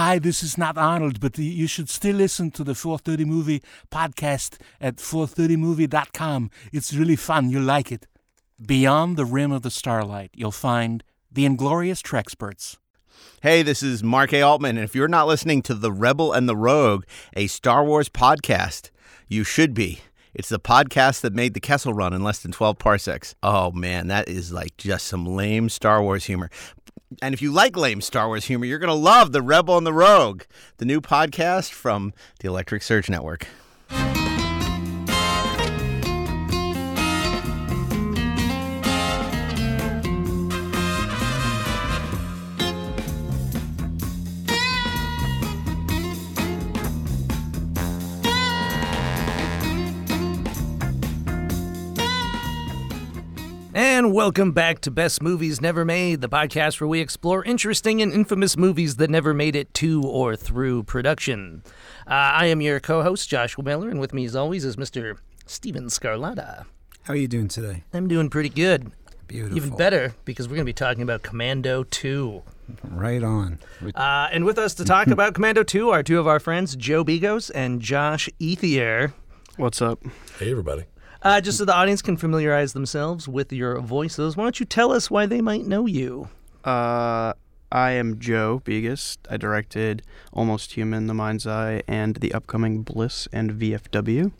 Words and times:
hi, 0.00 0.18
this 0.18 0.42
is 0.42 0.56
not 0.56 0.78
Arnold, 0.78 1.20
but 1.20 1.36
you 1.36 1.66
should 1.66 1.90
still 1.90 2.16
listen 2.16 2.50
to 2.52 2.64
the 2.64 2.74
430 2.74 3.26
Movie 3.26 3.62
podcast 3.90 4.56
at 4.80 4.96
430movie.com. 4.96 6.50
It's 6.72 6.94
really 6.94 7.16
fun. 7.16 7.50
You'll 7.50 7.64
like 7.64 7.92
it. 7.92 8.06
Beyond 8.66 9.18
the 9.18 9.26
rim 9.26 9.52
of 9.52 9.60
the 9.60 9.70
starlight, 9.70 10.30
you'll 10.32 10.52
find 10.52 11.04
the 11.30 11.44
Inglorious 11.44 12.00
Trexperts. 12.00 12.78
Hey, 13.42 13.62
this 13.62 13.82
is 13.82 14.02
Mark 14.02 14.32
A. 14.32 14.40
Altman, 14.40 14.78
and 14.78 14.84
if 14.86 14.94
you're 14.94 15.06
not 15.06 15.26
listening 15.26 15.60
to 15.62 15.74
The 15.74 15.92
Rebel 15.92 16.32
and 16.32 16.48
the 16.48 16.56
Rogue, 16.56 17.04
a 17.36 17.46
Star 17.46 17.84
Wars 17.84 18.08
podcast, 18.08 18.88
you 19.28 19.44
should 19.44 19.74
be. 19.74 20.00
It's 20.32 20.48
the 20.48 20.60
podcast 20.60 21.20
that 21.20 21.34
made 21.34 21.52
the 21.52 21.60
Kessel 21.60 21.92
Run 21.92 22.14
in 22.14 22.24
less 22.24 22.38
than 22.38 22.52
12 22.52 22.78
parsecs. 22.78 23.34
Oh 23.42 23.70
man, 23.72 24.06
that 24.06 24.30
is 24.30 24.50
like 24.50 24.78
just 24.78 25.06
some 25.06 25.26
lame 25.26 25.68
Star 25.68 26.02
Wars 26.02 26.24
humor. 26.24 26.48
And 27.20 27.34
if 27.34 27.42
you 27.42 27.52
like 27.52 27.76
lame 27.76 28.00
Star 28.00 28.28
Wars 28.28 28.44
humor, 28.44 28.66
you're 28.66 28.78
going 28.78 28.88
to 28.88 28.94
love 28.94 29.32
The 29.32 29.42
Rebel 29.42 29.76
and 29.76 29.86
the 29.86 29.92
Rogue, 29.92 30.42
the 30.76 30.84
new 30.84 31.00
podcast 31.00 31.70
from 31.70 32.12
the 32.38 32.48
Electric 32.48 32.82
Surge 32.82 33.10
Network. 33.10 33.46
And 54.00 54.14
welcome 54.14 54.52
back 54.52 54.80
to 54.80 54.90
Best 54.90 55.22
Movies 55.22 55.60
Never 55.60 55.84
Made, 55.84 56.22
the 56.22 56.28
podcast 56.30 56.80
where 56.80 56.88
we 56.88 57.00
explore 57.00 57.44
interesting 57.44 58.00
and 58.00 58.10
infamous 58.10 58.56
movies 58.56 58.96
that 58.96 59.10
never 59.10 59.34
made 59.34 59.54
it 59.54 59.74
to 59.74 60.02
or 60.02 60.36
through 60.36 60.84
production. 60.84 61.62
Uh, 62.06 62.12
I 62.14 62.46
am 62.46 62.62
your 62.62 62.80
co 62.80 63.02
host, 63.02 63.28
Joshua 63.28 63.62
Miller, 63.62 63.90
and 63.90 64.00
with 64.00 64.14
me, 64.14 64.24
as 64.24 64.34
always, 64.34 64.64
is 64.64 64.76
Mr. 64.76 65.18
Steven 65.44 65.88
Scarlatta. 65.88 66.64
How 67.02 67.12
are 67.12 67.16
you 67.16 67.28
doing 67.28 67.48
today? 67.48 67.84
I'm 67.92 68.08
doing 68.08 68.30
pretty 68.30 68.48
good. 68.48 68.90
Beautiful. 69.26 69.54
Even 69.54 69.76
better, 69.76 70.14
because 70.24 70.48
we're 70.48 70.54
going 70.54 70.64
to 70.64 70.70
be 70.70 70.72
talking 70.72 71.02
about 71.02 71.22
Commando 71.22 71.82
2. 71.82 72.42
Right 72.84 73.22
on. 73.22 73.58
Uh, 73.94 74.28
and 74.32 74.46
with 74.46 74.56
us 74.56 74.72
to 74.76 74.84
talk 74.86 75.06
about 75.08 75.34
Commando 75.34 75.62
2 75.62 75.90
are 75.90 76.02
two 76.02 76.18
of 76.18 76.26
our 76.26 76.40
friends, 76.40 76.74
Joe 76.74 77.04
Begos 77.04 77.50
and 77.54 77.82
Josh 77.82 78.30
Ethier. 78.40 79.12
What's 79.58 79.82
up? 79.82 80.02
Hey, 80.38 80.50
everybody. 80.50 80.84
Uh, 81.22 81.40
just 81.40 81.58
so 81.58 81.64
the 81.66 81.74
audience 81.74 82.00
can 82.00 82.16
familiarize 82.16 82.72
themselves 82.72 83.28
with 83.28 83.52
your 83.52 83.78
voices, 83.80 84.36
why 84.36 84.44
don't 84.44 84.58
you 84.58 84.64
tell 84.64 84.90
us 84.90 85.10
why 85.10 85.26
they 85.26 85.42
might 85.42 85.66
know 85.66 85.84
you? 85.84 86.28
Uh, 86.64 87.34
I 87.70 87.90
am 87.92 88.18
Joe 88.18 88.62
Begos. 88.64 89.18
I 89.28 89.36
directed 89.36 90.02
Almost 90.32 90.72
Human, 90.72 91.08
The 91.08 91.14
Mind's 91.14 91.46
Eye, 91.46 91.82
and 91.86 92.16
the 92.16 92.32
upcoming 92.32 92.82
Bliss 92.82 93.28
and 93.32 93.52
VFW. 93.52 94.32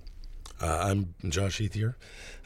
Uh, 0.62 0.66
I'm 0.66 1.14
Josh 1.28 1.60
Ethier. 1.60 1.96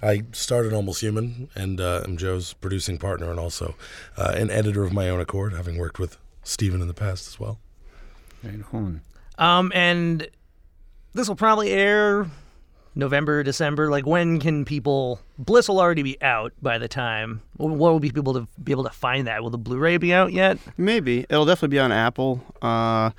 I 0.03 0.23
started 0.33 0.73
Almost 0.73 1.01
Human, 1.01 1.48
and 1.55 1.81
uh, 1.81 2.03
I'm 2.05 2.17
Joe's 2.17 2.55
producing 2.55 2.98
partner 2.98 3.31
and 3.31 3.39
also 3.39 3.77
uh, 4.17 4.35
an 4.37 4.51
editor 4.51 4.83
of 4.83 4.93
my 4.93 5.09
own 5.09 5.21
accord, 5.21 5.53
having 5.53 5.79
worked 5.79 6.01
with 6.01 6.19
Steven 6.43 6.83
in 6.83 6.89
the 6.89 6.95
past 6.95 7.29
as 7.29 7.39
well. 7.39 7.61
Right 8.43 8.61
on. 8.73 9.01
Um, 9.39 9.73
and 9.75 10.29
this 11.15 11.29
will 11.29 11.37
probably 11.37 11.71
air 11.71 12.27
November, 12.95 13.42
December. 13.42 13.91
Like, 13.91 14.06
when 14.06 14.39
can 14.41 14.64
people? 14.64 15.20
Bliss 15.39 15.69
will 15.69 15.81
already 15.81 16.03
be 16.03 16.20
out 16.23 16.53
by 16.62 16.78
the 16.78 16.89
time. 16.89 17.42
What 17.56 17.77
will 17.77 18.01
be 18.01 18.11
people 18.11 18.34
to 18.34 18.48
be 18.62 18.73
able 18.73 18.84
to 18.84 18.91
find 18.91 19.27
that? 19.27 19.42
Will 19.42 19.51
the 19.51 19.59
Blu-ray 19.59 19.97
be 19.97 20.12
out 20.12 20.33
yet? 20.33 20.59
Maybe 20.77 21.27
it'll 21.28 21.45
definitely 21.45 21.77
be 21.77 21.81
on 21.81 21.92
Apple. 21.92 22.45
Uh, 22.62 23.11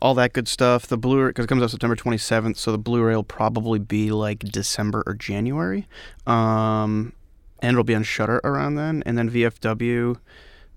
all 0.00 0.14
that 0.14 0.32
good 0.32 0.48
stuff. 0.48 0.86
The 0.86 0.98
Blu-ray 0.98 1.30
because 1.30 1.46
it 1.46 1.48
comes 1.48 1.62
out 1.62 1.70
September 1.70 1.96
27th, 1.96 2.56
so 2.56 2.70
the 2.72 2.78
Blu-ray 2.78 3.14
will 3.14 3.24
probably 3.24 3.78
be 3.78 4.10
like 4.10 4.40
December 4.40 5.02
or 5.06 5.14
January. 5.14 5.86
Um, 6.26 7.14
and 7.60 7.72
it'll 7.72 7.84
be 7.84 7.94
on 7.94 8.02
Shudder 8.02 8.40
around 8.44 8.74
then. 8.74 9.02
And 9.06 9.16
then 9.16 9.30
VFW 9.30 10.18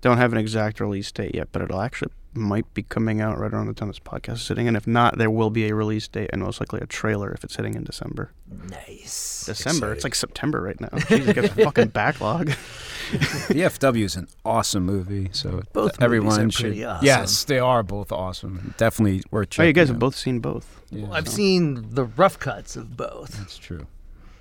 don't 0.00 0.16
have 0.16 0.32
an 0.32 0.38
exact 0.38 0.80
release 0.80 1.12
date 1.12 1.34
yet, 1.34 1.48
but 1.52 1.60
it'll 1.60 1.80
actually 1.80 2.12
might 2.34 2.72
be 2.74 2.82
coming 2.82 3.20
out 3.20 3.38
right 3.38 3.52
around 3.52 3.66
the 3.66 3.72
time 3.72 3.88
this 3.88 3.98
podcast 3.98 4.34
is 4.34 4.42
sitting. 4.42 4.68
And 4.68 4.76
if 4.76 4.86
not, 4.86 5.18
there 5.18 5.30
will 5.30 5.50
be 5.50 5.68
a 5.68 5.74
release 5.74 6.06
date 6.08 6.30
and 6.32 6.42
most 6.42 6.60
likely 6.60 6.80
a 6.80 6.86
trailer 6.86 7.32
if 7.32 7.42
it's 7.44 7.56
hitting 7.56 7.74
in 7.74 7.84
December. 7.84 8.32
Nice. 8.70 9.44
December. 9.46 9.92
It's 9.92 10.04
like 10.04 10.14
September 10.14 10.60
right 10.60 10.80
now. 10.80 10.90
Jesus, 11.08 11.32
got 11.32 11.44
a 11.44 11.48
fucking 11.48 11.88
backlog. 11.88 12.48
VFW 13.10 14.04
is 14.04 14.16
an 14.16 14.28
awesome 14.44 14.84
movie, 14.84 15.30
so 15.32 15.62
Both 15.72 16.00
everyone 16.02 16.36
movies 16.38 16.54
are 16.56 16.58
should. 16.58 16.64
pretty 16.66 16.84
awesome. 16.84 17.06
Yes, 17.06 17.44
they 17.44 17.58
are 17.58 17.82
both 17.82 18.12
awesome. 18.12 18.74
Definitely 18.76 19.22
worth 19.30 19.58
Oh, 19.58 19.62
you 19.62 19.72
guys 19.72 19.88
have 19.88 19.98
both 19.98 20.14
seen 20.14 20.40
both. 20.40 20.80
Yeah, 20.90 21.10
I've 21.10 21.28
seen 21.28 21.94
the 21.94 22.04
rough 22.04 22.38
cuts 22.38 22.76
of 22.76 22.96
both. 22.96 23.38
that's 23.38 23.56
true. 23.58 23.86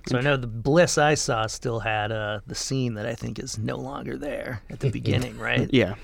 So 0.08 0.18
I 0.18 0.22
know 0.22 0.38
the 0.38 0.48
Bliss 0.48 0.98
I 0.98 1.16
saw 1.16 1.48
still 1.48 1.80
had 1.82 2.14
uh, 2.14 2.40
the 2.48 2.56
scene 2.56 2.94
that 2.94 3.06
I 3.06 3.14
think 3.14 3.40
is 3.40 3.58
no 3.58 3.76
longer 3.76 4.18
there 4.18 4.62
at 4.70 4.80
the 4.80 4.90
beginning, 4.92 5.38
right? 5.38 5.70
Yeah. 5.74 5.96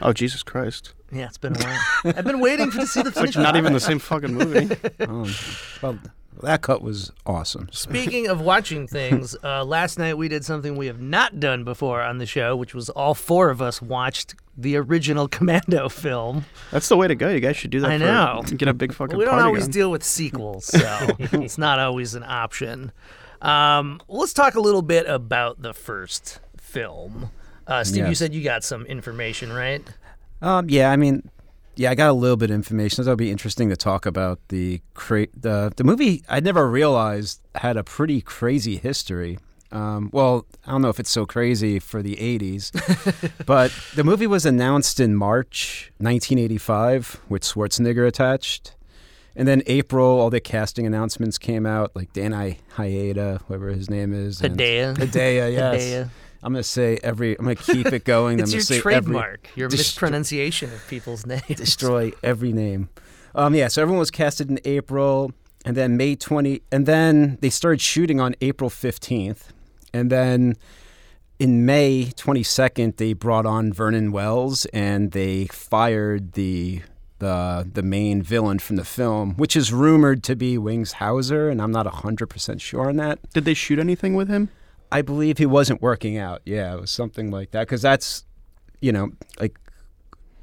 Oh 0.00 0.12
Jesus 0.12 0.42
Christ! 0.42 0.94
Yeah, 1.12 1.26
it's 1.26 1.38
been 1.38 1.54
a 1.54 1.58
while. 1.64 2.14
I've 2.16 2.24
been 2.24 2.40
waiting 2.40 2.70
for 2.70 2.80
to 2.80 2.86
see 2.86 3.02
the 3.02 3.08
It's 3.08 3.16
like 3.16 3.24
finished 3.32 3.38
not 3.38 3.56
even 3.56 3.72
the 3.74 3.80
same 3.80 3.98
fucking 3.98 4.32
movie. 4.34 4.74
Um, 5.00 5.30
well, 5.82 5.98
that 6.42 6.62
cut 6.62 6.80
was 6.82 7.12
awesome. 7.26 7.68
Speaking 7.70 8.28
of 8.28 8.40
watching 8.40 8.86
things, 8.86 9.36
uh, 9.44 9.62
last 9.64 9.98
night 9.98 10.16
we 10.16 10.28
did 10.28 10.44
something 10.44 10.74
we 10.76 10.86
have 10.86 11.00
not 11.02 11.38
done 11.38 11.64
before 11.64 12.00
on 12.00 12.16
the 12.18 12.24
show, 12.26 12.56
which 12.56 12.74
was 12.74 12.88
all 12.88 13.14
four 13.14 13.50
of 13.50 13.60
us 13.60 13.82
watched 13.82 14.34
the 14.56 14.76
original 14.76 15.28
Commando 15.36 15.88
film. 15.90 16.46
That's 16.70 16.88
the 16.88 16.96
way 16.96 17.08
to 17.08 17.14
go. 17.14 17.28
You 17.28 17.40
guys 17.40 17.56
should 17.56 17.70
do 17.70 17.80
that. 17.80 17.90
I 17.90 17.98
for- 17.98 18.04
know. 18.04 18.42
Get 18.56 18.68
a 18.68 18.74
big 18.74 18.94
fucking. 18.94 19.16
we 19.18 19.24
don't 19.24 19.32
party 19.34 19.46
always 19.46 19.64
going. 19.64 19.70
deal 19.72 19.90
with 19.90 20.02
sequels, 20.02 20.64
so 20.66 21.08
it's 21.18 21.58
not 21.58 21.78
always 21.78 22.14
an 22.14 22.24
option. 22.24 22.90
Um, 23.42 24.00
let's 24.08 24.32
talk 24.32 24.54
a 24.54 24.60
little 24.60 24.82
bit 24.82 25.06
about 25.06 25.60
the 25.60 25.74
first 25.74 26.40
film. 26.58 27.30
Uh, 27.66 27.84
Steve, 27.84 28.04
you 28.04 28.08
Yes. 28.10 28.18
said 28.18 28.34
you 28.34 28.42
got 28.42 28.64
some 28.64 28.86
information, 28.86 29.52
right? 29.52 29.82
Um, 30.42 30.68
yeah, 30.68 30.90
I 30.90 30.96
mean, 30.96 31.30
yeah, 31.76 31.90
I 31.90 31.94
got 31.94 32.10
a 32.10 32.12
little 32.12 32.36
bit 32.36 32.50
of 32.50 32.54
information. 32.56 33.02
That'll 33.04 33.16
be 33.16 33.30
interesting 33.30 33.70
to 33.70 33.76
talk 33.76 34.04
about 34.04 34.40
the 34.48 34.82
cra- 34.94 35.28
the 35.34 35.72
the 35.76 35.84
movie. 35.84 36.22
I 36.28 36.40
never 36.40 36.68
realized 36.68 37.40
had 37.54 37.76
a 37.76 37.84
pretty 37.84 38.20
crazy 38.20 38.76
history. 38.76 39.38
Um, 39.70 40.10
well, 40.12 40.44
I 40.66 40.72
don't 40.72 40.82
know 40.82 40.90
if 40.90 41.00
it's 41.00 41.10
so 41.10 41.24
crazy 41.24 41.78
for 41.78 42.02
the 42.02 42.16
'80s, 42.16 42.72
but 43.46 43.72
the 43.94 44.04
movie 44.04 44.26
was 44.26 44.44
announced 44.44 45.00
in 45.00 45.14
March 45.16 45.90
1985 45.98 47.20
with 47.30 47.42
Schwarzenegger 47.42 48.06
attached. 48.06 48.74
And 49.34 49.48
then 49.48 49.62
April, 49.66 50.20
all 50.20 50.28
the 50.28 50.40
casting 50.40 50.86
announcements 50.86 51.38
came 51.38 51.64
out, 51.64 51.96
like 51.96 52.12
Dan 52.12 52.34
I- 52.34 52.58
whatever 52.76 53.68
his 53.68 53.88
name 53.88 54.12
is. 54.12 54.42
Hidea. 54.42 54.94
Hidea, 54.94 55.52
yes. 55.52 55.82
Hidea. 55.82 56.08
I'm 56.42 56.52
gonna 56.52 56.62
say 56.62 56.98
every. 57.02 57.38
I'm 57.38 57.44
gonna 57.44 57.54
keep 57.54 57.86
it 57.86 58.04
going. 58.04 58.38
It's 58.40 58.50
I'm 58.50 58.56
your 58.56 58.62
say 58.62 58.80
trademark, 58.80 59.48
your 59.54 59.68
Destro- 59.68 59.78
mispronunciation 59.78 60.72
of 60.72 60.86
people's 60.88 61.24
names. 61.26 61.44
Destroy 61.46 62.12
every 62.22 62.52
name. 62.52 62.88
Um, 63.34 63.54
yeah. 63.54 63.68
So 63.68 63.80
everyone 63.82 64.00
was 64.00 64.10
casted 64.10 64.50
in 64.50 64.58
April, 64.64 65.32
and 65.64 65.76
then 65.76 65.96
May 65.96 66.16
20, 66.16 66.62
and 66.72 66.84
then 66.86 67.38
they 67.40 67.50
started 67.50 67.80
shooting 67.80 68.20
on 68.20 68.34
April 68.40 68.68
15th, 68.68 69.48
and 69.94 70.10
then 70.10 70.56
in 71.38 71.64
May 71.64 72.06
22nd 72.16 72.96
they 72.96 73.12
brought 73.12 73.46
on 73.46 73.72
Vernon 73.72 74.10
Wells, 74.12 74.66
and 74.66 75.12
they 75.12 75.46
fired 75.46 76.32
the. 76.32 76.82
The, 77.18 77.70
the 77.72 77.84
main 77.84 78.20
villain 78.20 78.58
from 78.58 78.74
the 78.74 78.84
film, 78.84 79.36
which 79.36 79.54
is 79.54 79.72
rumored 79.72 80.24
to 80.24 80.34
be 80.34 80.58
Wings 80.58 80.94
Hauser, 80.94 81.48
and 81.48 81.62
I'm 81.62 81.70
not 81.70 81.86
100% 81.86 82.60
sure 82.60 82.88
on 82.88 82.96
that. 82.96 83.20
Did 83.32 83.44
they 83.44 83.54
shoot 83.54 83.78
anything 83.78 84.16
with 84.16 84.26
him? 84.26 84.48
I 84.92 85.00
believe 85.00 85.38
he 85.38 85.46
wasn't 85.46 85.80
working 85.80 86.18
out. 86.18 86.42
Yeah, 86.44 86.74
it 86.74 86.80
was 86.80 86.90
something 86.90 87.30
like 87.30 87.52
that. 87.52 87.60
Because 87.60 87.80
that's, 87.80 88.26
you 88.80 88.92
know, 88.92 89.12
like 89.40 89.58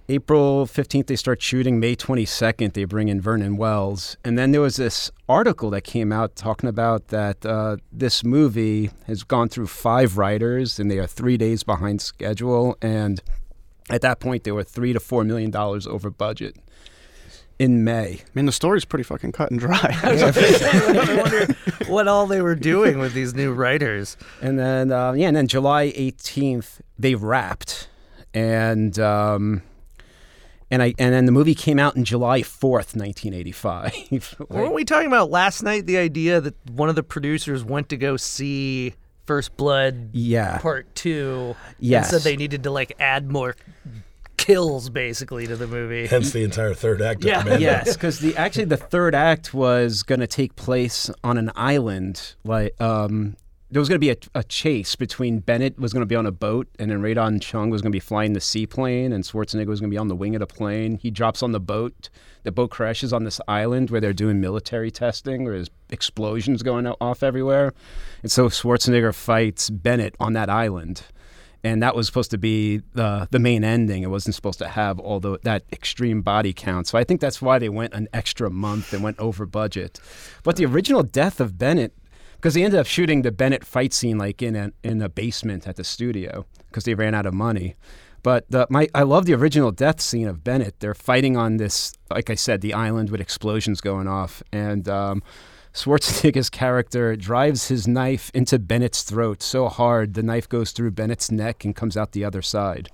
April 0.09 0.65
15th, 0.65 1.05
they 1.05 1.15
start 1.15 1.39
shooting. 1.39 1.79
May 1.79 1.95
22nd, 1.95 2.73
they 2.73 2.85
bring 2.85 3.09
in 3.09 3.21
Vernon 3.21 3.57
Wells. 3.57 4.17
And 4.25 4.39
then 4.39 4.51
there 4.51 4.61
was 4.61 4.77
this 4.77 5.11
article 5.29 5.69
that 5.69 5.83
came 5.83 6.11
out 6.11 6.35
talking 6.35 6.67
about 6.67 7.09
that 7.09 7.45
uh, 7.45 7.77
this 7.91 8.23
movie 8.23 8.89
has 9.05 9.23
gone 9.23 9.49
through 9.49 9.67
five 9.67 10.17
writers 10.17 10.79
and 10.79 10.89
they 10.89 10.97
are 10.97 11.05
three 11.05 11.37
days 11.37 11.61
behind 11.61 12.01
schedule. 12.01 12.75
And 12.81 13.21
at 13.91 14.01
that 14.01 14.19
point, 14.19 14.45
they 14.45 14.51
were 14.51 14.63
three 14.63 14.93
to 14.93 14.99
four 14.99 15.23
million 15.23 15.51
dollars 15.51 15.85
over 15.85 16.09
budget 16.09 16.57
in 17.59 17.83
May. 17.83 18.21
I 18.21 18.29
mean, 18.33 18.45
the 18.45 18.51
story's 18.53 18.85
pretty 18.85 19.03
fucking 19.03 19.33
cut 19.33 19.51
and 19.51 19.59
dry. 19.59 19.77
I 20.03 21.21
wonder 21.21 21.53
what 21.87 22.07
all 22.07 22.25
they 22.25 22.41
were 22.41 22.55
doing 22.55 22.99
with 22.99 23.13
these 23.13 23.35
new 23.35 23.53
writers. 23.53 24.17
And 24.41 24.57
then, 24.57 24.91
uh, 24.91 25.11
yeah, 25.11 25.27
and 25.27 25.35
then 25.35 25.47
July 25.47 25.91
18th, 25.91 26.79
they 26.97 27.15
wrapped. 27.15 27.89
And, 28.33 28.97
um, 28.99 29.61
and 30.71 30.83
I 30.83 30.93
and 30.99 31.13
then 31.13 31.25
the 31.25 31.31
movie 31.31 31.55
came 31.55 31.79
out 31.79 31.95
in 31.95 32.05
July 32.05 32.41
4th, 32.41 32.95
1985. 32.95 34.45
Weren't 34.49 34.73
we 34.73 34.85
talking 34.85 35.07
about 35.07 35.31
last 35.31 35.63
night 35.63 35.85
the 35.87 35.97
idea 35.97 36.39
that 36.39 36.55
one 36.69 36.89
of 36.89 36.95
the 36.95 37.03
producers 37.03 37.63
went 37.63 37.89
to 37.89 37.97
go 37.97 38.17
see 38.17 38.93
First 39.25 39.57
Blood 39.57 40.09
yeah. 40.13 40.59
Part 40.59 40.93
Two 40.93 41.55
Yes. 41.79 42.11
and 42.13 42.21
said 42.21 42.29
they 42.31 42.37
needed 42.37 42.63
to 42.63 42.71
like 42.71 42.93
add 42.99 43.31
more 43.31 43.55
kills 44.39 44.89
basically 44.89 45.45
to 45.47 45.55
the 45.55 45.67
movie. 45.67 46.07
Hence 46.07 46.31
the 46.31 46.43
entire 46.43 46.73
third 46.73 47.01
act. 47.01 47.23
Yeah. 47.23 47.41
Commando. 47.41 47.61
yes, 47.61 47.93
because 47.93 48.19
the 48.19 48.35
actually 48.37 48.65
the 48.65 48.77
third 48.77 49.13
act 49.13 49.53
was 49.53 50.03
going 50.03 50.21
to 50.21 50.27
take 50.27 50.55
place 50.55 51.09
on 51.23 51.37
an 51.37 51.51
island. 51.55 52.35
Like 52.43 52.79
um, 52.81 53.35
there 53.69 53.79
was 53.79 53.89
going 53.89 53.97
to 53.97 53.99
be 53.99 54.09
a, 54.09 54.17
a 54.33 54.43
chase 54.43 54.95
between 54.95 55.39
Bennett 55.39 55.77
was 55.77 55.93
going 55.93 56.01
to 56.01 56.07
be 56.07 56.15
on 56.15 56.25
a 56.25 56.31
boat, 56.31 56.67
and 56.79 56.89
then 56.89 57.01
Rae 57.01 57.13
Dawn 57.13 57.39
Chong 57.39 57.69
was 57.69 57.81
going 57.81 57.91
to 57.91 57.95
be 57.95 57.99
flying 57.99 58.33
the 58.33 58.41
seaplane, 58.41 59.13
and 59.13 59.23
Schwarzenegger 59.23 59.67
was 59.67 59.79
going 59.79 59.91
to 59.91 59.93
be 59.93 59.99
on 59.99 60.07
the 60.07 60.15
wing 60.15 60.35
of 60.35 60.39
the 60.39 60.47
plane. 60.47 60.97
He 60.97 61.11
drops 61.11 61.43
on 61.43 61.51
the 61.51 61.59
boat. 61.59 62.09
The 62.43 62.51
boat 62.51 62.71
crashes 62.71 63.11
on 63.13 63.25
this 63.25 63.41
island 63.47 63.91
where 63.91 64.01
they're 64.01 64.13
doing 64.13 64.39
military 64.39 64.89
testing, 64.89 65.43
where 65.43 65.53
there's 65.53 65.69
explosions 65.89 66.63
going 66.63 66.87
off 66.87 67.21
everywhere, 67.21 67.73
and 68.23 68.31
so 68.31 68.47
Schwarzenegger 68.47 69.13
fights 69.13 69.69
Bennett 69.69 70.15
on 70.19 70.33
that 70.33 70.49
island 70.49 71.03
and 71.63 71.83
that 71.83 71.95
was 71.95 72.07
supposed 72.07 72.31
to 72.31 72.37
be 72.37 72.81
the 72.93 73.27
the 73.31 73.39
main 73.39 73.63
ending. 73.63 74.03
It 74.03 74.09
wasn't 74.09 74.35
supposed 74.35 74.59
to 74.59 74.67
have 74.67 74.99
all 74.99 75.19
the, 75.19 75.39
that 75.43 75.63
extreme 75.71 76.21
body 76.21 76.53
count. 76.53 76.87
So 76.87 76.97
I 76.97 77.03
think 77.03 77.21
that's 77.21 77.41
why 77.41 77.59
they 77.59 77.69
went 77.69 77.93
an 77.93 78.07
extra 78.13 78.49
month 78.49 78.93
and 78.93 79.03
went 79.03 79.19
over 79.19 79.45
budget. 79.45 79.99
But 80.43 80.55
the 80.55 80.65
original 80.65 81.03
death 81.03 81.39
of 81.39 81.57
Bennett, 81.57 81.93
because 82.35 82.53
they 82.53 82.63
ended 82.63 82.79
up 82.79 82.87
shooting 82.87 83.21
the 83.21 83.31
Bennett 83.31 83.65
fight 83.65 83.93
scene 83.93 84.17
like 84.17 84.41
in 84.41 84.55
a 84.55 84.71
in 84.83 85.01
a 85.01 85.09
basement 85.09 85.67
at 85.67 85.75
the 85.75 85.83
studio 85.83 86.45
because 86.67 86.85
they 86.85 86.93
ran 86.93 87.13
out 87.13 87.25
of 87.25 87.33
money. 87.33 87.75
But 88.23 88.45
the, 88.49 88.67
my 88.69 88.87
I 88.93 89.03
love 89.03 89.25
the 89.25 89.33
original 89.33 89.71
death 89.71 90.01
scene 90.01 90.27
of 90.27 90.43
Bennett. 90.43 90.79
They're 90.79 90.93
fighting 90.93 91.37
on 91.37 91.57
this, 91.57 91.93
like 92.09 92.29
I 92.29 92.35
said, 92.35 92.61
the 92.61 92.73
island 92.73 93.09
with 93.09 93.21
explosions 93.21 93.81
going 93.81 94.07
off, 94.07 94.43
and 94.51 94.87
um, 94.89 95.23
Schwarzenegger's 95.73 96.49
character 96.49 97.15
drives 97.15 97.67
his 97.67 97.87
knife 97.87 98.31
into 98.33 98.59
Bennett's 98.59 99.03
throat 99.03 99.41
so 99.41 99.67
hard 99.69 100.13
the 100.13 100.23
knife 100.23 100.49
goes 100.49 100.71
through 100.71 100.91
Bennett's 100.91 101.31
neck 101.31 101.63
and 101.63 101.75
comes 101.75 101.95
out 101.95 102.11
the 102.11 102.25
other 102.25 102.41
side. 102.41 102.89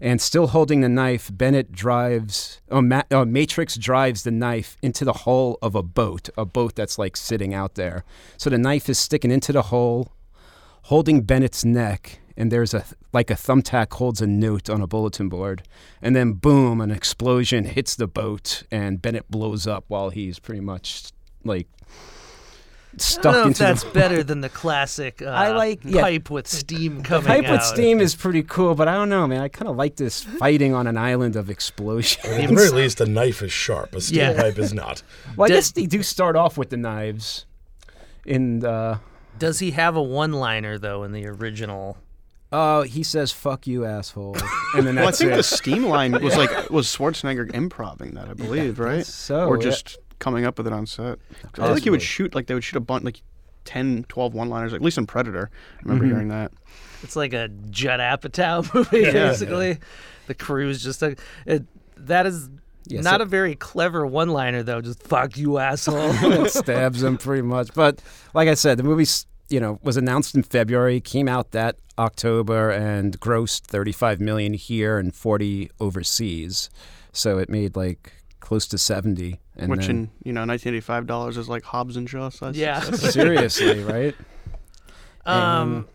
And 0.00 0.20
still 0.20 0.48
holding 0.48 0.80
the 0.80 0.88
knife, 0.88 1.28
Bennett 1.32 1.72
drives, 1.72 2.60
oh, 2.70 2.80
Ma- 2.80 3.02
oh, 3.10 3.24
Matrix 3.24 3.76
drives 3.76 4.22
the 4.22 4.30
knife 4.30 4.76
into 4.80 5.04
the 5.04 5.12
hull 5.12 5.58
of 5.60 5.74
a 5.74 5.82
boat, 5.82 6.28
a 6.38 6.44
boat 6.44 6.76
that's 6.76 6.98
like 6.98 7.16
sitting 7.16 7.52
out 7.52 7.74
there. 7.74 8.04
So 8.36 8.48
the 8.48 8.58
knife 8.58 8.88
is 8.88 8.98
sticking 8.98 9.32
into 9.32 9.52
the 9.52 9.62
hole, 9.62 10.12
holding 10.82 11.22
Bennett's 11.22 11.64
neck, 11.64 12.20
and 12.36 12.52
there's 12.52 12.72
a 12.72 12.84
like 13.12 13.30
a 13.30 13.34
thumbtack 13.34 13.92
holds 13.94 14.20
a 14.22 14.26
note 14.26 14.70
on 14.70 14.80
a 14.80 14.86
bulletin 14.86 15.28
board, 15.28 15.64
and 16.00 16.14
then 16.14 16.34
boom, 16.34 16.80
an 16.80 16.92
explosion 16.92 17.64
hits 17.64 17.96
the 17.96 18.06
boat, 18.06 18.62
and 18.70 19.02
Bennett 19.02 19.28
blows 19.28 19.66
up 19.66 19.84
while 19.88 20.10
he's 20.10 20.38
pretty 20.38 20.60
much 20.60 21.10
like 21.48 21.66
I 22.94 23.00
stuck 23.00 23.22
don't 23.22 23.32
know 23.34 23.40
if 23.42 23.46
into 23.48 23.58
that's 23.62 23.82
the 23.84 23.90
better 23.90 24.22
than 24.30 24.40
the 24.40 24.48
classic 24.48 25.22
uh, 25.22 25.26
I 25.26 25.52
like- 25.52 25.80
yeah. 25.84 26.00
pipe 26.02 26.30
with 26.30 26.46
steam 26.48 27.02
coming 27.02 27.26
pipe 27.26 27.44
out. 27.44 27.52
with 27.52 27.62
steam 27.62 28.00
is 28.00 28.14
pretty 28.16 28.42
cool, 28.42 28.74
but 28.74 28.88
I 28.88 28.94
don't 28.94 29.08
know, 29.08 29.26
man. 29.26 29.40
I 29.40 29.48
kind 29.48 29.68
of 29.68 29.76
like 29.76 29.96
this 29.96 30.22
fighting 30.24 30.74
on 30.74 30.86
an 30.86 30.96
island 30.96 31.36
of 31.36 31.48
explosions. 31.50 32.24
At 32.24 32.48
the 32.48 32.54
very 32.54 32.70
least, 32.70 33.00
a 33.00 33.06
knife 33.06 33.42
is 33.42 33.52
sharp. 33.52 33.94
A 33.94 34.00
steel 34.00 34.18
Yeah. 34.32 34.42
pipe 34.42 34.58
is 34.58 34.72
not. 34.72 35.02
well, 35.36 35.44
I 35.44 35.48
Did- 35.48 35.54
guess 35.54 35.70
they 35.72 35.86
do 35.86 36.02
start 36.02 36.34
off 36.36 36.56
with 36.58 36.70
the 36.70 36.76
knives. 36.76 37.44
In 38.24 38.60
the 38.60 39.00
Does 39.38 39.58
he 39.60 39.70
have 39.72 39.94
a 39.96 40.02
one-liner 40.02 40.78
though 40.78 41.02
in 41.04 41.12
the 41.12 41.26
original? 41.26 41.98
oh, 42.50 42.80
he 42.82 43.02
says 43.02 43.30
"fuck 43.30 43.66
you, 43.66 43.84
asshole," 43.84 44.34
and 44.74 44.86
then 44.86 44.94
Well, 44.96 45.04
I 45.04 45.06
that's 45.08 45.18
think 45.18 45.32
it. 45.32 45.36
the 45.36 45.42
steam 45.42 45.84
line 45.84 46.12
was 46.22 46.36
like 46.36 46.70
was 46.70 46.86
Schwarzenegger 46.88 47.52
improving 47.54 48.12
that, 48.12 48.28
I 48.28 48.32
believe, 48.34 48.78
right? 48.78 49.04
so, 49.06 49.46
or 49.46 49.56
yeah. 49.56 49.62
just 49.64 49.98
coming 50.18 50.44
up 50.44 50.58
with 50.58 50.66
it 50.66 50.72
on 50.72 50.86
set. 50.86 51.18
I 51.54 51.56
feel 51.56 51.70
like 51.74 51.82
he 51.84 51.90
would 51.90 52.02
shoot 52.02 52.34
like 52.34 52.46
they 52.46 52.54
would 52.54 52.64
shoot 52.64 52.76
a 52.76 52.80
bunch 52.80 53.04
like 53.04 53.22
10, 53.64 54.04
12 54.08 54.34
one-liners, 54.34 54.72
at 54.72 54.80
least 54.80 54.96
in 54.98 55.06
Predator. 55.06 55.50
I 55.52 55.82
remember 55.82 56.04
Mm-hmm. 56.04 56.12
hearing 56.14 56.28
that. 56.28 56.52
It's 57.02 57.16
like 57.16 57.32
a 57.34 57.48
Judd 57.70 58.00
Apatow 58.00 58.72
movie, 58.74 59.00
Yeah. 59.00 59.12
basically. 59.12 59.78
The 60.26 60.34
crew's 60.34 60.82
just 60.82 61.02
a. 61.02 61.16
It, 61.46 61.64
that 61.96 62.26
is 62.26 62.48
Yeah, 62.86 63.00
not 63.02 63.18
so- 63.20 63.22
a 63.24 63.26
very 63.26 63.54
clever 63.54 64.06
one-liner 64.06 64.62
though. 64.62 64.80
Just 64.80 65.02
fuck 65.02 65.36
you, 65.36 65.58
asshole. 65.58 65.96
it 66.44 66.50
stabs 66.50 67.02
him 67.02 67.18
pretty 67.18 67.42
much. 67.42 67.72
But 67.74 68.00
like 68.34 68.48
I 68.48 68.54
said, 68.54 68.78
the 68.78 68.82
movie, 68.84 69.06
you 69.48 69.60
know, 69.60 69.78
was 69.82 69.96
announced 69.96 70.34
in 70.34 70.42
February, 70.42 71.00
came 71.00 71.28
out 71.28 71.50
that 71.52 71.76
October, 71.98 72.70
and 72.70 73.18
grossed 73.20 73.62
35 73.62 74.20
million 74.20 74.54
here 74.54 74.98
and 74.98 75.14
40 75.14 75.70
overseas. 75.80 76.70
So 77.12 77.38
it 77.38 77.48
made 77.50 77.74
like 77.76 78.12
close 78.40 78.66
to 78.68 78.78
70. 78.78 79.40
And 79.56 79.70
which 79.70 79.86
then, 79.86 79.90
in 79.90 80.10
you 80.24 80.32
know 80.32 80.40
1985 80.42 81.06
dollars 81.06 81.36
is 81.36 81.48
like 81.48 81.64
Hobbs 81.64 81.96
and 81.96 82.08
Shaw 82.08 82.28
size. 82.28 82.56
Yeah. 82.56 82.80
seriously, 82.80 83.82
right? 83.82 84.14
Um, 85.26 85.86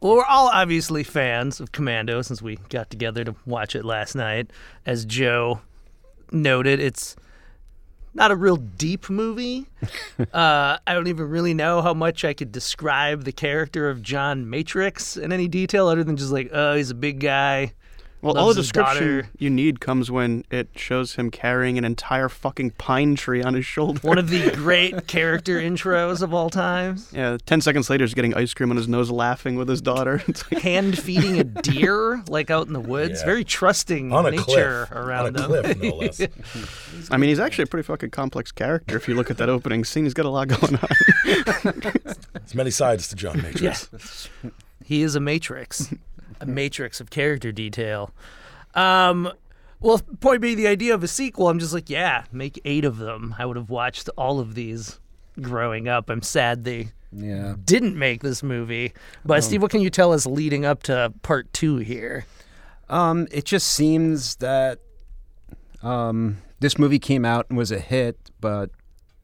well, 0.00 0.16
we're 0.16 0.24
all 0.24 0.48
obviously 0.48 1.04
fans 1.04 1.60
of 1.60 1.72
Commando 1.72 2.22
since 2.22 2.42
we 2.42 2.56
got 2.68 2.90
together 2.90 3.24
to 3.24 3.34
watch 3.46 3.76
it 3.76 3.84
last 3.84 4.14
night. 4.14 4.50
As 4.84 5.04
Joe 5.04 5.60
noted, 6.32 6.80
it's 6.80 7.16
not 8.14 8.30
a 8.30 8.36
real 8.36 8.56
deep 8.56 9.08
movie. 9.08 9.66
uh, 10.18 10.78
I 10.86 10.94
don't 10.94 11.06
even 11.06 11.28
really 11.28 11.54
know 11.54 11.82
how 11.82 11.94
much 11.94 12.24
I 12.24 12.34
could 12.34 12.52
describe 12.52 13.24
the 13.24 13.32
character 13.32 13.88
of 13.88 14.02
John 14.02 14.50
Matrix 14.50 15.16
in 15.16 15.32
any 15.32 15.48
detail 15.48 15.88
other 15.88 16.04
than 16.04 16.16
just 16.16 16.32
like, 16.32 16.50
oh, 16.52 16.76
he's 16.76 16.90
a 16.90 16.94
big 16.94 17.20
guy. 17.20 17.72
Well, 18.22 18.38
all 18.38 18.46
Loves 18.46 18.54
the 18.56 18.60
his 18.60 18.68
description 18.70 19.16
daughter. 19.16 19.28
you 19.38 19.50
need 19.50 19.80
comes 19.80 20.08
when 20.08 20.44
it 20.48 20.68
shows 20.76 21.16
him 21.16 21.28
carrying 21.30 21.76
an 21.76 21.84
entire 21.84 22.28
fucking 22.28 22.70
pine 22.78 23.16
tree 23.16 23.42
on 23.42 23.54
his 23.54 23.66
shoulder. 23.66 23.98
One 24.06 24.16
of 24.16 24.30
the 24.30 24.50
great 24.54 25.08
character 25.08 25.60
intros 25.60 26.22
of 26.22 26.32
all 26.32 26.48
time. 26.48 26.98
yeah, 27.12 27.36
ten 27.46 27.60
seconds 27.60 27.90
later, 27.90 28.04
he's 28.04 28.14
getting 28.14 28.32
ice 28.34 28.54
cream 28.54 28.70
on 28.70 28.76
his 28.76 28.86
nose, 28.86 29.10
laughing 29.10 29.56
with 29.56 29.68
his 29.68 29.82
daughter. 29.82 30.22
Like, 30.52 30.62
Hand 30.62 30.98
feeding 30.98 31.38
a 31.40 31.44
deer, 31.44 32.22
like 32.28 32.50
out 32.50 32.68
in 32.68 32.72
the 32.74 32.80
woods. 32.80 33.20
Yeah. 33.20 33.26
Very 33.26 33.44
trusting 33.44 34.12
On 34.12 34.24
a 34.26 34.30
nature 34.30 34.86
cliff. 34.86 34.92
around 34.92 35.36
on 35.40 35.52
a 35.52 35.62
him. 35.68 35.76
cliff, 35.80 35.82
no 35.82 35.96
less. 35.96 36.20
I 37.10 37.16
mean, 37.16 37.28
he's 37.28 37.40
actually 37.40 37.64
a 37.64 37.66
pretty 37.66 37.86
fucking 37.86 38.10
complex 38.10 38.52
character 38.52 38.96
if 38.96 39.08
you 39.08 39.14
look 39.16 39.30
at 39.32 39.38
that 39.38 39.48
opening 39.48 39.84
scene. 39.84 40.04
He's 40.04 40.14
got 40.14 40.26
a 40.26 40.30
lot 40.30 40.46
going 40.48 40.76
on. 40.76 41.80
There's 42.34 42.54
many 42.54 42.70
sides 42.70 43.08
to 43.08 43.16
John 43.16 43.42
Matrix. 43.42 44.28
He 44.84 45.02
is 45.02 45.14
a 45.16 45.20
matrix, 45.20 45.92
a 46.42 46.46
matrix 46.46 47.00
of 47.00 47.08
character 47.10 47.52
detail. 47.52 48.10
Um, 48.74 49.32
well, 49.80 49.98
point 50.20 50.40
being, 50.42 50.56
the 50.56 50.66
idea 50.66 50.94
of 50.94 51.02
a 51.02 51.08
sequel, 51.08 51.48
I'm 51.48 51.58
just 51.58 51.72
like, 51.72 51.88
yeah, 51.88 52.24
make 52.32 52.60
eight 52.64 52.84
of 52.84 52.98
them. 52.98 53.34
I 53.38 53.46
would 53.46 53.56
have 53.56 53.70
watched 53.70 54.08
all 54.16 54.38
of 54.40 54.54
these 54.54 54.98
growing 55.40 55.88
up. 55.88 56.10
I'm 56.10 56.22
sad 56.22 56.64
they 56.64 56.90
Yeah. 57.12 57.54
didn't 57.64 57.98
make 57.98 58.22
this 58.22 58.42
movie. 58.42 58.92
But 59.24 59.42
Steve, 59.42 59.62
what 59.62 59.70
can 59.70 59.80
you 59.80 59.90
tell 59.90 60.12
us 60.12 60.26
leading 60.26 60.64
up 60.64 60.82
to 60.84 61.12
part 61.22 61.52
two 61.52 61.76
here? 61.78 62.26
Um, 62.88 63.26
it 63.30 63.44
just 63.44 63.68
seems 63.68 64.36
that 64.36 64.78
um, 65.82 66.38
this 66.60 66.78
movie 66.78 66.98
came 66.98 67.24
out 67.24 67.46
and 67.48 67.58
was 67.58 67.70
a 67.72 67.78
hit, 67.78 68.16
but 68.40 68.70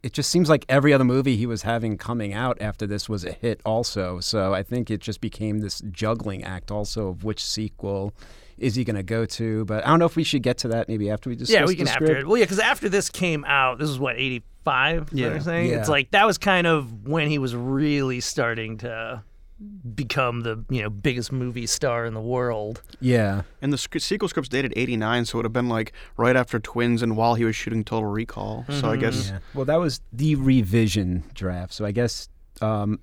it 0.03 0.13
just 0.13 0.31
seems 0.31 0.49
like 0.49 0.65
every 0.69 0.93
other 0.93 1.05
movie 1.05 1.37
he 1.37 1.47
was 1.47 1.63
having 1.63 1.97
coming 1.99 2.33
out 2.33 2.57
after 2.61 2.87
this 2.87 3.09
was 3.09 3.25
a 3.25 3.33
hit 3.33 3.61
also. 3.65 4.21
So 4.21 4.55
I 4.55 4.63
think 4.63 4.91
it 4.91 5.01
just 5.01 5.21
became 5.21 5.59
this 5.59 5.81
juggling 5.91 6.45
act 6.45 6.71
also 6.71 7.09
of 7.09 7.25
which 7.25 7.45
sequel 7.45 8.15
is 8.59 8.75
he 8.75 8.85
going 8.85 8.97
to 8.97 9.03
go 9.03 9.25
to. 9.27 9.65
But 9.65 9.85
I 9.85 9.89
don't 9.91 9.99
know 9.99 10.07
if 10.07 10.17
we 10.17 10.25
should 10.25 10.43
get 10.43 10.59
to 10.59 10.69
that 10.69 10.89
maybe 10.89 11.11
after 11.11 11.31
we 11.31 11.37
discuss 11.37 11.55
yeah, 11.55 11.67
we 11.67 11.77
can 11.77 11.89
after 11.89 12.19
it. 12.19 12.27
Well, 12.27 12.37
yeah, 12.37 12.45
because 12.45 12.59
after 12.61 12.89
this 12.89 13.09
came 13.11 13.45
out, 13.45 13.79
this 13.79 13.89
is 13.91 13.99
what 13.99 14.17
85. 14.17 15.11
Yeah. 15.13 15.29
I'm 15.29 15.41
saying 15.41 15.71
Yeah. 15.71 15.81
it's 15.81 15.89
like 15.89 16.11
that 16.13 16.27
was 16.27 16.39
kind 16.39 16.67
of 16.67 17.07
when 17.09 17.29
he 17.29 17.39
was 17.39 17.55
really 17.57 18.21
starting 18.21 18.79
to 18.79 19.23
become 19.95 20.43
the 20.43 20.65
you 20.71 20.83
know 20.83 20.91
biggest 20.91 21.33
movie 21.33 21.67
star 21.67 22.05
in 22.07 22.15
the 22.15 22.21
world. 22.21 22.83
Yeah. 23.01 23.43
and 23.61 23.73
the 23.73 23.79
sc- 23.79 23.99
sequel 24.01 24.29
script's 24.29 24.49
dated 24.49 24.73
89, 24.77 25.25
so 25.25 25.35
it 25.35 25.37
would 25.39 25.45
have 25.47 25.53
been 25.53 25.69
like 25.69 25.93
right 26.17 26.37
after 26.37 26.59
Twins 26.61 27.03
and 27.03 27.17
while 27.17 27.35
he 27.35 27.45
was 27.45 27.57
shooting 27.57 27.83
Total 27.85 28.09
Recall. 28.09 28.65
So 28.71 28.89
I 28.91 28.97
guess 28.97 29.31
Yeah. 29.31 29.39
Well, 29.55 29.65
that 29.65 29.77
was 29.81 30.01
the 30.13 30.37
revision 30.37 31.25
draft. 31.35 31.73
So 31.75 31.85
I 31.85 31.91
guess 31.91 32.29
um, 32.61 33.01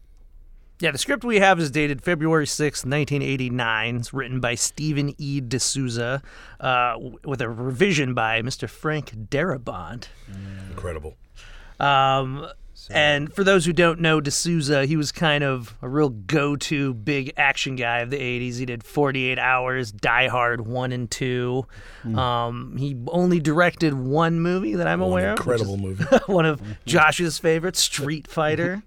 Yeah, 0.80 0.92
the 0.92 0.98
script 0.98 1.24
we 1.26 1.40
have 1.40 1.60
is 1.60 1.72
dated 1.72 2.02
February 2.02 2.48
sixth, 2.48 2.86
1989. 2.86 3.96
It's 3.98 4.14
written 4.14 4.40
by 4.40 4.56
Stephen 4.56 5.14
E. 5.18 5.42
D'Souza 5.42 6.22
uh, 6.62 6.96
with 7.26 7.42
a 7.42 7.50
revision 7.50 8.14
by 8.14 8.42
Mr. 8.42 8.70
Frank 8.70 9.12
Darabont. 9.30 10.06
Incredible. 10.70 11.16
Um, 11.80 12.48
and 12.94 13.34
for 13.34 13.44
those 13.44 13.66
who 13.66 13.74
don't 13.74 14.00
know 14.00 14.22
de 14.22 14.32
Souza, 14.32 14.86
he 14.86 14.96
was 14.98 15.12
kind 15.12 15.44
of 15.44 15.76
a 15.82 15.90
real 15.90 16.10
go-to 16.10 16.94
big 16.94 17.34
action 17.38 17.76
guy 17.76 18.00
of 18.00 18.10
the 18.10 18.18
80s. 18.18 18.58
He 18.58 18.66
did 18.66 18.84
48 18.84 19.40
Hours, 19.40 19.92
Die 19.92 20.28
Hard 20.28 20.68
1 20.68 20.92
and 20.92 21.10
2. 21.10 21.66
Um, 22.16 22.76
he 22.78 22.96
only 23.08 23.40
directed 23.40 23.94
one 23.94 24.40
movie 24.40 24.76
that 24.76 24.88
I'm 24.88 25.00
One 25.00 25.10
aware 25.12 25.32
of. 25.34 25.38
incredible 25.40 25.78
movie. 25.78 26.04
one 26.28 26.46
of 26.46 26.62
Josh's 26.86 27.38
favorites, 27.40 27.80
Street 27.80 28.28
Fighter, 28.28 28.84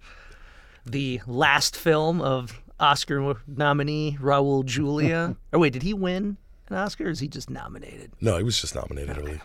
the 0.87 1.21
last 1.27 1.77
film 1.77 2.21
of 2.21 2.61
Oscar 2.81 3.35
nominee 3.47 4.17
Raul 4.21 4.65
Julia. 4.65 5.37
or 5.53 5.59
wait, 5.59 5.73
did 5.73 5.83
he 5.83 5.93
win 5.95 6.37
an 6.69 6.77
Oscar? 6.77 7.07
Or 7.07 7.11
is 7.11 7.19
he 7.21 7.29
just 7.29 7.51
nominated? 7.51 8.13
No, 8.21 8.37
he 8.39 8.45
was 8.45 8.61
just 8.61 8.75
nominated, 8.75 9.17
believe. 9.17 9.43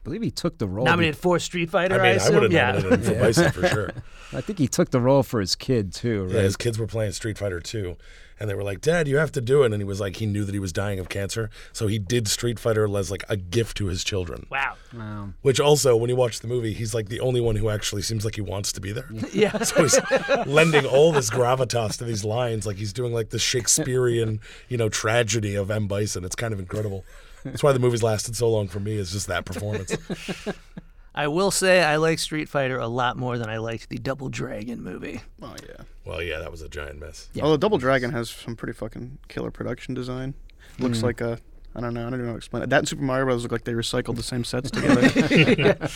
I 0.00 0.02
believe 0.04 0.22
he 0.22 0.30
took 0.30 0.56
the 0.56 0.66
role. 0.66 0.86
Nominated 0.86 1.18
for 1.18 1.38
Street 1.38 1.68
Fighter. 1.68 1.96
I 1.96 1.98
mean, 1.98 2.06
I 2.06 2.10
assume? 2.10 2.34
would 2.34 2.44
have 2.44 2.52
yeah. 2.52 2.72
nominated 2.72 3.00
him 3.00 3.14
for 3.14 3.20
Bison 3.20 3.52
for 3.52 3.68
sure. 3.68 3.90
I 4.32 4.40
think 4.40 4.58
he 4.58 4.66
took 4.66 4.90
the 4.90 5.00
role 5.00 5.22
for 5.22 5.40
his 5.40 5.54
kid 5.54 5.92
too, 5.92 6.24
right? 6.24 6.36
Yeah, 6.36 6.42
his 6.42 6.56
kids 6.56 6.78
were 6.78 6.86
playing 6.86 7.12
Street 7.12 7.36
Fighter 7.36 7.60
2, 7.60 7.96
and 8.38 8.48
they 8.48 8.54
were 8.54 8.62
like, 8.62 8.80
"Dad, 8.80 9.08
you 9.08 9.18
have 9.18 9.30
to 9.32 9.42
do 9.42 9.62
it." 9.62 9.72
And 9.72 9.80
he 9.80 9.84
was 9.84 10.00
like, 10.00 10.16
he 10.16 10.24
knew 10.24 10.44
that 10.44 10.54
he 10.54 10.58
was 10.58 10.72
dying 10.72 10.98
of 11.00 11.10
cancer, 11.10 11.50
so 11.72 11.86
he 11.86 11.98
did 11.98 12.28
Street 12.28 12.58
Fighter 12.58 12.88
as 12.96 13.10
like 13.10 13.24
a 13.28 13.36
gift 13.36 13.76
to 13.78 13.86
his 13.86 14.02
children. 14.02 14.46
Wow. 14.48 14.76
Wow. 14.96 15.30
Which 15.42 15.60
also, 15.60 15.96
when 15.96 16.08
you 16.08 16.16
watch 16.16 16.40
the 16.40 16.48
movie, 16.48 16.72
he's 16.72 16.94
like 16.94 17.10
the 17.10 17.20
only 17.20 17.42
one 17.42 17.56
who 17.56 17.68
actually 17.68 18.02
seems 18.02 18.24
like 18.24 18.36
he 18.36 18.40
wants 18.40 18.72
to 18.72 18.80
be 18.80 18.92
there. 18.92 19.08
Yeah. 19.32 19.58
So 19.70 19.82
he's 19.82 20.00
lending 20.46 20.86
all 20.86 21.12
this 21.12 21.28
gravitas 21.28 21.98
to 21.98 22.04
these 22.04 22.24
lines, 22.24 22.66
like 22.66 22.76
he's 22.76 22.92
doing 22.92 23.12
like 23.12 23.30
the 23.30 23.38
Shakespearean, 23.38 24.40
you 24.68 24.78
know, 24.78 24.88
tragedy 24.88 25.54
of 25.54 25.70
M. 25.70 25.86
Bison. 25.86 26.24
It's 26.24 26.34
kind 26.34 26.54
of 26.54 26.58
incredible. 26.58 27.04
That's 27.44 27.62
why 27.62 27.72
the 27.72 27.78
movie's 27.78 28.02
lasted 28.02 28.36
so 28.36 28.50
long 28.50 28.68
for 28.68 28.80
me. 28.80 28.96
Is 28.96 29.12
just 29.12 29.26
that 29.28 29.44
performance. 29.44 29.96
I 31.14 31.26
will 31.26 31.50
say 31.50 31.82
I 31.82 31.96
like 31.96 32.18
Street 32.18 32.48
Fighter 32.48 32.78
a 32.78 32.86
lot 32.86 33.16
more 33.16 33.36
than 33.36 33.48
I 33.48 33.58
liked 33.58 33.88
the 33.88 33.98
Double 33.98 34.28
Dragon 34.28 34.82
movie. 34.82 35.20
Oh 35.42 35.56
yeah. 35.68 35.84
well, 36.04 36.22
yeah, 36.22 36.38
that 36.38 36.50
was 36.50 36.62
a 36.62 36.68
giant 36.68 37.00
mess. 37.00 37.28
Yeah. 37.34 37.42
Although 37.42 37.56
Double 37.56 37.78
Dragon 37.78 38.12
has 38.12 38.30
some 38.30 38.56
pretty 38.56 38.74
fucking 38.74 39.18
killer 39.28 39.50
production 39.50 39.94
design. 39.94 40.34
Looks 40.78 41.00
hmm. 41.00 41.06
like 41.06 41.20
a 41.20 41.38
I 41.74 41.80
don't 41.80 41.94
know. 41.94 42.00
I 42.00 42.04
don't 42.04 42.14
even 42.14 42.26
know 42.26 42.26
how 42.28 42.32
to 42.32 42.38
explain 42.38 42.62
it. 42.62 42.70
That 42.70 42.78
and 42.78 42.88
Super 42.88 43.02
Mario 43.02 43.26
Bros. 43.26 43.42
look 43.42 43.52
like 43.52 43.64
they 43.64 43.72
recycled 43.72 44.16
the 44.16 44.22
same 44.22 44.44
sets 44.44 44.70
together. 44.72 45.88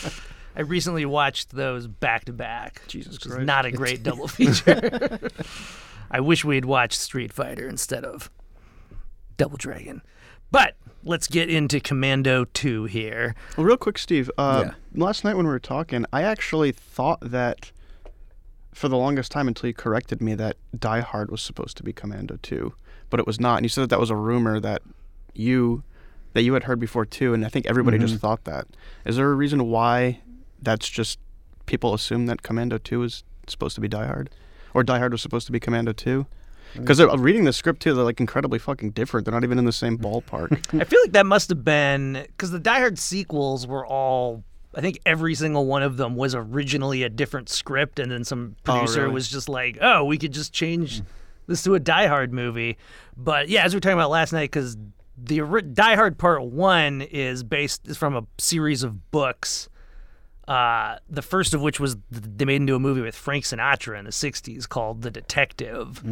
I 0.56 0.60
recently 0.60 1.04
watched 1.04 1.50
those 1.50 1.86
back 1.88 2.26
to 2.26 2.32
back. 2.32 2.82
Jesus 2.86 3.14
which 3.14 3.26
is 3.26 3.32
Christ. 3.32 3.46
not 3.46 3.66
a 3.66 3.72
great 3.72 4.02
double 4.02 4.28
feature. 4.28 5.18
I 6.10 6.20
wish 6.20 6.44
we 6.44 6.54
had 6.54 6.64
watched 6.64 7.00
Street 7.00 7.32
Fighter 7.32 7.68
instead 7.68 8.04
of 8.04 8.30
Double 9.36 9.56
Dragon. 9.56 10.02
But 10.52 10.76
let's 11.04 11.26
get 11.28 11.48
into 11.50 11.80
Commando 11.80 12.44
2 12.46 12.84
here. 12.84 13.34
Well, 13.56 13.66
real 13.66 13.76
quick, 13.76 13.98
Steve. 13.98 14.30
Uh, 14.38 14.64
Yeah. 14.66 14.74
Last 14.94 15.24
night 15.24 15.36
when 15.36 15.46
we 15.46 15.52
were 15.52 15.58
talking, 15.60 16.06
I 16.12 16.22
actually 16.22 16.72
thought 16.72 17.20
that 17.20 17.70
for 18.72 18.88
the 18.88 18.96
longest 18.96 19.30
time 19.30 19.46
until 19.48 19.68
you 19.68 19.74
corrected 19.74 20.20
me 20.20 20.34
that 20.34 20.56
Die 20.78 21.00
Hard 21.00 21.30
was 21.30 21.40
supposed 21.42 21.76
to 21.76 21.82
be 21.82 21.92
Commando 21.92 22.38
2, 22.42 22.72
but 23.10 23.20
it 23.20 23.26
was 23.26 23.38
not. 23.38 23.56
And 23.58 23.64
you 23.64 23.68
said 23.68 23.82
that 23.82 23.90
that 23.90 24.00
was 24.00 24.10
a 24.10 24.16
rumor 24.16 24.58
that 24.60 24.82
you 25.34 25.82
that 26.32 26.42
you 26.42 26.54
had 26.54 26.64
heard 26.64 26.80
before 26.80 27.06
too, 27.06 27.32
and 27.32 27.44
I 27.44 27.48
think 27.48 27.64
everybody 27.66 27.96
just 27.98 28.16
thought 28.16 28.42
that. 28.42 28.66
Is 29.04 29.14
there 29.16 29.30
a 29.30 29.34
reason 29.34 29.68
why 29.68 30.18
that's 30.60 30.88
just 30.90 31.20
people 31.66 31.94
assume 31.94 32.26
that 32.26 32.42
Commando 32.42 32.76
2 32.78 33.04
is 33.04 33.22
supposed 33.46 33.76
to 33.76 33.80
be 33.80 33.86
Die 33.86 34.04
Hard, 34.04 34.30
or 34.74 34.82
Die 34.82 34.98
Hard 34.98 35.12
was 35.12 35.22
supposed 35.22 35.46
to 35.46 35.52
be 35.52 35.60
Commando 35.60 35.92
2? 35.92 36.26
Mm. 36.74 36.80
Because 36.80 37.00
uh, 37.00 37.16
reading 37.18 37.44
the 37.44 37.52
script 37.52 37.80
too, 37.82 37.94
they're 37.94 38.04
like 38.04 38.20
incredibly 38.20 38.58
fucking 38.58 38.90
different. 38.90 39.24
They're 39.24 39.34
not 39.34 39.44
even 39.44 39.58
in 39.58 39.64
the 39.64 39.72
same 39.72 39.98
ballpark. 39.98 40.52
I 40.80 40.84
feel 40.84 41.00
like 41.02 41.12
that 41.12 41.26
must 41.26 41.48
have 41.48 41.64
been 41.64 42.24
because 42.26 42.50
the 42.50 42.58
Die 42.60 42.78
Hard 42.78 42.98
sequels 42.98 43.66
were 43.66 43.86
all. 43.86 44.44
I 44.76 44.80
think 44.80 44.98
every 45.06 45.36
single 45.36 45.66
one 45.66 45.84
of 45.84 45.96
them 45.96 46.16
was 46.16 46.34
originally 46.34 47.04
a 47.04 47.08
different 47.08 47.48
script, 47.48 48.00
and 48.00 48.10
then 48.10 48.24
some 48.24 48.56
Oh, 48.66 48.72
producer 48.72 49.02
really? 49.02 49.14
was 49.14 49.28
just 49.28 49.48
like, 49.48 49.78
"Oh, 49.80 50.04
we 50.04 50.18
could 50.18 50.32
just 50.32 50.52
change 50.52 50.98
hmm. 50.98 51.06
this 51.46 51.62
to 51.62 51.74
a 51.74 51.80
Die 51.80 52.06
Hard 52.08 52.32
movie." 52.32 52.76
But 53.16 53.48
yeah, 53.48 53.64
as 53.64 53.72
we 53.72 53.76
were 53.76 53.80
talking 53.80 53.98
about 53.98 54.10
last 54.10 54.32
night, 54.32 54.50
because 54.50 54.76
the 55.16 55.40
Die 55.72 55.94
Hard 55.94 56.18
Part 56.18 56.44
One 56.44 57.02
is 57.02 57.44
based 57.44 57.86
is 57.86 57.96
from 57.96 58.16
a 58.16 58.24
series 58.38 58.82
of 58.82 59.10
books. 59.10 59.68
Uh, 60.46 60.96
the 61.08 61.22
first 61.22 61.54
of 61.54 61.62
which 61.62 61.80
was 61.80 61.94
th- 62.12 62.24
they 62.36 62.44
made 62.44 62.56
into 62.56 62.74
a 62.74 62.78
movie 62.78 63.00
with 63.00 63.14
Frank 63.16 63.44
Sinatra 63.44 63.98
in 63.98 64.04
the 64.04 64.10
'60s 64.10 64.68
called 64.68 65.02
The 65.02 65.10
Detective, 65.10 66.02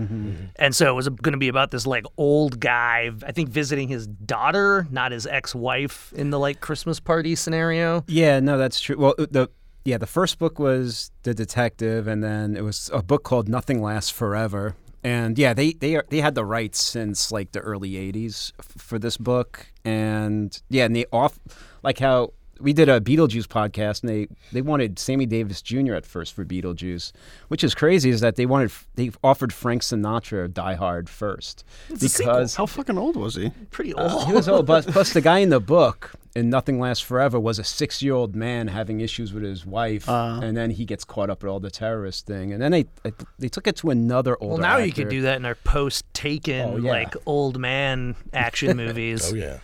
and 0.56 0.74
so 0.74 0.90
it 0.90 0.94
was 0.94 1.08
going 1.08 1.32
to 1.32 1.38
be 1.38 1.48
about 1.48 1.70
this 1.70 1.86
like 1.86 2.06
old 2.16 2.58
guy, 2.58 3.10
I 3.26 3.32
think, 3.32 3.50
visiting 3.50 3.88
his 3.88 4.06
daughter, 4.06 4.86
not 4.90 5.12
his 5.12 5.26
ex-wife, 5.26 6.12
in 6.14 6.30
the 6.30 6.38
like 6.38 6.60
Christmas 6.60 6.98
party 6.98 7.34
scenario. 7.34 8.04
Yeah, 8.06 8.40
no, 8.40 8.56
that's 8.56 8.80
true. 8.80 8.96
Well, 8.98 9.14
the 9.18 9.50
yeah, 9.84 9.98
the 9.98 10.06
first 10.06 10.38
book 10.38 10.58
was 10.58 11.10
The 11.24 11.34
Detective, 11.34 12.06
and 12.06 12.22
then 12.22 12.56
it 12.56 12.62
was 12.62 12.88
a 12.92 13.02
book 13.02 13.24
called 13.24 13.48
Nothing 13.48 13.82
Lasts 13.82 14.10
Forever. 14.10 14.76
And 15.04 15.36
yeah, 15.36 15.52
they 15.52 15.72
they 15.72 15.96
are, 15.96 16.04
they 16.08 16.20
had 16.20 16.36
the 16.36 16.44
rights 16.44 16.80
since 16.82 17.32
like 17.32 17.52
the 17.52 17.58
early 17.60 17.90
'80s 17.92 18.52
f- 18.60 18.66
for 18.78 18.98
this 18.98 19.16
book, 19.16 19.66
and 19.84 20.56
yeah, 20.70 20.84
and 20.84 20.94
they 20.94 21.06
off 21.12 21.38
like 21.82 21.98
how 21.98 22.32
we 22.62 22.72
did 22.72 22.88
a 22.88 23.00
Beetlejuice 23.00 23.46
podcast, 23.46 24.02
and 24.02 24.08
they 24.10 24.28
they 24.52 24.62
wanted 24.62 24.98
Sammy 24.98 25.26
Davis 25.26 25.60
Jr. 25.60 25.94
at 25.94 26.06
first 26.06 26.32
for 26.32 26.44
Beetlejuice, 26.44 27.12
which 27.48 27.62
is 27.64 27.74
crazy. 27.74 28.10
Is 28.10 28.20
that 28.20 28.36
they 28.36 28.46
wanted 28.46 28.70
they 28.94 29.10
offered 29.22 29.52
Frank 29.52 29.82
Sinatra 29.82 30.52
Die 30.52 30.74
Hard 30.74 31.08
first 31.10 31.64
a 31.92 31.96
sequel. 31.98 32.32
because 32.34 32.54
How 32.56 32.66
fucking 32.66 32.96
old 32.96 33.16
was 33.16 33.34
he? 33.34 33.50
Pretty 33.70 33.92
old. 33.94 34.24
he 34.26 34.32
was 34.32 34.48
old, 34.48 34.66
but 34.66 34.86
plus 34.88 35.12
the 35.12 35.20
guy 35.20 35.38
in 35.38 35.48
the 35.50 35.60
book 35.60 36.12
in 36.34 36.48
Nothing 36.48 36.80
Lasts 36.80 37.02
Forever 37.04 37.38
was 37.38 37.58
a 37.58 37.64
six-year-old 37.64 38.34
man 38.34 38.68
having 38.68 39.00
issues 39.00 39.34
with 39.34 39.42
his 39.42 39.66
wife, 39.66 40.08
Uh. 40.08 40.40
and 40.42 40.56
then 40.56 40.70
he 40.70 40.86
gets 40.86 41.04
caught 41.04 41.28
up 41.28 41.42
with 41.42 41.50
all 41.50 41.60
the 41.60 41.70
terrorist 41.70 42.24
thing, 42.26 42.52
and 42.54 42.62
then 42.62 42.72
they 42.72 42.86
they 43.38 43.48
took 43.48 43.66
it 43.66 43.76
to 43.76 43.90
another 43.90 44.36
old. 44.40 44.52
well, 44.52 44.60
now 44.60 44.76
you 44.78 44.84
actor. 44.90 45.02
could 45.02 45.10
do 45.10 45.22
that 45.22 45.36
in 45.36 45.44
our 45.44 45.56
post-Taken 45.56 46.70
Oh, 46.70 46.76
yeah. 46.76 46.90
like 46.90 47.14
old 47.26 47.58
man 47.58 48.14
action 48.32 48.76
movies. 48.84 49.30
Oh 49.30 49.34
yeah. 49.36 49.58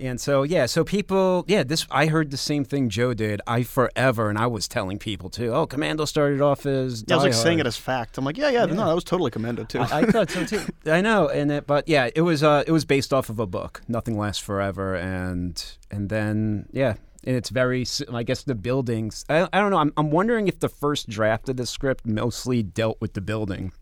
And 0.00 0.20
so 0.20 0.42
yeah, 0.42 0.66
so 0.66 0.84
people, 0.84 1.44
yeah, 1.46 1.64
this 1.64 1.86
I 1.90 2.06
heard 2.06 2.30
the 2.30 2.36
same 2.38 2.64
thing 2.64 2.88
Joe 2.88 3.12
did. 3.12 3.40
I 3.46 3.62
forever, 3.62 4.30
and 4.30 4.38
I 4.38 4.46
was 4.46 4.66
telling 4.66 4.98
people 4.98 5.28
too. 5.28 5.52
Oh, 5.52 5.66
Commando 5.66 6.06
started 6.06 6.40
off 6.40 6.64
as. 6.64 7.04
Yeah, 7.06 7.14
I 7.14 7.16
was 7.18 7.24
like 7.24 7.32
Die 7.32 7.38
saying 7.38 7.58
it 7.58 7.66
as 7.66 7.76
fact. 7.76 8.16
I'm 8.16 8.24
like, 8.24 8.38
yeah, 8.38 8.48
yeah, 8.48 8.64
no, 8.64 8.86
that 8.86 8.94
was 8.94 9.04
totally 9.04 9.30
Commando 9.30 9.64
too. 9.64 9.80
I, 9.80 10.00
I 10.00 10.04
thought 10.06 10.30
so 10.30 10.44
too. 10.46 10.62
I 10.86 11.02
know, 11.02 11.28
and 11.28 11.52
it, 11.52 11.66
but 11.66 11.88
yeah, 11.88 12.08
it 12.14 12.22
was 12.22 12.42
uh, 12.42 12.64
it 12.66 12.72
was 12.72 12.84
based 12.86 13.12
off 13.12 13.28
of 13.28 13.38
a 13.38 13.46
book, 13.46 13.82
Nothing 13.86 14.18
Lasts 14.18 14.42
Forever, 14.42 14.94
and 14.96 15.62
and 15.90 16.08
then 16.08 16.66
yeah, 16.72 16.94
and 17.24 17.36
it's 17.36 17.50
very. 17.50 17.84
i 18.12 18.22
guess 18.22 18.42
the 18.44 18.54
buildings. 18.54 19.26
I, 19.28 19.46
I 19.52 19.60
don't 19.60 19.70
know. 19.70 19.78
I'm 19.78 19.92
I'm 19.98 20.10
wondering 20.10 20.48
if 20.48 20.58
the 20.58 20.70
first 20.70 21.08
draft 21.10 21.50
of 21.50 21.58
the 21.58 21.66
script 21.66 22.06
mostly 22.06 22.62
dealt 22.62 22.98
with 23.00 23.12
the 23.12 23.20
building 23.20 23.72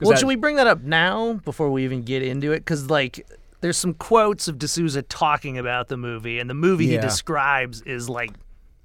Well, 0.00 0.10
that- 0.10 0.18
should 0.18 0.28
we 0.28 0.36
bring 0.36 0.56
that 0.56 0.66
up 0.66 0.80
now 0.82 1.34
before 1.44 1.70
we 1.70 1.84
even 1.84 2.02
get 2.02 2.22
into 2.22 2.52
it? 2.52 2.60
Because 2.60 2.88
like, 2.90 3.26
there's 3.60 3.76
some 3.76 3.94
quotes 3.94 4.48
of 4.48 4.58
de 4.58 4.68
Souza 4.68 5.02
talking 5.02 5.58
about 5.58 5.88
the 5.88 5.96
movie, 5.96 6.38
and 6.38 6.48
the 6.48 6.54
movie 6.54 6.86
he 6.86 6.96
describes 6.98 7.82
is 7.82 8.08
like 8.08 8.32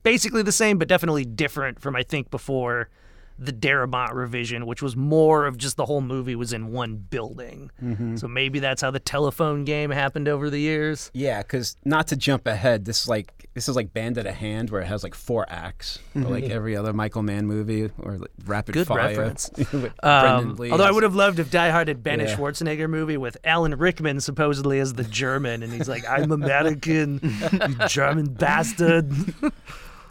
basically 0.03 0.43
the 0.43 0.51
same, 0.51 0.77
but 0.77 0.87
definitely 0.87 1.25
different 1.25 1.79
from 1.79 1.95
I 1.95 2.03
think 2.03 2.29
before 2.29 2.89
the 3.37 3.51
Darabont 3.51 4.13
revision, 4.13 4.65
which 4.65 4.81
was 4.81 4.95
more 4.95 5.45
of 5.45 5.57
just 5.57 5.75
the 5.75 5.85
whole 5.85 6.01
movie 6.01 6.35
was 6.35 6.53
in 6.53 6.71
one 6.71 6.95
building. 6.95 7.69
Mm-hmm. 7.83 8.15
So 8.15 8.27
maybe 8.27 8.59
that's 8.59 8.81
how 8.81 8.91
the 8.91 8.99
telephone 8.99 9.65
game 9.65 9.91
happened 9.91 10.27
over 10.27 10.49
the 10.49 10.59
years. 10.59 11.11
Yeah, 11.13 11.41
because 11.41 11.75
not 11.83 12.07
to 12.07 12.15
jump 12.15 12.47
ahead, 12.47 12.85
this 12.85 13.01
is 13.01 13.07
like 13.09 13.49
this 13.53 13.67
is 13.69 13.75
like 13.75 13.93
Band 13.93 14.17
of 14.17 14.23
the 14.25 14.31
Hand, 14.31 14.69
where 14.69 14.81
it 14.81 14.85
has 14.85 15.03
like 15.03 15.15
four 15.15 15.45
acts, 15.49 15.99
or 16.15 16.21
like 16.21 16.45
every 16.45 16.75
other 16.75 16.93
Michael 16.93 17.23
Mann 17.23 17.45
movie, 17.45 17.89
or 17.99 18.17
like 18.17 18.31
Rapid 18.45 18.73
Good 18.73 18.87
Fire. 18.87 19.07
reference. 19.09 19.49
Um, 20.03 20.57
although 20.71 20.83
I 20.83 20.91
would 20.91 21.03
have 21.03 21.15
loved 21.15 21.39
if 21.39 21.49
Die 21.51 21.69
Hard 21.69 21.87
had 21.87 22.03
been 22.03 22.19
a 22.21 22.25
Schwarzenegger 22.25 22.89
movie 22.89 23.17
with 23.17 23.37
Alan 23.43 23.75
Rickman 23.75 24.19
supposedly 24.19 24.79
as 24.79 24.93
the 24.93 25.03
German, 25.03 25.63
and 25.63 25.73
he's 25.73 25.89
like, 25.89 26.03
"I'm 26.07 26.31
American, 26.31 27.19
you 27.23 27.75
German 27.87 28.33
bastard." 28.33 29.11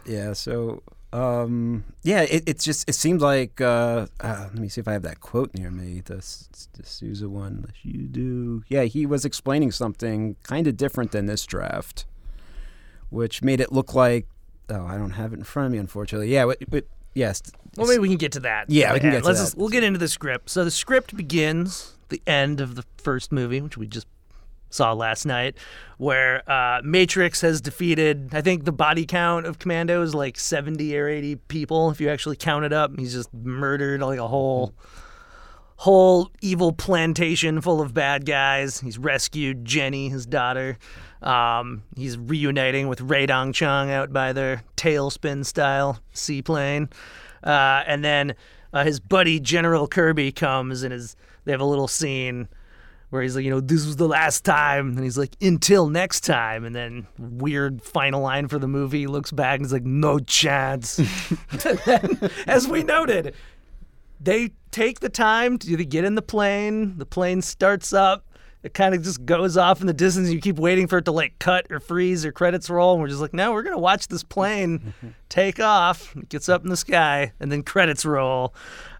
Yeah. 0.05 0.33
So, 0.33 0.83
um, 1.15 1.83
yeah, 2.03 2.21
it, 2.21 2.43
it's 2.45 2.63
just 2.63 2.89
it 2.89 2.93
seemed 2.93 3.21
like. 3.21 3.61
Uh, 3.61 4.07
uh, 4.19 4.47
let 4.51 4.55
me 4.55 4.67
see 4.67 4.81
if 4.81 4.87
I 4.87 4.93
have 4.93 5.03
that 5.03 5.21
quote 5.21 5.53
near 5.53 5.71
me. 5.71 6.01
The 6.03 6.15
de 6.73 6.85
Souza 6.85 7.29
one. 7.29 7.57
Unless 7.57 7.83
you 7.83 8.07
do. 8.07 8.63
Yeah, 8.67 8.83
he 8.83 9.05
was 9.05 9.23
explaining 9.23 9.71
something 9.71 10.35
kind 10.43 10.67
of 10.67 10.77
different 10.77 11.11
than 11.11 11.25
this 11.25 11.45
draft, 11.45 12.05
which 13.09 13.41
made 13.41 13.59
it 13.59 13.71
look 13.71 13.93
like. 13.93 14.27
Oh, 14.69 14.85
I 14.85 14.97
don't 14.97 15.11
have 15.11 15.31
it 15.31 15.37
in 15.37 15.43
front 15.43 15.67
of 15.67 15.71
me, 15.73 15.77
unfortunately. 15.77 16.33
Yeah, 16.33 16.51
but, 16.69 16.85
yes. 17.13 17.43
Well, 17.77 17.87
maybe 17.87 17.99
we 17.99 18.07
can 18.07 18.17
get 18.17 18.31
to 18.31 18.39
that. 18.39 18.67
Yeah, 18.67 18.93
we 18.93 18.99
can 18.99 19.11
get 19.11 19.19
to 19.19 19.25
Let's 19.27 19.37
that. 19.37 19.45
Just, 19.45 19.57
we'll 19.57 19.69
get 19.69 19.83
into 19.83 19.99
the 19.99 20.07
script. 20.07 20.49
So 20.49 20.63
the 20.63 20.71
script 20.71 21.15
begins 21.15 21.97
the 22.09 22.19
end 22.25 22.59
of 22.59 22.73
the 22.73 22.83
first 22.97 23.31
movie, 23.31 23.61
which 23.61 23.77
we 23.77 23.85
just 23.85 24.07
saw 24.75 24.93
last 24.93 25.25
night, 25.25 25.57
where 25.97 26.49
uh, 26.49 26.81
Matrix 26.83 27.41
has 27.41 27.61
defeated. 27.61 28.29
I 28.33 28.41
think 28.41 28.65
the 28.65 28.71
body 28.71 29.05
count 29.05 29.45
of 29.45 29.57
Commando 29.57 30.01
is 30.01 30.13
like 30.13 30.37
seventy 30.37 30.97
or 30.97 31.07
eighty 31.07 31.35
people 31.35 31.89
if 31.89 31.99
you 31.99 32.09
actually 32.09 32.35
count 32.35 32.65
it 32.65 32.73
up. 32.73 32.91
He's 32.99 33.13
just 33.13 33.33
murdered 33.33 34.01
like 34.01 34.19
a 34.19 34.27
whole. 34.27 34.73
Whole 35.79 36.31
evil 36.41 36.71
plantation 36.71 37.59
full 37.59 37.81
of 37.81 37.93
bad 37.93 38.25
guys. 38.25 38.79
He's 38.79 38.97
rescued 38.97 39.65
Jenny, 39.65 40.07
his 40.07 40.25
daughter. 40.25 40.77
Um, 41.21 41.83
he's 41.97 42.17
reuniting 42.17 42.87
with 42.87 43.01
Rae 43.01 43.25
Dawn 43.25 43.51
Chong 43.51 43.91
out 43.91 44.13
by 44.13 44.31
their 44.31 44.63
tailspin 44.77 45.45
style 45.45 45.99
seaplane. 46.13 46.87
Uh, 47.43 47.83
and 47.85 48.05
then 48.05 48.35
uh, 48.71 48.85
his 48.85 49.01
buddy 49.01 49.37
General 49.41 49.85
Kirby 49.85 50.31
comes 50.31 50.81
and 50.81 50.93
is 50.93 51.17
they 51.43 51.51
have 51.51 51.59
a 51.59 51.65
little 51.65 51.89
scene 51.89 52.47
where 53.09 53.21
he's 53.21 53.35
like, 53.35 53.45
you 53.45 53.51
know, 53.51 53.59
this 53.59 53.85
was 53.85 53.95
the 53.95 54.07
last 54.07 54.43
time, 54.43 54.89
and 54.95 55.03
he's 55.03 55.17
like, 55.17 55.35
until 55.41 55.87
next 55.87 56.21
time, 56.21 56.65
and 56.65 56.75
then 56.75 57.07
weird 57.17 57.81
final 57.81 58.21
line 58.21 58.47
for 58.47 58.59
the 58.59 58.67
movie. 58.67 59.01
He 59.01 59.07
looks 59.07 59.31
back 59.31 59.57
and 59.57 59.65
he's 59.65 59.73
like, 59.73 59.83
no 59.83 60.19
chance. 60.19 60.99
Then, 61.85 62.29
as 62.47 62.67
we 62.67 62.83
noted, 62.83 63.33
they 64.19 64.51
take 64.71 64.99
the 64.99 65.09
time 65.09 65.57
to 65.59 65.85
get 65.85 66.03
in 66.03 66.15
the 66.15 66.21
plane. 66.21 66.97
The 66.97 67.05
plane 67.05 67.41
starts 67.41 67.93
up. 67.93 68.25
it 68.63 68.73
kind 68.73 68.95
of 68.95 69.03
just 69.03 69.23
goes 69.25 69.55
off 69.57 69.79
in 69.81 69.87
the 69.87 69.93
distance. 69.93 70.29
You 70.31 70.41
keep 70.41 70.57
waiting 70.57 70.87
for 70.87 70.97
it 70.97 71.05
to 71.05 71.11
like 71.11 71.37
cut 71.39 71.67
or 71.69 71.79
freeze 71.79 72.25
or 72.25 72.31
credits 72.31 72.69
roll, 72.69 72.93
and 72.93 73.01
we're 73.01 73.07
just 73.07 73.21
like, 73.21 73.33
no, 73.33 73.51
we're 73.53 73.61
gonna 73.63 73.77
watch 73.77 74.07
this 74.07 74.23
plane 74.23 74.93
take 75.29 75.59
off. 75.59 76.15
It 76.15 76.29
gets 76.29 76.49
up 76.49 76.63
in 76.63 76.69
the 76.69 76.77
sky, 76.77 77.31
and 77.39 77.51
then 77.51 77.61
credits 77.63 78.05
roll. 78.05 78.55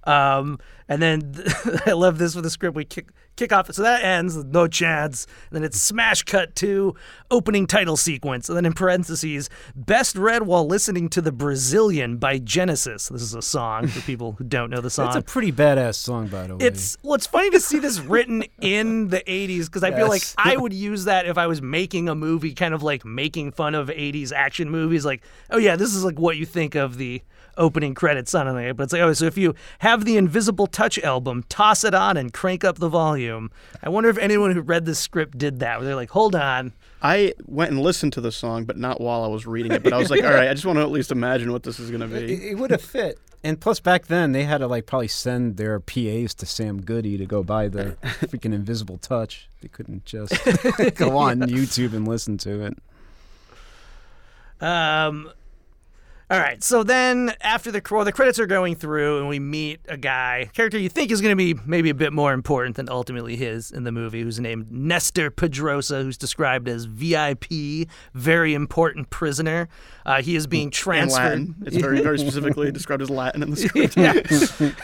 Um, 0.05 0.59
and 0.87 1.01
then 1.01 1.33
I 1.85 1.93
love 1.93 2.17
this 2.17 2.35
with 2.35 2.43
the 2.43 2.49
script. 2.49 2.75
We 2.75 2.85
kick 2.85 3.09
kick 3.35 3.51
off. 3.51 3.69
It 3.69 3.75
so 3.75 3.81
that 3.81 4.03
ends 4.03 4.37
with 4.37 4.47
no 4.47 4.67
chance. 4.67 5.25
And 5.49 5.57
then 5.57 5.63
it's 5.63 5.81
smash 5.81 6.23
cut 6.23 6.55
to 6.57 6.95
opening 7.31 7.67
title 7.67 7.97
sequence. 7.97 8.47
And 8.49 8.55
then 8.55 8.65
in 8.65 8.73
parentheses, 8.73 9.49
best 9.75 10.15
read 10.15 10.43
while 10.43 10.65
listening 10.65 11.09
to 11.09 11.21
the 11.21 11.31
Brazilian 11.31 12.17
by 12.17 12.37
Genesis. 12.37 13.09
This 13.09 13.21
is 13.21 13.33
a 13.33 13.41
song 13.41 13.87
for 13.87 14.01
people 14.05 14.33
who 14.33 14.43
don't 14.43 14.69
know 14.69 14.79
the 14.79 14.89
song. 14.89 15.07
It's 15.07 15.15
a 15.15 15.21
pretty 15.21 15.51
badass 15.51 15.95
song, 15.95 16.27
by 16.27 16.47
the 16.47 16.57
way. 16.57 16.65
It's 16.65 16.97
well, 17.03 17.15
it's 17.15 17.27
funny 17.27 17.49
to 17.49 17.59
see 17.59 17.79
this 17.79 17.99
written 17.99 18.43
in 18.61 19.09
the 19.09 19.21
'80s 19.21 19.65
because 19.65 19.83
I 19.83 19.91
feel 19.91 20.07
like 20.07 20.23
I 20.37 20.55
would 20.55 20.73
use 20.73 21.05
that 21.05 21.25
if 21.25 21.37
I 21.37 21.47
was 21.47 21.61
making 21.61 22.09
a 22.09 22.15
movie, 22.15 22.53
kind 22.53 22.73
of 22.73 22.83
like 22.83 23.03
making 23.05 23.51
fun 23.51 23.75
of 23.75 23.87
'80s 23.87 24.31
action 24.31 24.69
movies. 24.69 25.03
Like, 25.03 25.23
oh 25.49 25.57
yeah, 25.57 25.75
this 25.75 25.95
is 25.95 26.03
like 26.03 26.19
what 26.19 26.37
you 26.37 26.45
think 26.45 26.75
of 26.75 26.97
the 26.97 27.23
opening 27.57 27.93
credits 27.93 28.33
on 28.33 28.47
it. 28.57 28.73
But 28.77 28.83
it's 28.83 28.93
like, 28.93 29.01
oh, 29.01 29.13
so 29.13 29.25
if 29.25 29.37
you 29.37 29.55
have 29.79 30.05
the 30.05 30.17
Invisible 30.17 30.67
Touch 30.67 30.99
album, 30.99 31.43
toss 31.49 31.83
it 31.83 31.93
on 31.93 32.17
and 32.17 32.33
crank 32.33 32.63
up 32.63 32.77
the 32.77 32.89
volume. 32.89 33.51
I 33.83 33.89
wonder 33.89 34.09
if 34.09 34.17
anyone 34.17 34.51
who 34.51 34.61
read 34.61 34.85
this 34.85 34.99
script 34.99 35.37
did 35.37 35.59
that. 35.59 35.77
Where 35.77 35.85
they're 35.85 35.95
like, 35.95 36.11
hold 36.11 36.35
on, 36.35 36.73
I 37.05 37.33
went 37.45 37.69
and 37.69 37.79
listened 37.81 38.13
to 38.13 38.21
the 38.21 38.31
song, 38.31 38.65
but 38.65 38.77
not 38.77 38.99
while 38.99 39.23
I 39.23 39.27
was 39.27 39.45
reading 39.45 39.71
it. 39.71 39.83
But 39.83 39.93
I 39.93 39.97
was 39.97 40.09
like, 40.09 40.23
all 40.23 40.31
right, 40.31 40.49
I 40.49 40.53
just 40.53 40.65
want 40.65 40.77
to 40.77 40.81
at 40.81 40.89
least 40.89 41.11
imagine 41.11 41.51
what 41.51 41.61
this 41.61 41.79
is 41.79 41.91
going 41.91 42.01
to 42.01 42.07
be. 42.07 42.49
it 42.49 42.57
would 42.57 42.71
have 42.71 42.81
fit. 42.81 43.19
And 43.43 43.61
plus, 43.61 43.79
back 43.79 44.07
then 44.07 44.31
they 44.31 44.43
had 44.43 44.57
to 44.57 44.67
like 44.67 44.87
probably 44.87 45.07
send 45.07 45.57
their 45.57 45.79
PAs 45.79 46.33
to 46.33 46.47
Sam 46.47 46.81
Goody 46.81 47.15
to 47.17 47.27
go 47.27 47.43
buy 47.43 47.67
the 47.67 47.95
freaking 48.03 48.55
Invisible 48.55 48.97
Touch. 48.97 49.47
They 49.61 49.67
couldn't 49.67 50.03
just 50.05 50.33
go 50.95 51.15
on 51.17 51.41
YouTube 51.41 51.93
and 51.93 52.07
listen 52.07 52.39
to 52.39 52.65
it. 52.65 52.77
Um, 54.59 55.29
all 56.31 56.39
right. 56.39 56.63
So 56.63 56.83
then, 56.83 57.33
after 57.41 57.71
the 57.71 57.81
well, 57.91 58.03
the 58.03 58.11
credits 58.11 58.39
are 58.39 58.47
going 58.47 58.75
through, 58.75 59.19
and 59.19 59.27
we 59.27 59.39
meet 59.39 59.79
a 59.87 59.97
guy, 59.97 60.49
character 60.53 60.77
you 60.79 60.89
think 60.89 61.11
is 61.11 61.21
going 61.21 61.31
to 61.31 61.35
be 61.35 61.59
maybe 61.65 61.89
a 61.89 61.93
bit 61.93 62.13
more 62.13 62.33
important 62.33 62.75
than 62.77 62.89
ultimately 62.89 63.35
his 63.35 63.69
in 63.71 63.83
the 63.83 63.91
movie, 63.91 64.21
who's 64.21 64.39
named 64.39 64.71
Nestor 64.71 65.29
Pedrosa, 65.29 66.01
who's 66.01 66.17
described 66.17 66.67
as 66.67 66.85
VIP, 66.85 67.87
very 68.13 68.53
important 68.53 69.09
prisoner. 69.11 69.67
Uh, 70.05 70.21
he 70.21 70.35
is 70.35 70.47
being 70.47 70.67
In 70.67 70.71
transferred. 70.71 71.19
Latin. 71.23 71.55
It's 71.65 71.77
very, 71.77 72.01
very 72.01 72.17
specifically 72.17 72.71
described 72.73 73.01
as 73.03 73.09
Latin 73.09 73.43
in 73.43 73.51
the 73.51 73.55
script. 73.57 73.97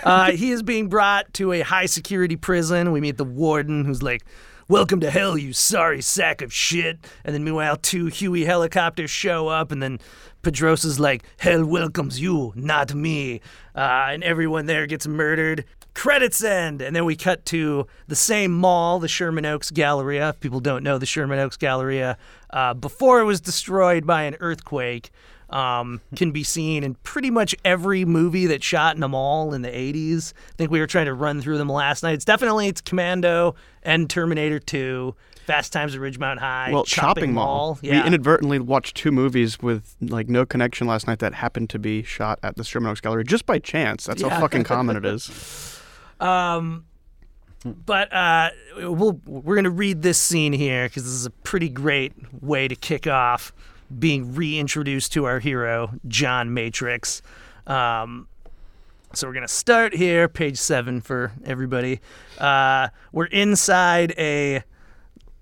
uh, 0.05 0.31
he 0.31 0.51
is 0.51 0.61
being 0.63 0.89
brought 0.89 1.33
to 1.35 1.53
a 1.53 1.61
high 1.61 1.85
security 1.87 2.35
prison. 2.35 2.91
We 2.91 3.01
meet 3.01 3.17
the 3.17 3.25
warden, 3.25 3.85
who's 3.85 4.03
like, 4.03 4.23
"Welcome 4.67 4.99
to 5.01 5.09
hell, 5.11 5.37
you 5.37 5.53
sorry 5.53 6.01
sack 6.01 6.41
of 6.41 6.53
shit." 6.53 6.99
And 7.25 7.33
then 7.33 7.43
meanwhile, 7.43 7.77
two 7.77 8.05
Huey 8.07 8.45
helicopters 8.45 9.09
show 9.09 9.47
up, 9.47 9.71
and 9.71 9.81
then 9.81 9.99
Pedrosa's 10.41 10.99
like, 10.99 11.23
"Hell 11.37 11.65
welcomes 11.65 12.19
you, 12.19 12.53
not 12.55 12.93
me," 12.93 13.41
uh, 13.75 14.07
and 14.09 14.23
everyone 14.23 14.65
there 14.65 14.87
gets 14.87 15.07
murdered. 15.07 15.65
Credits 15.93 16.41
end, 16.43 16.81
and 16.81 16.95
then 16.95 17.03
we 17.03 17.17
cut 17.17 17.45
to 17.47 17.85
the 18.07 18.15
same 18.15 18.53
mall, 18.53 18.99
the 18.99 19.09
Sherman 19.09 19.45
Oaks 19.45 19.71
Galleria. 19.71 20.29
If 20.29 20.39
people 20.39 20.61
don't 20.61 20.83
know 20.83 20.97
the 20.97 21.05
Sherman 21.05 21.39
Oaks 21.39 21.57
Galleria, 21.57 22.17
uh, 22.51 22.73
before 22.73 23.19
it 23.19 23.25
was 23.25 23.41
destroyed 23.41 24.07
by 24.07 24.23
an 24.23 24.37
earthquake, 24.39 25.11
um, 25.51 25.99
can 26.15 26.31
be 26.31 26.43
seen 26.43 26.83
in 26.83 26.95
pretty 26.95 27.29
much 27.29 27.53
every 27.65 28.05
movie 28.05 28.45
that 28.47 28.63
shot 28.63 28.95
in 28.95 29.03
a 29.03 29.09
mall 29.09 29.53
in 29.53 29.61
the 29.61 29.69
80s. 29.69 30.33
I 30.33 30.55
think 30.57 30.71
we 30.71 30.79
were 30.79 30.87
trying 30.87 31.05
to 31.05 31.13
run 31.13 31.41
through 31.41 31.57
them 31.57 31.69
last 31.69 32.03
night. 32.03 32.13
It's 32.13 32.25
definitely 32.25 32.67
it's 32.67 32.81
Commando 32.81 33.55
and 33.83 34.09
Terminator 34.09 34.59
2, 34.59 35.13
Fast 35.45 35.73
Times 35.73 35.95
at 35.95 36.01
Ridgemont 36.01 36.37
High, 36.37 36.71
well, 36.71 36.83
Chopping 36.83 37.33
Mall. 37.33 37.79
Yeah. 37.81 38.01
We 38.01 38.07
inadvertently 38.07 38.59
watched 38.59 38.95
two 38.95 39.11
movies 39.11 39.59
with 39.59 39.95
like 40.01 40.29
no 40.29 40.45
connection 40.45 40.87
last 40.87 41.07
night 41.07 41.19
that 41.19 41.33
happened 41.33 41.69
to 41.71 41.79
be 41.79 42.03
shot 42.03 42.39
at 42.43 42.55
the 42.55 42.63
Sherman 42.63 42.91
Oaks 42.91 43.01
Gallery 43.01 43.23
just 43.23 43.45
by 43.45 43.59
chance. 43.59 44.05
That's 44.05 44.21
Yeah. 44.21 44.29
how 44.29 44.39
fucking 44.39 44.63
common 44.65 44.95
it 44.97 45.05
is. 45.05 45.79
Um, 46.19 46.85
but 47.65 48.11
uh, 48.13 48.49
we'll, 48.77 49.19
we're 49.25 49.55
going 49.55 49.63
to 49.65 49.69
read 49.69 50.01
this 50.01 50.17
scene 50.17 50.53
here 50.53 50.87
because 50.87 51.03
this 51.03 51.13
is 51.13 51.25
a 51.25 51.29
pretty 51.31 51.69
great 51.69 52.13
way 52.41 52.67
to 52.67 52.75
kick 52.75 53.07
off 53.07 53.51
being 53.99 54.33
reintroduced 54.35 55.11
to 55.13 55.25
our 55.25 55.39
hero, 55.39 55.91
John 56.07 56.53
Matrix. 56.53 57.21
Um, 57.67 58.27
so 59.13 59.27
we're 59.27 59.33
going 59.33 59.45
to 59.47 59.53
start 59.53 59.93
here, 59.93 60.27
page 60.29 60.57
seven 60.57 61.01
for 61.01 61.33
everybody. 61.43 61.99
Uh, 62.37 62.87
we're 63.11 63.25
inside 63.25 64.13
a. 64.17 64.63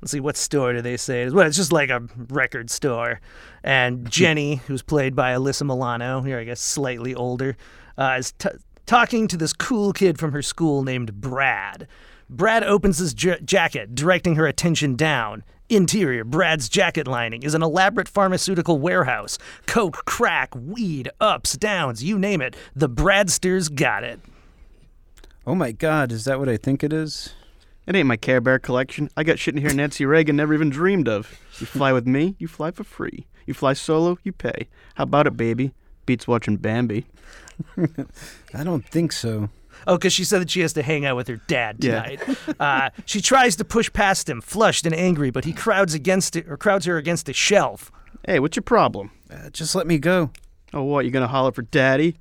Let's 0.01 0.12
see, 0.12 0.19
what 0.19 0.38
store 0.38 0.73
do 0.73 0.81
they 0.81 0.97
say? 0.97 1.29
Well, 1.29 1.45
it's 1.45 1.57
just 1.57 1.73
like 1.73 1.89
a 1.89 2.01
record 2.29 2.69
store. 2.69 3.19
And 3.63 4.09
Jenny, 4.12 4.55
who's 4.67 4.81
played 4.81 5.15
by 5.15 5.33
Alyssa 5.33 5.65
Milano, 5.65 6.21
here 6.21 6.39
I 6.39 6.45
guess 6.45 6.62
slightly 6.62 7.13
older, 7.13 7.57
uh, 7.97 8.15
is 8.17 8.31
t- 8.33 8.49
talking 8.85 9.27
to 9.27 9.38
this 9.38 9.51
cool 9.53 9.91
kid 9.91 10.17
from 10.17 10.31
her 10.31 10.41
school 10.41 10.83
named 10.83 11.19
Brad. 11.19 11.88
Brad 12.29 12.63
opens 12.63 12.99
his 12.99 13.13
j- 13.13 13.39
jacket, 13.43 13.93
directing 13.93 14.35
her 14.35 14.47
attention 14.47 14.95
down. 14.95 15.43
Interior, 15.67 16.23
Brad's 16.23 16.69
jacket 16.69 17.07
lining 17.07 17.43
is 17.43 17.53
an 17.53 17.62
elaborate 17.62 18.07
pharmaceutical 18.07 18.79
warehouse. 18.79 19.38
Coke, 19.67 20.03
crack, 20.05 20.55
weed, 20.55 21.12
ups, 21.19 21.57
downs, 21.57 22.03
you 22.03 22.17
name 22.17 22.41
it. 22.41 22.55
The 22.75 22.88
Bradsters 22.88 23.67
got 23.69 24.03
it. 24.03 24.19
Oh 25.45 25.55
my 25.55 25.71
God, 25.71 26.12
is 26.12 26.25
that 26.25 26.39
what 26.39 26.49
I 26.49 26.57
think 26.57 26.83
it 26.83 26.93
is? 26.93 27.33
It 27.89 27.95
ain't 27.95 28.08
my 28.08 28.17
Care 28.17 28.39
Bear 28.39 28.60
collection. 28.60 29.10
I 29.17 29.23
got 29.23 29.39
shit 29.39 29.56
in 29.56 29.62
here 29.62 29.73
Nancy 29.73 30.06
Reagan 30.06 30.36
never 30.36 30.54
even 30.54 30.69
dreamed 30.69 31.08
of. 31.08 31.39
You 31.60 31.65
fly 31.65 31.91
with 31.91 32.06
me, 32.06 32.36
you 32.38 32.47
fly 32.47 32.69
for 32.69 32.84
free. 32.84 33.25
You 33.47 33.56
fly 33.56 33.73
solo, 33.73 34.19
you 34.23 34.32
pay. 34.32 34.67
How 34.93 35.06
about 35.06 35.25
it, 35.25 35.36
baby? 35.36 35.73
Beats 36.06 36.28
watching 36.28 36.58
Bambi. 36.58 37.08
I 38.54 38.63
don't 38.63 38.86
think 38.86 39.12
so. 39.12 39.49
Oh, 39.88 39.97
because 39.97 40.13
she 40.13 40.23
said 40.23 40.39
that 40.41 40.52
she 40.52 40.60
has 40.62 40.73
to 40.73 40.84
hang 40.84 41.04
out 41.08 41.15
with 41.15 41.28
her 41.30 41.38
dad 41.47 41.78
Yeah. 41.84 42.04
tonight. 42.04 42.38
uh, 42.60 42.89
she 43.06 43.21
tries 43.21 43.56
to 43.56 43.65
push 43.65 43.91
past 43.91 44.30
him, 44.30 44.39
flushed 44.39 44.86
and 44.86 44.93
angry, 44.93 45.32
but 45.32 45.45
he 45.45 45.52
crowds 45.52 45.95
against 45.95 46.36
it 46.36 46.47
or 46.47 46.58
crowds 46.58 46.86
her 46.86 46.97
against 46.97 47.28
a 47.28 47.34
shelf. 47.34 47.91
Hey, 48.23 48.39
what's 48.39 48.56
your 48.56 48.62
problem? 48.63 49.10
Uh, 49.34 49.49
just 49.49 49.73
let 49.73 49.88
me 49.88 49.97
go. 49.97 50.30
Oh, 50.75 50.84
what? 50.84 51.06
You 51.06 51.12
gonna 51.12 51.28
holler 51.28 51.52
for 51.52 51.63
daddy? 51.63 52.17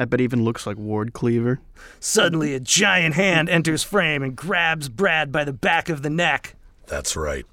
Pfft, 0.00 0.02
I 0.02 0.04
bet 0.06 0.20
he 0.20 0.24
even 0.24 0.44
looks 0.44 0.66
like 0.66 0.76
Ward 0.76 1.12
Cleaver. 1.12 1.60
Suddenly, 2.00 2.54
a 2.54 2.60
giant 2.60 3.14
hand 3.14 3.48
enters 3.48 3.82
frame 3.82 4.22
and 4.22 4.34
grabs 4.34 4.88
Brad 4.88 5.30
by 5.30 5.44
the 5.44 5.52
back 5.52 5.88
of 5.88 6.02
the 6.02 6.10
neck. 6.10 6.54
That's 6.86 7.16
right. 7.16 7.46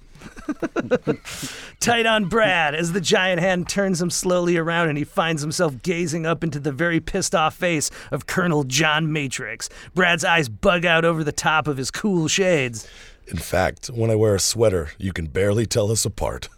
Tight 1.80 2.06
on 2.06 2.26
Brad 2.26 2.74
as 2.74 2.92
the 2.92 3.00
giant 3.00 3.40
hand 3.40 3.70
turns 3.70 4.02
him 4.02 4.10
slowly 4.10 4.58
around 4.58 4.90
and 4.90 4.98
he 4.98 5.04
finds 5.04 5.42
himself 5.42 5.82
gazing 5.84 6.26
up 6.26 6.44
into 6.44 6.60
the 6.60 6.72
very 6.72 7.00
pissed 7.00 7.36
off 7.36 7.56
face 7.56 7.92
of 8.12 8.26
Colonel 8.26 8.64
John 8.64 9.14
Matrix. 9.14 9.70
Brad's 9.94 10.26
eyes 10.26 10.50
bug 10.50 10.86
out 10.86 11.06
over 11.06 11.24
the 11.24 11.32
top 11.32 11.68
of 11.68 11.78
his 11.78 11.92
cool 11.92 12.28
shades. 12.28 12.88
In 13.28 13.38
fact, 13.38 13.88
when 13.88 14.10
I 14.10 14.16
wear 14.16 14.36
a 14.36 14.40
sweater, 14.40 14.90
you 14.98 15.14
can 15.14 15.28
barely 15.28 15.66
tell 15.66 15.92
us 15.92 16.04
apart. 16.04 16.50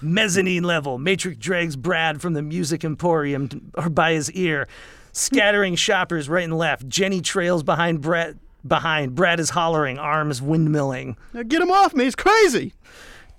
Mezzanine 0.00 0.62
level, 0.62 0.98
Matrix 0.98 1.36
drags 1.38 1.76
Brad 1.76 2.22
from 2.22 2.32
the 2.34 2.42
music 2.42 2.84
emporium 2.84 3.72
or 3.74 3.90
by 3.90 4.12
his 4.12 4.30
ear, 4.32 4.68
scattering 5.16 5.74
shoppers 5.74 6.28
right 6.28 6.44
and 6.44 6.56
left. 6.56 6.88
Jenny 6.88 7.20
trails 7.20 7.62
behind 7.62 8.00
Brad. 8.00 8.38
Behind, 8.66 9.14
Brad 9.14 9.38
is 9.38 9.50
hollering, 9.50 9.96
arms 9.96 10.40
windmilling. 10.40 11.16
Now 11.32 11.44
get 11.44 11.62
him 11.62 11.70
off 11.70 11.94
me! 11.94 12.02
He's 12.02 12.16
crazy. 12.16 12.72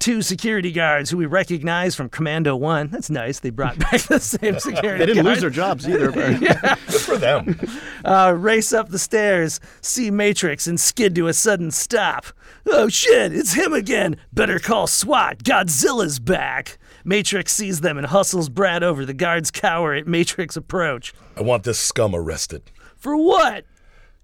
Two 0.08 0.22
security 0.22 0.72
guards 0.72 1.10
who 1.10 1.18
we 1.18 1.26
recognize 1.26 1.94
from 1.94 2.08
Commando 2.08 2.56
One. 2.56 2.88
That's 2.88 3.10
nice. 3.10 3.42
They 3.42 3.50
brought 3.50 3.78
back 3.92 4.04
the 4.04 4.22
same 4.22 4.58
security. 4.58 5.00
They 5.00 5.06
didn't 5.08 5.26
guard. 5.26 5.34
lose 5.36 5.42
their 5.42 5.50
jobs 5.50 5.86
either. 5.86 6.14
but- 6.14 6.40
Good 6.88 7.02
for 7.02 7.18
them. 7.18 7.60
uh, 8.06 8.34
race 8.38 8.72
up 8.72 8.88
the 8.88 9.00
stairs, 9.00 9.60
see 9.82 10.10
Matrix, 10.10 10.66
and 10.66 10.80
skid 10.80 11.14
to 11.16 11.28
a 11.28 11.34
sudden 11.34 11.72
stop. 11.72 12.26
Oh 12.68 12.88
shit, 12.88 13.34
it's 13.36 13.52
him 13.56 13.74
again! 13.74 14.16
Better 14.32 14.60
call 14.60 14.88
SWAT, 14.88 15.40
Godzilla's 15.44 16.20
back! 16.20 16.78
Matrix 17.04 17.52
sees 17.52 17.82
them 17.82 17.98
and 17.98 18.08
hustles 18.08 18.48
Brad 18.48 18.84
over. 18.84 19.06
The 19.06 19.14
guards 19.14 19.52
cower 19.52 19.94
at 19.94 20.08
Matrix 20.08 20.56
approach. 20.56 21.14
I 21.36 21.42
want 21.42 21.66
this 21.66 21.80
scum 21.80 22.16
arrested. 22.16 22.64
For 22.96 23.18
what? 23.18 23.66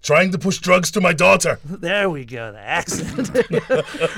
Trying 0.03 0.31
to 0.33 0.37
push 0.37 0.59
drugs 0.59 0.91
to 0.91 1.01
my 1.01 1.13
daughter. 1.13 1.59
There 1.83 2.09
we 2.09 2.25
go, 2.25 2.51
the 2.51 2.59
accent. 2.59 3.29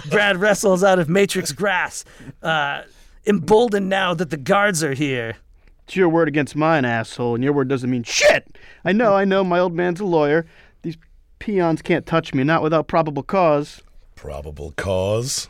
Brad 0.10 0.38
wrestles 0.38 0.84
out 0.84 1.00
of 1.00 1.10
Matrix 1.10 1.52
grass, 1.52 2.04
uh, 2.44 2.82
emboldened 3.26 3.88
now 3.90 4.14
that 4.14 4.30
the 4.30 4.38
guards 4.38 4.84
are 4.84 4.94
here. 4.94 5.38
It's 5.84 5.96
your 5.96 6.10
word 6.10 6.28
against 6.28 6.56
mine, 6.56 6.86
asshole, 6.86 7.36
and 7.36 7.44
your 7.44 7.54
word 7.54 7.68
doesn't 7.70 7.90
mean 7.90 8.04
shit. 8.04 8.58
I 8.84 8.92
know, 8.92 9.14
I 9.14 9.26
know, 9.26 9.44
my 9.44 9.60
old 9.60 9.74
man's 9.74 10.00
a 10.00 10.06
lawyer. 10.06 10.46
These 10.82 10.98
peons 11.40 11.82
can't 11.82 12.06
touch 12.06 12.34
me, 12.34 12.44
not 12.44 12.64
without 12.64 12.88
probable 12.88 13.24
cause. 13.24 13.82
Probable 14.16 14.74
cause. 14.76 15.48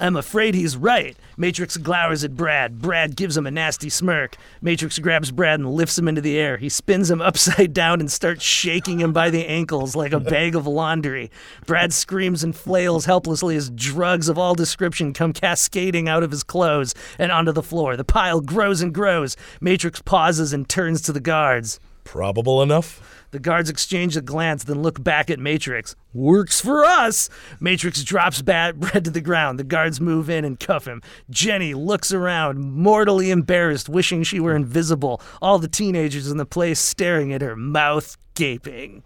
I'm 0.00 0.16
afraid 0.16 0.54
he's 0.54 0.76
right. 0.76 1.16
Matrix 1.36 1.76
glowers 1.76 2.24
at 2.24 2.36
Brad. 2.36 2.80
Brad 2.80 3.16
gives 3.16 3.36
him 3.36 3.46
a 3.46 3.50
nasty 3.50 3.88
smirk. 3.88 4.36
Matrix 4.60 4.98
grabs 4.98 5.30
Brad 5.30 5.60
and 5.60 5.70
lifts 5.70 5.98
him 5.98 6.08
into 6.08 6.20
the 6.20 6.38
air. 6.38 6.56
He 6.56 6.68
spins 6.68 7.10
him 7.10 7.20
upside 7.22 7.72
down 7.72 8.00
and 8.00 8.10
starts 8.10 8.42
shaking 8.42 9.00
him 9.00 9.12
by 9.12 9.30
the 9.30 9.46
ankles 9.46 9.94
like 9.94 10.12
a 10.12 10.20
bag 10.20 10.54
of 10.54 10.66
laundry. 10.66 11.30
Brad 11.66 11.92
screams 11.92 12.42
and 12.42 12.54
flails 12.54 13.04
helplessly 13.04 13.56
as 13.56 13.70
drugs 13.70 14.28
of 14.28 14.38
all 14.38 14.54
description 14.54 15.12
come 15.12 15.32
cascading 15.32 16.08
out 16.08 16.22
of 16.22 16.30
his 16.30 16.42
clothes 16.42 16.94
and 17.18 17.30
onto 17.30 17.52
the 17.52 17.62
floor. 17.62 17.96
The 17.96 18.04
pile 18.04 18.40
grows 18.40 18.80
and 18.80 18.92
grows. 18.92 19.36
Matrix 19.60 20.02
pauses 20.02 20.52
and 20.52 20.68
turns 20.68 21.00
to 21.02 21.12
the 21.12 21.20
guards. 21.20 21.78
Probable 22.04 22.62
enough? 22.62 23.13
The 23.34 23.40
guards 23.40 23.68
exchange 23.68 24.16
a 24.16 24.20
glance, 24.20 24.62
then 24.62 24.80
look 24.80 25.02
back 25.02 25.28
at 25.28 25.40
Matrix. 25.40 25.96
Works 26.12 26.60
for 26.60 26.84
us! 26.84 27.28
Matrix 27.58 28.04
drops 28.04 28.42
Bad 28.42 28.78
Brad 28.80 29.06
to 29.06 29.10
the 29.10 29.20
ground. 29.20 29.58
The 29.58 29.64
guards 29.64 30.00
move 30.00 30.30
in 30.30 30.44
and 30.44 30.60
cuff 30.60 30.86
him. 30.86 31.02
Jenny 31.30 31.74
looks 31.74 32.12
around, 32.12 32.60
mortally 32.60 33.32
embarrassed, 33.32 33.88
wishing 33.88 34.22
she 34.22 34.38
were 34.38 34.54
invisible. 34.54 35.20
All 35.42 35.58
the 35.58 35.66
teenagers 35.66 36.30
in 36.30 36.36
the 36.36 36.46
place 36.46 36.78
staring 36.78 37.32
at 37.32 37.42
her, 37.42 37.56
mouth 37.56 38.16
gaping. 38.36 39.02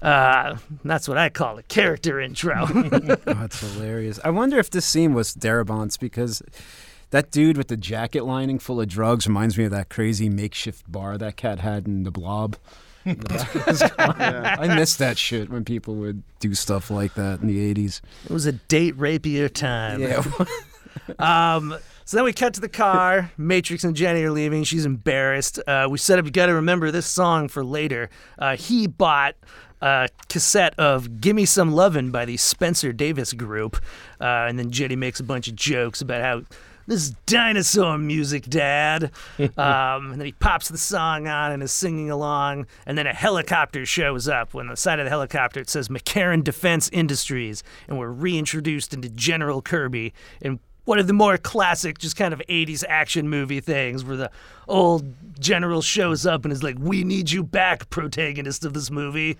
Uh, 0.00 0.58
that's 0.84 1.08
what 1.08 1.18
I 1.18 1.28
call 1.28 1.58
a 1.58 1.64
character 1.64 2.20
intro. 2.20 2.64
Oh, 3.26 3.34
that's 3.34 3.58
hilarious. 3.60 4.20
I 4.22 4.30
wonder 4.30 4.60
if 4.60 4.70
this 4.70 4.86
scene 4.86 5.14
was 5.14 5.34
Darabont's 5.34 5.96
because 5.96 6.44
that 7.10 7.32
dude 7.32 7.56
with 7.56 7.66
the 7.66 7.76
jacket 7.76 8.24
lining 8.24 8.60
full 8.60 8.80
of 8.80 8.86
drugs 8.86 9.26
reminds 9.26 9.58
me 9.58 9.64
of 9.64 9.72
that 9.72 9.88
crazy 9.88 10.28
makeshift 10.28 10.88
bar 10.90 11.18
that 11.18 11.36
cat 11.36 11.58
had 11.58 11.88
in 11.88 12.04
the 12.04 12.12
blob. 12.12 12.56
In 13.04 13.18
the 13.18 13.28
back 13.28 13.54
of 13.54 13.64
his 13.64 13.82
car. 13.82 14.14
I 14.18 14.74
miss 14.74 14.96
that 14.96 15.18
shit 15.18 15.50
when 15.50 15.64
people 15.64 15.94
would 15.96 16.22
do 16.40 16.54
stuff 16.54 16.90
like 16.90 17.14
that 17.14 17.40
in 17.40 17.46
the 17.46 17.74
80s. 17.74 18.00
it 18.24 18.30
was 18.30 18.46
a 18.46 18.52
date 18.52 18.96
rapier 18.96 19.48
time. 19.48 20.00
Yeah. 20.00 20.24
Um, 21.18 21.76
so 22.04 22.16
then 22.16 22.24
we 22.24 22.32
cut 22.32 22.54
to 22.54 22.60
the 22.60 22.68
car. 22.68 23.30
Matrix 23.36 23.84
and 23.84 23.94
Jenny 23.94 24.22
are 24.24 24.30
leaving. 24.30 24.64
She's 24.64 24.84
embarrassed. 24.84 25.58
Uh, 25.66 25.86
we 25.90 25.98
said, 25.98 26.24
you 26.24 26.30
got 26.30 26.46
to 26.46 26.54
remember 26.54 26.90
this 26.90 27.06
song 27.06 27.48
for 27.48 27.64
later. 27.64 28.10
Uh, 28.38 28.56
he 28.56 28.86
bought 28.86 29.36
a 29.80 30.08
cassette 30.28 30.74
of 30.78 31.20
Gimme 31.20 31.44
Some 31.46 31.72
Lovin' 31.72 32.10
by 32.10 32.24
the 32.24 32.36
Spencer 32.36 32.92
Davis 32.92 33.32
Group. 33.32 33.76
Uh, 34.20 34.46
and 34.48 34.58
then 34.58 34.70
Jenny 34.70 34.96
makes 34.96 35.20
a 35.20 35.24
bunch 35.24 35.48
of 35.48 35.54
jokes 35.54 36.00
about 36.00 36.22
how 36.22 36.42
this 36.88 37.02
is 37.02 37.10
dinosaur 37.26 37.98
music, 37.98 38.44
Dad. 38.48 39.12
um, 39.38 40.12
and 40.12 40.20
then 40.20 40.26
he 40.26 40.32
pops 40.32 40.68
the 40.68 40.78
song 40.78 41.28
on 41.28 41.52
and 41.52 41.62
is 41.62 41.70
singing 41.70 42.10
along. 42.10 42.66
And 42.86 42.96
then 42.96 43.06
a 43.06 43.12
helicopter 43.12 43.84
shows 43.84 44.26
up. 44.26 44.54
When 44.54 44.68
the 44.68 44.76
side 44.76 44.98
of 44.98 45.04
the 45.04 45.10
helicopter 45.10 45.60
it 45.60 45.68
says 45.68 45.88
McCarran 45.88 46.42
Defense 46.42 46.88
Industries, 46.92 47.62
and 47.86 47.98
we're 47.98 48.10
reintroduced 48.10 48.94
into 48.94 49.10
General 49.10 49.60
Kirby 49.60 50.14
and 50.40 50.58
one 50.88 50.98
of 50.98 51.06
the 51.06 51.12
more 51.12 51.36
classic, 51.36 51.98
just 51.98 52.16
kind 52.16 52.32
of 52.32 52.40
80s 52.48 52.82
action 52.88 53.28
movie 53.28 53.60
things 53.60 54.06
where 54.06 54.16
the 54.16 54.30
old 54.66 55.04
general 55.38 55.82
shows 55.82 56.24
up 56.24 56.46
and 56.46 56.52
is 56.52 56.62
like, 56.62 56.76
We 56.78 57.04
need 57.04 57.30
you 57.30 57.44
back, 57.44 57.90
protagonist 57.90 58.64
of 58.64 58.72
this 58.72 58.90
movie. 58.90 59.36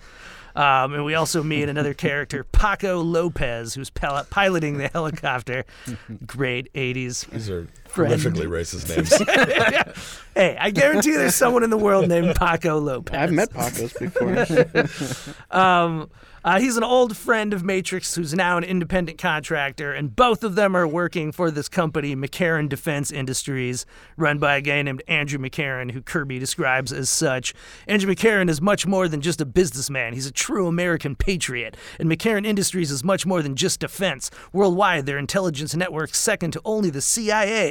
Um, 0.55 0.93
and 0.93 1.07
we 1.07 1.15
also 1.15 1.43
meet 1.43 1.71
another 1.71 1.95
character, 2.07 2.45
Paco 2.45 3.01
Lopez, 3.01 3.73
who's 3.73 3.89
pil- 3.89 4.27
piloting 4.29 4.77
the 4.77 4.89
helicopter. 4.89 5.65
Great 6.27 6.71
80s. 6.75 7.27
These 7.31 7.49
are 7.49 7.67
Friend. 7.89 8.13
horrifically 8.13 8.47
racist 8.47 8.89
names. 9.87 9.95
Hey, 10.35 10.57
I 10.57 10.71
guarantee 10.71 11.17
there's 11.17 11.35
someone 11.35 11.65
in 11.65 11.71
the 11.71 11.77
world 11.77 12.07
named 12.07 12.37
Paco 12.37 12.79
Lopez. 12.79 13.19
I've 13.19 13.33
met 13.33 13.51
Pacos 13.51 13.99
before. 13.99 15.35
Um, 15.59 16.11
uh, 16.45 16.61
he's 16.61 16.77
an 16.77 16.85
old 16.85 17.17
friend 17.17 17.53
of 17.53 17.65
Matrix 17.65 18.15
who's 18.15 18.33
now 18.33 18.57
an 18.57 18.65
independent 18.65 19.19
contractor, 19.19 19.93
and 19.93 20.15
both 20.15 20.45
of 20.45 20.55
them 20.55 20.77
are 20.77 20.87
working 20.87 21.33
for 21.33 21.51
this 21.51 21.69
company, 21.69 22.15
McCarran 22.15 22.69
Defense 22.69 23.11
Industries, 23.11 23.85
run 24.17 24.39
by 24.39 24.57
a 24.57 24.61
guy 24.61 24.81
named 24.83 25.03
Andrew 25.09 25.39
McCarran, 25.39 25.91
who 25.91 26.01
Kirby 26.01 26.39
describes 26.39 26.93
as 26.93 27.11
such. 27.11 27.53
Andrew 27.89 28.15
McCarran 28.15 28.49
is 28.49 28.61
much 28.61 28.87
more 28.87 29.09
than 29.09 29.21
just 29.21 29.41
a 29.41 29.45
businessman, 29.47 30.13
he's 30.15 30.27
a 30.27 30.33
true 30.33 30.69
American 30.69 31.17
patriot. 31.17 31.77
And 31.99 32.09
McCarran 32.09 32.47
Industries 32.47 32.93
is 32.93 33.03
much 33.03 33.27
more 33.27 33.43
than 33.43 33.57
just 33.57 33.81
defense. 33.81 34.31
Worldwide, 34.53 35.07
their 35.07 35.19
intelligence 35.19 35.75
network's 35.75 36.19
second 36.19 36.53
to 36.53 36.61
only 36.65 36.91
the 36.91 37.03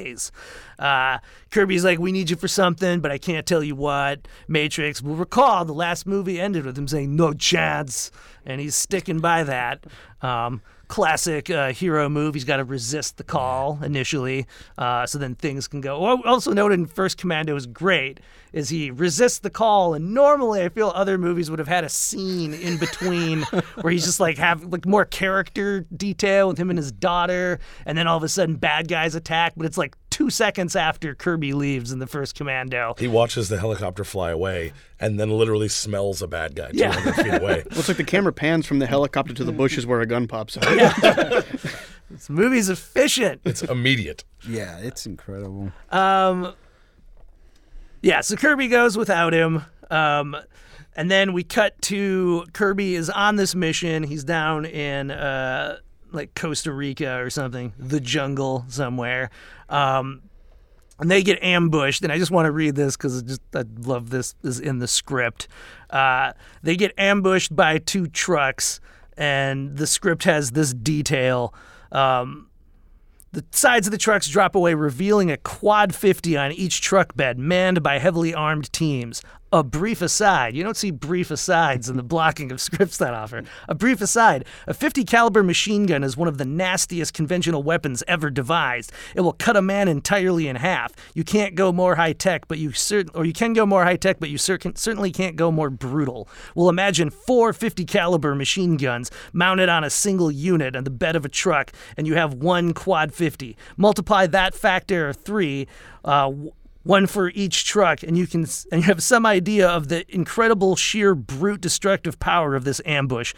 CIA's. 0.07 0.31
Uh, 0.79 1.19
Kirby's 1.51 1.83
like, 1.83 1.99
We 1.99 2.11
need 2.11 2.29
you 2.29 2.35
for 2.35 2.47
something, 2.47 2.99
but 2.99 3.11
I 3.11 3.17
can't 3.17 3.45
tell 3.45 3.63
you 3.63 3.75
what. 3.75 4.27
Matrix 4.47 5.01
will 5.01 5.15
recall 5.15 5.65
the 5.65 5.73
last 5.73 6.05
movie 6.05 6.39
ended 6.39 6.65
with 6.65 6.77
him 6.77 6.87
saying, 6.87 7.15
No 7.15 7.33
chance. 7.33 8.11
And 8.45 8.61
he's 8.61 8.75
sticking 8.75 9.19
by 9.19 9.43
that. 9.43 9.85
Um, 10.21 10.61
classic 10.87 11.49
uh, 11.49 11.71
hero 11.71 12.09
move. 12.09 12.33
He's 12.33 12.43
got 12.43 12.57
to 12.57 12.63
resist 12.63 13.17
the 13.17 13.23
call 13.23 13.79
initially, 13.83 14.47
uh, 14.77 15.05
so 15.05 15.17
then 15.17 15.35
things 15.35 15.67
can 15.67 15.81
go. 15.81 16.21
Also 16.23 16.53
noted 16.53 16.79
in 16.79 16.85
First 16.85 17.17
Commando 17.17 17.55
is 17.55 17.65
great 17.65 18.19
is 18.53 18.69
he 18.69 18.89
resists 18.91 19.39
the 19.39 19.49
call, 19.49 19.93
and 19.93 20.13
normally 20.13 20.63
I 20.63 20.69
feel 20.69 20.91
other 20.95 21.17
movies 21.17 21.49
would 21.49 21.59
have 21.59 21.67
had 21.67 21.83
a 21.83 21.89
scene 21.89 22.53
in 22.53 22.77
between 22.77 23.41
where 23.81 23.91
he's 23.91 24.05
just 24.05 24.19
like 24.19 24.37
have 24.37 24.63
like 24.63 24.85
more 24.85 25.05
character 25.05 25.85
detail 25.95 26.47
with 26.47 26.57
him 26.57 26.69
and 26.69 26.79
his 26.79 26.91
daughter, 26.91 27.59
and 27.85 27.97
then 27.97 28.07
all 28.07 28.17
of 28.17 28.23
a 28.23 28.29
sudden 28.29 28.55
bad 28.55 28.87
guys 28.87 29.15
attack, 29.15 29.53
but 29.55 29.65
it's 29.65 29.77
like 29.77 29.95
two 30.17 30.29
seconds 30.31 30.75
after 30.75 31.13
Kirby 31.13 31.53
leaves 31.53 31.91
in 31.91 31.99
the 31.99 32.07
First 32.07 32.33
Commando. 32.33 32.95
he 32.97 33.07
watches 33.07 33.49
the 33.49 33.59
helicopter 33.59 34.03
fly 34.03 34.31
away 34.31 34.73
and 34.99 35.19
then 35.19 35.29
literally 35.29 35.67
smells 35.67 36.23
a 36.23 36.27
bad 36.27 36.55
guy 36.55 36.71
Yeah. 36.73 36.91
200 36.91 37.15
feet 37.23 37.41
away. 37.41 37.63
Looks 37.75 37.87
like 37.87 37.97
the 37.97 38.03
camera 38.03 38.33
pans 38.33 38.65
from 38.65 38.79
the 38.79 38.87
helicopter 38.87 39.33
to 39.35 39.43
the 39.43 39.51
bushes 39.51 39.85
where 39.85 40.01
a 40.01 40.07
gun 40.07 40.27
pops 40.27 40.57
out. 40.57 41.45
This 42.09 42.29
movie's 42.29 42.69
efficient. 42.69 43.41
It's 43.43 43.61
immediate. 43.63 44.23
yeah, 44.47 44.77
it's 44.79 45.05
incredible. 45.05 45.73
Um, 45.91 46.53
yeah, 48.01 48.21
so 48.21 48.37
Kirby 48.37 48.69
goes 48.69 48.97
without 48.97 49.33
him. 49.33 49.63
Um, 49.91 50.35
and 50.95 51.11
then 51.11 51.33
we 51.33 51.43
cut 51.43 51.79
to 51.83 52.45
Kirby 52.53 52.95
is 52.95 53.09
on 53.09 53.35
this 53.35 53.53
mission. 53.55 54.03
He's 54.03 54.23
down 54.23 54.63
in 54.65 55.11
uh, 55.11 55.79
like 56.13 56.33
Costa 56.33 56.71
Rica 56.71 57.19
or 57.21 57.29
something, 57.29 57.73
the 57.77 57.99
jungle 57.99 58.63
somewhere. 58.69 59.29
Um, 59.69 60.21
and 60.99 61.11
they 61.11 61.21
get 61.21 61.41
ambushed. 61.43 62.03
And 62.03 62.11
I 62.11 62.17
just 62.17 62.31
want 62.31 62.45
to 62.45 62.51
read 62.51 62.75
this 62.75 62.97
because 62.97 63.21
just 63.23 63.41
I 63.53 63.63
love 63.79 64.09
this 64.09 64.35
is 64.43 64.59
in 64.59 64.79
the 64.79 64.87
script. 64.87 65.47
Uh, 65.89 66.33
they 66.63 66.75
get 66.75 66.93
ambushed 66.97 67.55
by 67.55 67.77
two 67.77 68.07
trucks, 68.07 68.79
and 69.15 69.77
the 69.77 69.87
script 69.87 70.23
has 70.23 70.51
this 70.51 70.73
detail. 70.73 71.53
Um, 71.91 72.49
the 73.31 73.43
sides 73.51 73.87
of 73.87 73.91
the 73.91 73.97
trucks 73.97 74.27
drop 74.27 74.55
away, 74.55 74.73
revealing 74.73 75.29
a 75.29 75.37
quad 75.37 75.93
50 75.93 76.37
on 76.37 76.51
each 76.51 76.81
truck 76.81 77.15
bed, 77.15 77.37
manned 77.37 77.83
by 77.83 77.99
heavily 77.99 78.33
armed 78.33 78.71
teams. 78.73 79.21
A 79.53 79.63
brief 79.63 80.01
aside, 80.01 80.57
you 80.57 80.63
don't 80.63 80.75
see 80.75 80.91
brief 80.91 81.31
asides 81.31 81.87
in 81.87 81.95
the 81.95 82.03
blocking 82.03 82.51
of 82.51 82.59
scripts 82.59 82.97
that 82.97 83.13
often. 83.13 83.47
A 83.69 83.75
brief 83.75 84.01
aside, 84.01 84.43
a 84.67 84.73
50 84.73 85.05
caliber 85.05 85.41
machine 85.41 85.85
gun 85.85 86.03
is 86.03 86.17
one 86.17 86.27
of 86.27 86.37
the 86.37 86.43
nastiest 86.43 87.13
conventional 87.13 87.63
weapons 87.63 88.03
ever 88.09 88.29
devised. 88.29 88.91
It 89.15 89.21
will 89.21 89.31
cut 89.31 89.55
a 89.55 89.61
man 89.61 89.87
entirely 89.87 90.49
in 90.49 90.57
half. 90.57 90.91
You 91.15 91.23
can't 91.23 91.55
go 91.55 91.71
more 91.71 91.95
high 91.95 92.11
tech, 92.11 92.49
but 92.49 92.57
you 92.57 92.71
cert- 92.71 93.09
or 93.13 93.23
you 93.23 93.31
can 93.31 93.53
go 93.53 93.65
more 93.65 93.85
high 93.85 93.95
tech, 93.95 94.19
but 94.19 94.29
you 94.29 94.37
cer- 94.37 94.59
certainly 94.75 95.11
can't 95.11 95.37
go 95.37 95.49
more 95.49 95.69
brutal. 95.69 96.27
Well, 96.53 96.67
imagine 96.67 97.09
four 97.09 97.53
50 97.53 97.85
caliber 97.85 98.35
machine 98.35 98.75
guns 98.75 99.09
mounted 99.31 99.69
on 99.69 99.85
a 99.85 99.89
single 99.89 100.29
unit 100.29 100.75
on 100.75 100.83
the 100.83 100.89
bed 100.89 101.15
of 101.15 101.23
a 101.23 101.29
truck, 101.29 101.71
and 101.95 102.05
you 102.05 102.15
have 102.15 102.33
one 102.33 102.73
quad 102.73 103.13
50. 103.13 103.55
Multiply 103.77 104.27
that 104.27 104.53
factor 104.55 105.07
of 105.07 105.15
three. 105.15 105.67
Uh, 106.03 106.23
w- 106.31 106.51
one 106.87 107.05
for 107.05 107.29
each 107.29 107.65
truck, 107.65 108.01
and 108.01 108.17
you 108.17 108.25
can 108.25 108.47
and 108.71 108.81
you 108.81 108.87
have 108.87 109.03
some 109.03 109.25
idea 109.25 109.67
of 109.67 109.89
the 109.89 110.05
incredible 110.13 110.75
sheer 110.75 111.13
brute 111.13 111.61
destructive 111.61 112.19
power 112.19 112.55
of 112.55 112.63
this 112.63 112.81
ambush. 112.85 113.33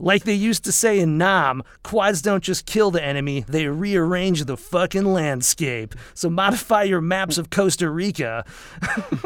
Like 0.00 0.24
they 0.24 0.34
used 0.34 0.64
to 0.64 0.72
say 0.72 1.00
in 1.00 1.18
Nam, 1.18 1.62
quads 1.82 2.22
don't 2.22 2.44
just 2.44 2.66
kill 2.66 2.92
the 2.92 3.02
enemy, 3.02 3.44
they 3.48 3.66
rearrange 3.66 4.44
the 4.44 4.56
fucking 4.56 5.04
landscape. 5.04 5.94
So 6.14 6.30
modify 6.30 6.84
your 6.84 7.00
maps 7.00 7.36
of 7.36 7.50
Costa 7.50 7.90
Rica 7.90 8.44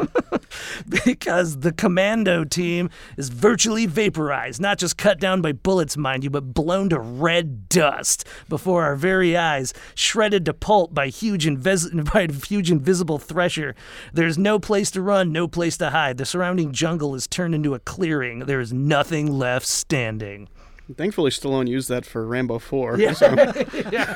because 0.89 1.59
the 1.59 1.71
commando 1.71 2.43
team 2.43 2.89
is 3.17 3.29
virtually 3.29 3.85
vaporized, 3.85 4.59
not 4.59 4.79
just 4.79 4.97
cut 4.97 5.19
down 5.19 5.41
by 5.41 5.51
bullets, 5.51 5.95
mind 5.95 6.23
you, 6.23 6.31
but 6.31 6.53
blown 6.53 6.89
to 6.89 6.99
red 6.99 7.69
dust 7.69 8.27
before 8.49 8.83
our 8.83 8.95
very 8.95 9.37
eyes, 9.37 9.73
shredded 9.93 10.43
to 10.45 10.53
pulp 10.53 10.93
by 10.93 11.07
huge, 11.07 11.45
invis- 11.45 12.11
by 12.13 12.21
a 12.21 12.33
huge 12.33 12.71
invisible 12.71 13.19
thresher. 13.19 13.75
There's 14.11 14.39
no 14.39 14.57
place 14.57 14.89
to 14.91 15.01
run, 15.01 15.31
no 15.31 15.47
place 15.47 15.77
to 15.77 15.91
hide. 15.91 16.17
The 16.17 16.25
surrounding 16.25 16.71
jungle 16.71 17.13
is 17.13 17.27
turned 17.27 17.53
into 17.53 17.75
a 17.75 17.79
clearing. 17.79 18.39
There 18.39 18.59
is 18.59 18.73
nothing 18.73 19.31
left 19.31 19.67
standing. 19.67 20.49
Thankfully, 20.95 21.31
Stallone 21.31 21.67
used 21.67 21.89
that 21.89 22.05
for 22.05 22.25
Rambo 22.25 22.59
4. 22.59 22.99
Yeah. 22.99 23.13
so- 23.13 23.33
yeah. 23.91 24.15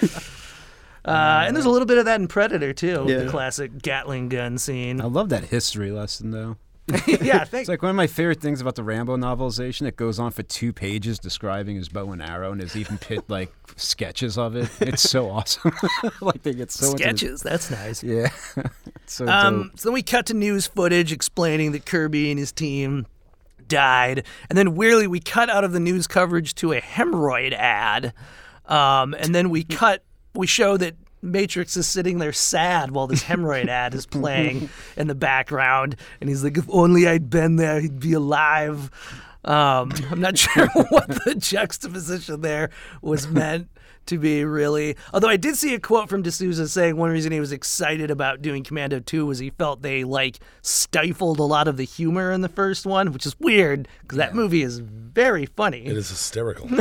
Uh, 1.05 1.45
and 1.47 1.55
there's 1.55 1.65
a 1.65 1.69
little 1.69 1.85
bit 1.85 1.97
of 1.97 2.05
that 2.05 2.19
in 2.19 2.27
Predator 2.27 2.73
too, 2.73 3.05
the 3.07 3.27
classic 3.29 3.81
Gatling 3.81 4.27
gun 4.27 4.57
scene. 4.57 4.99
I 4.99 5.05
love 5.05 5.29
that 5.29 5.45
history 5.45 5.91
lesson 5.91 6.31
though. 6.31 6.57
yeah, 7.05 7.43
It's 7.51 7.67
like 7.67 7.81
one 7.81 7.89
of 7.89 7.95
my 7.97 8.07
favorite 8.07 8.39
things 8.39 8.61
about 8.61 8.75
the 8.75 8.83
Rambo 8.83 9.17
novelization. 9.17 9.87
It 9.87 9.97
goes 9.97 10.19
on 10.19 10.31
for 10.31 10.43
two 10.43 10.71
pages 10.71 11.19
describing 11.19 11.75
his 11.75 11.89
bow 11.89 12.11
and 12.13 12.21
arrow, 12.21 12.51
and 12.53 12.61
there's 12.61 12.77
even 12.77 12.97
pit 12.97 13.25
like 13.29 13.53
sketches 13.75 14.37
of 14.37 14.55
it. 14.55 14.69
It's 14.79 15.01
so 15.01 15.29
awesome. 15.29 15.73
like 16.21 16.43
they 16.43 16.53
get 16.53 16.71
so 16.71 16.91
into 16.91 17.03
sketches. 17.03 17.41
That's 17.41 17.69
nice. 17.71 18.03
yeah, 18.03 18.29
so 19.05 19.27
Um, 19.27 19.71
so 19.75 19.89
then 19.89 19.93
we 19.93 20.01
cut 20.01 20.25
to 20.27 20.33
news 20.33 20.67
footage 20.67 21.11
explaining 21.11 21.73
that 21.73 21.85
Kirby 21.85 22.31
and 22.31 22.39
his 22.39 22.53
team 22.53 23.05
died, 23.67 24.25
and 24.49 24.57
then 24.57 24.75
weirdly 24.75 25.07
we 25.07 25.19
cut 25.19 25.49
out 25.49 25.63
of 25.63 25.71
the 25.71 25.79
news 25.79 26.07
coverage 26.07 26.55
to 26.55 26.73
a 26.73 26.81
hemorrhoid 26.81 27.53
ad, 27.53 28.13
um, 28.65 29.13
and 29.13 29.33
then 29.33 29.49
we 29.49 29.63
cut. 29.63 30.03
We 30.33 30.47
show 30.47 30.77
that 30.77 30.95
Matrix 31.21 31.75
is 31.77 31.87
sitting 31.87 32.19
there 32.19 32.33
sad 32.33 32.91
while 32.91 33.07
this 33.07 33.23
hemorrhoid 33.23 33.67
ad 33.67 33.93
is 33.93 34.05
playing 34.05 34.69
in 34.97 35.07
the 35.07 35.15
background, 35.15 35.95
and 36.21 36.29
he's 36.29 36.43
like, 36.43 36.57
"If 36.57 36.65
only 36.69 37.07
I'd 37.07 37.29
been 37.29 37.55
there, 37.55 37.79
he'd 37.79 37.99
be 37.99 38.13
alive." 38.13 38.91
Um, 39.43 39.91
I'm 40.11 40.19
not 40.19 40.37
sure 40.37 40.67
what 40.89 41.07
the 41.25 41.35
juxtaposition 41.35 42.41
there 42.41 42.69
was 43.01 43.27
meant 43.27 43.69
to 44.07 44.17
be 44.17 44.43
really. 44.43 44.95
Although 45.13 45.29
I 45.29 45.37
did 45.37 45.55
see 45.55 45.73
a 45.73 45.79
quote 45.79 46.09
from 46.09 46.21
de 46.21 46.31
Souza 46.31 46.67
saying 46.67 46.97
one 46.97 47.09
reason 47.11 47.31
he 47.31 47.39
was 47.39 47.51
excited 47.51 48.09
about 48.11 48.41
doing 48.41 48.63
Commando 48.63 48.99
2 48.99 49.25
was 49.25 49.39
he 49.39 49.49
felt 49.51 49.81
they 49.81 50.03
like 50.03 50.39
stifled 50.61 51.39
a 51.39 51.43
lot 51.43 51.67
of 51.67 51.77
the 51.77 51.83
humor 51.85 52.31
in 52.31 52.41
the 52.41 52.49
first 52.49 52.85
one, 52.85 53.11
which 53.13 53.25
is 53.25 53.39
weird 53.39 53.87
because 54.01 54.17
that 54.17 54.33
movie 54.35 54.61
is 54.63 54.79
very 54.79 55.45
funny. 55.45 55.85
It 55.85 55.97
is 55.97 56.09
hysterical. 56.09 56.69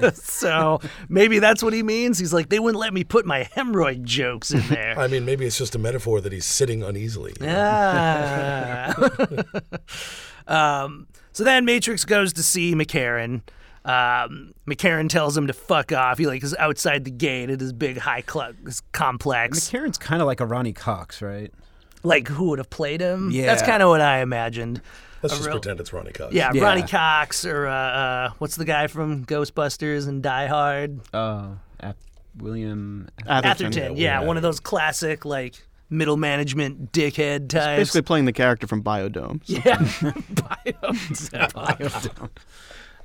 So 0.14 0.80
maybe 1.08 1.38
that's 1.38 1.62
what 1.62 1.72
he 1.72 1.82
means. 1.82 2.18
He's 2.18 2.32
like, 2.32 2.48
they 2.48 2.58
wouldn't 2.58 2.78
let 2.80 2.94
me 2.94 3.04
put 3.04 3.26
my 3.26 3.44
hemorrhoid 3.56 4.04
jokes 4.04 4.52
in 4.52 4.60
there. 4.68 4.98
I 4.98 5.06
mean, 5.08 5.24
maybe 5.24 5.44
it's 5.46 5.58
just 5.58 5.74
a 5.74 5.78
metaphor 5.78 6.20
that 6.20 6.32
he's 6.32 6.44
sitting 6.44 6.82
uneasily. 6.82 7.34
you 7.40 7.46
know? 7.46 7.54
Ah. 7.58 8.94
um, 10.46 11.06
so 11.32 11.44
then 11.44 11.64
Matrix 11.64 12.04
goes 12.04 12.32
to 12.34 12.42
see 12.42 12.74
McCarran. 12.74 13.42
Um, 13.88 14.52
McCarran 14.68 15.08
tells 15.08 15.36
him 15.36 15.46
to 15.46 15.52
fuck 15.52 15.92
off. 15.92 16.18
He 16.18 16.26
like 16.26 16.42
is 16.44 16.54
outside 16.58 17.04
the 17.04 17.10
gate 17.10 17.48
at 17.50 17.58
his 17.60 17.72
big 17.72 17.96
high 17.98 18.22
cl- 18.28 18.52
his 18.64 18.82
complex. 18.92 19.58
McCarran's 19.70 19.96
kind 19.98 20.20
of 20.20 20.26
like 20.26 20.40
a 20.40 20.46
Ronny 20.46 20.72
Cox, 20.72 21.22
right? 21.22 21.52
like 22.04 22.28
who 22.28 22.50
would 22.50 22.58
have 22.60 22.70
played 22.70 23.00
him? 23.00 23.30
Yeah. 23.32 23.46
that's 23.46 23.62
kind 23.62 23.82
of 23.82 23.88
what 23.88 24.00
I 24.00 24.20
imagined. 24.20 24.80
Let's 25.22 25.32
a 25.34 25.36
just 25.38 25.48
real- 25.48 25.58
pretend 25.58 25.80
it's 25.80 25.92
Ronny 25.92 26.12
Cox. 26.12 26.32
Yeah, 26.32 26.52
Yeah. 26.54 26.62
Ronny 26.62 26.82
Cox 26.82 27.44
or 27.44 27.66
uh, 27.66 27.72
uh, 27.74 28.30
what's 28.38 28.54
the 28.56 28.64
guy 28.64 28.86
from 28.86 29.24
Ghostbusters 29.26 30.06
and 30.06 30.22
Die 30.22 30.46
Hard? 30.46 31.00
Uh, 31.12 31.54
Ap- 31.80 31.96
William. 32.36 33.08
Atherton. 33.26 33.96
Yeah, 33.96 34.20
yeah. 34.20 34.26
one 34.26 34.36
of 34.36 34.42
those 34.44 34.60
classic 34.60 35.24
like 35.24 35.54
middle 35.90 36.16
management 36.16 36.92
dickhead 36.92 37.48
types. 37.48 37.78
Basically 37.80 38.02
playing 38.02 38.26
the 38.26 38.32
character 38.32 38.66
from 38.68 38.82
Biodome. 38.82 39.40
so- 39.44 39.54
Yeah. 39.64 39.78
Biodome. 41.48 42.30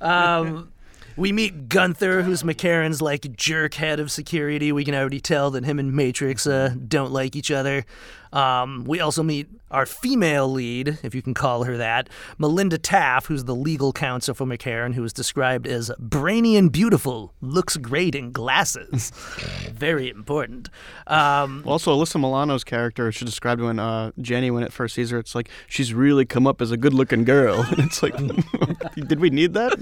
um, 0.00 0.72
we 1.16 1.32
meet 1.32 1.68
Gunther, 1.68 2.22
who's 2.22 2.42
McCarran's 2.42 3.00
like 3.00 3.36
jerk 3.36 3.74
head 3.74 4.00
of 4.00 4.10
security. 4.10 4.72
We 4.72 4.84
can 4.84 4.94
already 4.94 5.20
tell 5.20 5.50
that 5.52 5.64
him 5.64 5.78
and 5.78 5.92
Matrix 5.92 6.46
uh, 6.46 6.74
don't 6.88 7.12
like 7.12 7.36
each 7.36 7.50
other. 7.50 7.84
Um, 8.34 8.84
we 8.84 8.98
also 9.00 9.22
meet 9.22 9.46
our 9.70 9.86
female 9.86 10.48
lead, 10.48 10.98
if 11.02 11.14
you 11.14 11.22
can 11.22 11.34
call 11.34 11.64
her 11.64 11.76
that, 11.76 12.08
Melinda 12.38 12.78
Taff, 12.78 13.26
who's 13.26 13.44
the 13.44 13.54
legal 13.54 13.92
counsel 13.92 14.34
for 14.34 14.44
McCarran, 14.46 14.94
who 14.94 15.02
is 15.02 15.12
described 15.12 15.66
as 15.66 15.90
brainy 15.98 16.56
and 16.56 16.70
beautiful, 16.70 17.32
looks 17.40 17.76
great 17.76 18.14
in 18.14 18.30
glasses. 18.30 19.10
Very 19.72 20.08
important. 20.10 20.68
Um, 21.08 21.62
Also, 21.66 21.92
Alyssa 21.96 22.20
Milano's 22.20 22.62
character, 22.62 23.10
she 23.10 23.24
described 23.24 23.60
when 23.60 23.78
uh, 23.80 24.12
Jenny, 24.20 24.50
when 24.52 24.62
it 24.62 24.72
first 24.72 24.94
sees 24.94 25.10
her, 25.10 25.18
it's 25.18 25.34
like 25.34 25.48
she's 25.66 25.92
really 25.94 26.24
come 26.24 26.46
up 26.46 26.60
as 26.62 26.70
a 26.70 26.76
good-looking 26.76 27.24
girl, 27.24 27.60
and 27.70 27.78
it's 27.80 28.00
like, 28.02 28.14
did 29.08 29.18
we 29.18 29.30
need 29.30 29.54
that? 29.54 29.78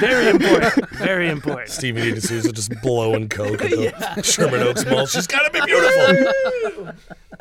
very 0.00 0.28
important. 0.28 0.88
Very 0.98 1.28
important. 1.30 1.68
Stevie 1.70 2.02
D. 2.02 2.12
de 2.12 2.20
Souza 2.20 2.52
just 2.52 2.72
blowing 2.82 3.28
coke 3.28 3.62
at 3.62 3.70
the 3.70 4.22
Sherman 4.22 4.60
Oaks 4.60 4.84
Mall. 4.86 5.06
She's 5.06 5.26
got 5.26 5.42
to 5.44 5.50
be 5.50 5.60
beautiful. 5.66 6.92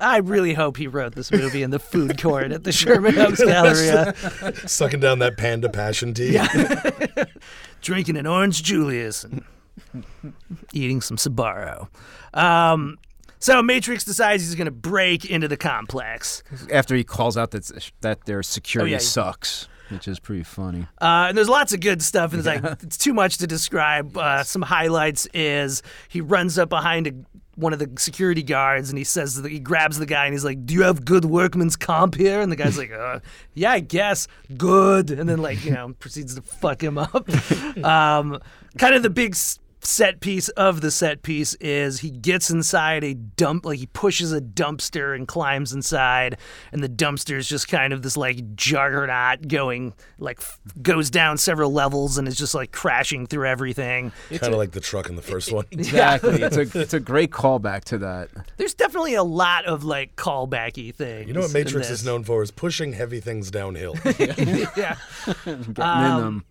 I 0.02 0.19
really 0.20 0.54
hope 0.54 0.78
he 0.78 0.88
wrote 0.88 1.16
this 1.16 1.32
movie 1.32 1.64
in 1.64 1.72
the 1.72 1.80
food 1.80 2.22
court 2.22 2.52
at 2.52 2.64
the 2.64 2.72
Sherman 2.72 3.18
Oaks 3.18 3.44
Galleria, 3.44 4.14
Sucking 4.68 5.00
down 5.00 5.20
that 5.20 5.38
panda 5.38 5.70
passion 5.70 6.14
tea. 6.14 6.40
drinking 7.82 8.18
an 8.18 8.28
orange 8.28 8.64
Julius 8.64 9.24
and 9.24 9.44
eating 10.74 11.02
some 11.02 11.18
Sbarro. 11.18 11.88
Um, 12.34 12.98
so 13.40 13.62
Matrix 13.62 14.04
decides 14.04 14.44
he's 14.44 14.56
going 14.56 14.66
to 14.66 14.72
break 14.72 15.26
into 15.26 15.48
the 15.48 15.58
complex. 15.58 16.44
After 16.72 16.96
he 16.96 17.04
calls 17.04 17.38
out 17.38 17.52
that 17.52 17.90
that 18.02 18.26
their 18.26 18.44
security 18.44 18.94
Oh, 18.94 18.96
yeah. 18.96 19.00
sucks, 19.00 19.70
which 19.90 20.08
is 20.08 20.20
pretty 20.20 20.44
funny. 20.44 20.88
Uh, 21.02 21.28
and 21.30 21.38
there's 21.38 21.48
lots 21.50 21.74
of 21.74 21.80
good 21.80 22.02
stuff, 22.02 22.34
and 22.34 22.40
it's 22.40 22.48
like 22.48 22.64
it's 22.84 22.98
too 22.98 23.14
much 23.14 23.38
to 23.38 23.48
describe. 23.48 24.18
Uh, 24.18 24.44
some 24.44 24.62
highlights 24.62 25.28
is 25.34 25.82
he 26.10 26.20
runs 26.22 26.60
up 26.60 26.68
behind 26.70 27.08
a, 27.08 27.14
one 27.60 27.74
of 27.74 27.80
the 27.80 27.90
security 27.98 28.44
guards 28.44 28.90
and 28.90 28.98
he 28.98 29.04
says 29.04 29.42
that 29.42 29.52
he 29.52 29.60
grabs 29.60 30.00
the 30.00 30.06
guy 30.06 30.26
and 30.26 30.34
he's 30.34 30.46
like, 30.46 30.66
"Do 30.66 30.74
you 30.74 30.84
have 30.84 31.06
good 31.06 31.26
workman's 31.26 31.76
comp 31.76 32.16
here?" 32.16 32.42
And 32.42 32.52
the 32.52 32.56
guy's 32.56 32.78
like, 32.78 32.92
uh, 32.92 33.20
"Yeah, 33.54 33.72
I 33.72 33.80
guess 33.82 34.28
good." 34.58 35.12
And 35.12 35.28
then 35.28 35.40
like 35.40 35.64
you 35.64 35.72
know 35.72 35.94
proceeds 36.00 36.36
to 36.36 36.42
fuck 36.42 36.82
him 36.82 36.98
up. 36.98 37.30
um, 37.84 38.40
kind 38.78 38.96
of 38.96 39.04
the 39.04 39.10
big. 39.10 39.36
S- 39.82 39.90
Set 40.00 40.22
piece 40.22 40.48
of 40.50 40.80
the 40.82 40.92
set 40.92 41.24
piece 41.24 41.56
is 41.56 42.00
he 42.00 42.10
gets 42.10 42.50
inside 42.50 43.04
a 43.04 43.14
dump, 43.14 43.66
like 43.66 43.80
he 43.80 43.86
pushes 43.88 44.32
a 44.32 44.40
dumpster 44.40 45.14
and 45.16 45.28
climbs 45.28 45.74
inside, 45.74 46.38
and 46.72 46.82
the 46.84 46.88
dumpster 46.90 47.36
is 47.38 47.48
just 47.50 47.68
kind 47.68 47.92
of 47.92 48.02
this 48.02 48.16
like 48.16 48.56
juggernaut 48.56 49.48
going, 49.50 49.94
like 50.18 50.40
f- 50.40 50.58
goes 50.82 51.10
down 51.10 51.38
several 51.38 51.72
levels 51.74 52.18
and 52.18 52.28
is 52.28 52.38
just 52.38 52.56
like 52.56 52.72
crashing 52.72 53.26
through 53.28 53.46
everything. 53.48 54.12
Kind 54.30 54.54
of 54.54 54.58
like 54.60 54.72
the 54.72 54.80
truck 54.80 55.10
in 55.10 55.16
the 55.16 55.22
first 55.22 55.52
one. 55.52 55.66
Exactly. 55.72 56.42
it's 56.44 56.58
a 56.58 56.80
it's 56.82 56.94
a 56.94 57.00
great 57.00 57.32
callback 57.32 57.84
to 57.86 57.98
that. 58.00 58.30
There's 58.58 58.74
definitely 58.74 59.16
a 59.16 59.24
lot 59.24 59.66
of 59.66 59.84
like 59.84 60.16
callbacky 60.16 60.94
things. 60.96 61.28
You 61.28 61.34
know 61.34 61.42
what 61.42 61.54
Matrix 61.54 61.90
is 61.90 62.06
known 62.06 62.24
for 62.24 62.42
is 62.44 62.52
pushing 62.52 62.94
heavy 62.94 63.20
things 63.20 63.50
downhill. 63.52 63.96
yeah. 64.20 64.96
Getting 65.46 65.74
Um, 65.80 66.06
in 66.16 66.22
them. 66.22 66.46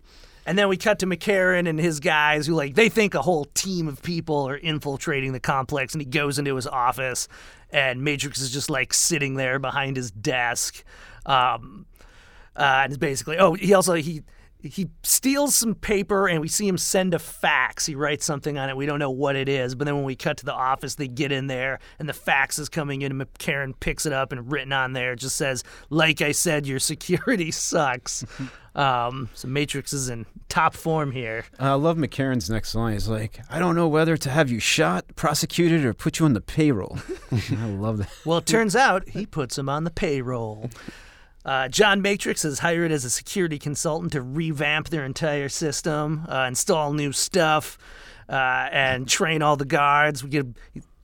And 0.49 0.57
then 0.57 0.67
we 0.67 0.77
cut 0.77 0.97
to 0.99 1.05
McCarran 1.05 1.69
and 1.69 1.79
his 1.79 1.99
guys 1.99 2.47
who 2.47 2.55
like 2.55 2.73
they 2.73 2.89
think 2.89 3.13
a 3.13 3.21
whole 3.21 3.45
team 3.45 3.87
of 3.87 4.01
people 4.01 4.49
are 4.49 4.57
infiltrating 4.57 5.31
the 5.31 5.39
complex 5.39 5.93
and 5.93 6.01
he 6.01 6.07
goes 6.07 6.39
into 6.39 6.55
his 6.55 6.65
office 6.65 7.27
and 7.69 8.03
Matrix 8.03 8.41
is 8.41 8.49
just 8.49 8.67
like 8.67 8.91
sitting 8.91 9.35
there 9.35 9.59
behind 9.59 9.95
his 9.95 10.09
desk. 10.09 10.83
Um 11.27 11.85
uh, 12.55 12.81
and 12.83 12.91
it's 12.91 12.97
basically 12.97 13.37
oh 13.37 13.53
he 13.53 13.75
also 13.75 13.93
he 13.93 14.23
he 14.61 14.89
steals 15.03 15.55
some 15.55 15.73
paper 15.73 16.27
and 16.27 16.41
we 16.41 16.47
see 16.49 16.67
him 16.67 16.77
send 16.77 17.13
a 17.13 17.19
fax. 17.19 17.85
He 17.85 17.95
writes 17.95 18.25
something 18.25 18.57
on 18.57 18.69
it. 18.69 18.75
We 18.75 18.85
don't 18.85 18.99
know 18.99 19.11
what 19.11 19.35
it 19.37 19.47
is. 19.47 19.73
But 19.73 19.85
then 19.85 19.95
when 19.95 20.03
we 20.03 20.15
cut 20.15 20.37
to 20.37 20.45
the 20.45 20.53
office, 20.53 20.95
they 20.95 21.07
get 21.07 21.31
in 21.31 21.47
there 21.47 21.79
and 21.97 22.09
the 22.09 22.13
fax 22.13 22.59
is 22.59 22.67
coming 22.67 23.03
in 23.03 23.11
and 23.11 23.21
McCarran 23.21 23.79
picks 23.79 24.05
it 24.05 24.11
up 24.11 24.33
and 24.33 24.51
written 24.51 24.73
on 24.73 24.93
there 24.93 25.13
it 25.13 25.19
just 25.19 25.37
says, 25.37 25.63
like 25.89 26.21
I 26.21 26.33
said, 26.33 26.67
your 26.67 26.79
security 26.79 27.51
sucks. 27.51 28.25
Um, 28.79 29.29
so 29.33 29.49
Matrix 29.49 29.91
is 29.91 30.07
in 30.07 30.25
top 30.47 30.73
form 30.73 31.11
here. 31.11 31.43
I 31.59 31.73
love 31.73 31.97
McCarran's 31.97 32.49
next 32.49 32.73
line. 32.73 32.93
He's 32.93 33.09
like, 33.09 33.41
I 33.49 33.59
don't 33.59 33.75
know 33.75 33.89
whether 33.89 34.15
to 34.15 34.29
have 34.29 34.49
you 34.49 34.61
shot, 34.61 35.03
prosecuted, 35.17 35.83
or 35.83 35.93
put 35.93 36.19
you 36.19 36.25
on 36.25 36.31
the 36.31 36.39
payroll. 36.39 36.97
I 37.31 37.65
love 37.65 37.97
that. 37.97 38.09
Well, 38.23 38.37
it 38.37 38.45
turns 38.45 38.77
out 38.77 39.09
he 39.09 39.25
puts 39.25 39.57
him 39.57 39.67
on 39.67 39.83
the 39.83 39.91
payroll. 39.91 40.69
Uh, 41.43 41.67
John 41.67 42.01
Matrix 42.01 42.45
is 42.45 42.59
hired 42.59 42.93
as 42.93 43.03
a 43.03 43.09
security 43.09 43.59
consultant 43.59 44.13
to 44.13 44.21
revamp 44.21 44.87
their 44.87 45.03
entire 45.03 45.49
system, 45.49 46.25
uh, 46.29 46.45
install 46.47 46.93
new 46.93 47.11
stuff, 47.11 47.77
uh, 48.29 48.69
and 48.71 49.09
train 49.09 49.41
all 49.41 49.57
the 49.57 49.65
guards. 49.65 50.23
We 50.23 50.29
get 50.29 50.47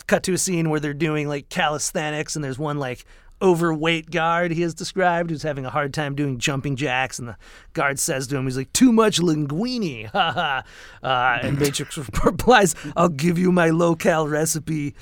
cut 0.07 0.23
to 0.23 0.33
a 0.33 0.37
scene 0.37 0.69
where 0.69 0.79
they're 0.79 0.93
doing 0.93 1.27
like 1.27 1.49
calisthenics, 1.49 2.37
and 2.37 2.45
there's 2.45 2.59
one 2.59 2.77
like 2.77 3.05
overweight 3.41 4.11
guard 4.11 4.51
he 4.51 4.61
has 4.61 4.73
described 4.73 5.29
who's 5.29 5.43
having 5.43 5.65
a 5.65 5.69
hard 5.69 5.93
time 5.93 6.15
doing 6.15 6.37
jumping 6.37 6.75
jacks, 6.75 7.19
and 7.19 7.27
the 7.27 7.37
guard 7.73 7.99
says 7.99 8.27
to 8.27 8.37
him, 8.37 8.45
he's 8.45 8.57
like, 8.57 8.71
"Too 8.73 8.91
much 8.91 9.19
linguini 9.19 10.05
ha 10.11 10.31
ha. 10.31 10.63
Uh, 11.03 11.39
and 11.45 11.59
Matrix 11.59 11.97
replies, 12.25 12.75
"I'll 12.95 13.09
give 13.09 13.37
you 13.37 13.51
my 13.51 13.69
locale 13.69 14.27
recipe." 14.27 14.95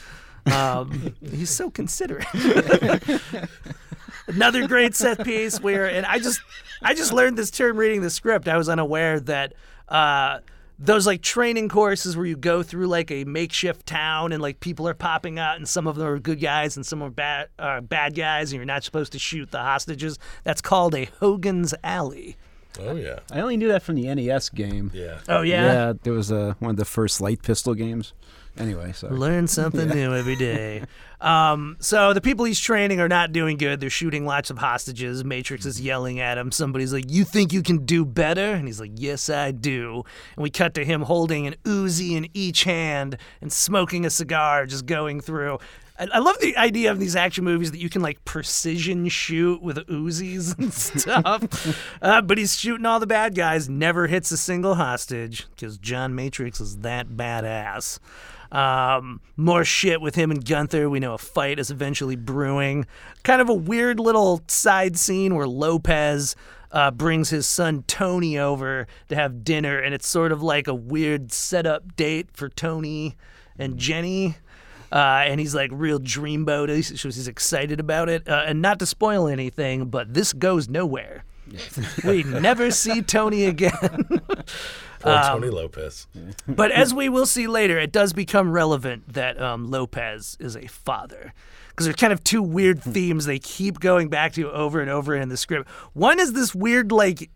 Um, 0.51 1.15
he's 1.31 1.49
so 1.49 1.69
considerate. 1.69 2.25
Another 4.27 4.67
great 4.67 4.95
set 4.95 5.23
piece 5.23 5.59
where, 5.59 5.85
and 5.85 6.05
I 6.05 6.17
just, 6.17 6.39
I 6.81 6.93
just 6.93 7.11
learned 7.11 7.37
this 7.37 7.51
term 7.51 7.77
reading 7.77 8.01
the 8.01 8.09
script. 8.09 8.47
I 8.47 8.57
was 8.57 8.69
unaware 8.69 9.19
that 9.21 9.53
uh, 9.89 10.39
those 10.83 11.07
like 11.07 11.21
training 11.21 11.69
courses 11.69 12.17
where 12.17 12.25
you 12.25 12.35
go 12.35 12.61
through 12.61 12.87
like 12.87 13.09
a 13.09 13.23
makeshift 13.23 13.85
town 13.85 14.33
and 14.33 14.41
like 14.41 14.59
people 14.59 14.87
are 14.87 14.93
popping 14.93 15.39
out 15.39 15.55
and 15.55 15.67
some 15.67 15.87
of 15.87 15.95
them 15.95 16.05
are 16.05 16.19
good 16.19 16.41
guys 16.41 16.75
and 16.75 16.85
some 16.85 17.01
are 17.01 17.09
bad, 17.09 17.47
uh, 17.57 17.79
bad 17.79 18.15
guys 18.15 18.51
and 18.51 18.57
you're 18.57 18.65
not 18.65 18.83
supposed 18.83 19.13
to 19.13 19.19
shoot 19.19 19.49
the 19.51 19.59
hostages. 19.59 20.19
That's 20.43 20.61
called 20.61 20.93
a 20.93 21.05
Hogan's 21.19 21.73
Alley. 21.83 22.35
Oh 22.79 22.95
yeah, 22.95 23.19
I 23.31 23.39
only 23.39 23.55
knew 23.55 23.67
that 23.69 23.83
from 23.83 23.95
the 23.95 24.13
NES 24.13 24.49
game. 24.49 24.91
yeah. 24.93 25.19
Oh 25.29 25.41
yeah. 25.41 25.65
Yeah, 25.65 25.93
there 26.03 26.13
was 26.13 26.31
uh, 26.31 26.55
one 26.59 26.71
of 26.71 26.77
the 26.77 26.85
first 26.85 27.21
light 27.21 27.43
pistol 27.43 27.75
games. 27.75 28.13
Anyway, 28.57 28.91
so 28.91 29.07
Learn 29.07 29.47
something 29.47 29.89
new 29.95 30.13
every 30.13 30.35
day. 30.35 30.83
Um, 31.19 31.77
so 31.79 32.13
the 32.13 32.21
people 32.21 32.45
he's 32.45 32.59
training 32.59 32.99
are 32.99 33.07
not 33.07 33.31
doing 33.31 33.57
good. 33.57 33.79
They're 33.79 33.89
shooting 33.89 34.25
lots 34.25 34.49
of 34.49 34.59
hostages. 34.59 35.23
Matrix 35.23 35.65
is 35.65 35.81
yelling 35.81 36.19
at 36.19 36.37
him. 36.37 36.51
Somebody's 36.51 36.93
like, 36.93 37.09
"You 37.09 37.23
think 37.23 37.51
you 37.51 37.63
can 37.63 37.85
do 37.85 38.05
better?" 38.05 38.53
And 38.53 38.67
he's 38.67 38.79
like, 38.79 38.91
"Yes, 38.95 39.29
I 39.29 39.51
do." 39.51 40.03
And 40.35 40.43
we 40.43 40.49
cut 40.49 40.73
to 40.75 40.85
him 40.85 41.01
holding 41.01 41.47
an 41.47 41.55
Uzi 41.63 42.11
in 42.11 42.27
each 42.33 42.65
hand 42.65 43.17
and 43.41 43.51
smoking 43.51 44.05
a 44.05 44.09
cigar, 44.09 44.65
just 44.65 44.85
going 44.85 45.21
through. 45.21 45.59
I 45.97 46.07
I 46.13 46.19
love 46.19 46.37
the 46.39 46.55
idea 46.57 46.91
of 46.91 46.99
these 46.99 47.15
action 47.15 47.43
movies 47.43 47.71
that 47.71 47.79
you 47.79 47.89
can 47.89 48.01
like 48.01 48.23
precision 48.25 49.07
shoot 49.07 49.61
with 49.61 49.77
Uzis 49.87 50.57
and 50.59 50.73
stuff. 51.01 51.97
uh, 52.01 52.21
but 52.21 52.37
he's 52.37 52.55
shooting 52.55 52.85
all 52.85 52.99
the 52.99 53.07
bad 53.07 53.33
guys, 53.33 53.69
never 53.69 54.07
hits 54.07 54.31
a 54.31 54.37
single 54.37 54.75
hostage 54.75 55.47
because 55.51 55.77
John 55.77 56.13
Matrix 56.13 56.59
is 56.59 56.77
that 56.79 57.09
badass. 57.09 57.99
Um, 58.53 59.19
more 59.35 59.65
shit 59.65 59.99
with 59.99 60.13
him 60.13 60.29
and 60.29 60.45
Gunther. 60.45 60.89
We 60.89 60.99
know 60.99 61.15
a 61.15 61.17
fight 61.17 61.57
is 61.57 61.71
eventually 61.71 62.15
brewing. 62.15 62.85
Kind 63.23 63.41
of 63.41 63.49
a 63.49 63.53
weird 63.53 63.99
little 63.99 64.41
side 64.47 64.95
scene 64.95 65.33
where 65.33 65.47
Lopez 65.47 66.35
uh, 66.71 66.91
brings 66.91 67.31
his 67.31 67.47
son 67.47 67.83
Tony 67.87 68.37
over 68.37 68.87
to 69.09 69.15
have 69.15 69.43
dinner, 69.43 69.79
and 69.79 69.93
it's 69.93 70.07
sort 70.07 70.31
of 70.31 70.43
like 70.43 70.67
a 70.67 70.73
weird 70.73 71.31
setup 71.33 71.95
date 71.95 72.29
for 72.31 72.47
Tony 72.47 73.15
and 73.57 73.77
Jenny. 73.77 74.37
Uh, 74.91 75.23
and 75.25 75.39
he's 75.39 75.55
like 75.55 75.71
real 75.73 75.99
dreamboat. 75.99 76.69
He's, 76.69 77.01
he's 77.01 77.27
excited 77.27 77.79
about 77.79 78.09
it. 78.09 78.27
Uh, 78.29 78.43
and 78.45 78.61
not 78.61 78.77
to 78.77 78.85
spoil 78.85 79.27
anything, 79.27 79.85
but 79.85 80.13
this 80.13 80.33
goes 80.33 80.69
nowhere. 80.69 81.23
we 82.03 82.23
never 82.23 82.71
see 82.71 83.01
Tony 83.01 83.45
again. 83.45 83.71
Poor 84.99 85.11
Um, 85.13 85.41
Tony 85.41 85.49
Lopez. 85.49 86.07
but 86.47 86.71
as 86.71 86.93
we 86.93 87.09
will 87.09 87.25
see 87.25 87.47
later, 87.47 87.77
it 87.77 87.91
does 87.91 88.13
become 88.13 88.51
relevant 88.51 89.11
that 89.13 89.41
um, 89.41 89.69
Lopez 89.69 90.37
is 90.39 90.55
a 90.55 90.67
father. 90.67 91.33
Because 91.69 91.85
there's 91.87 91.95
kind 91.97 92.13
of 92.13 92.23
two 92.23 92.41
weird 92.43 92.81
themes 92.83 93.25
they 93.25 93.39
keep 93.39 93.79
going 93.79 94.07
back 94.07 94.33
to 94.33 94.51
over 94.51 94.79
and 94.79 94.89
over 94.89 95.15
in 95.15 95.29
the 95.29 95.37
script. 95.37 95.67
One 95.93 96.19
is 96.19 96.33
this 96.33 96.53
weird, 96.53 96.91
like, 96.91 97.29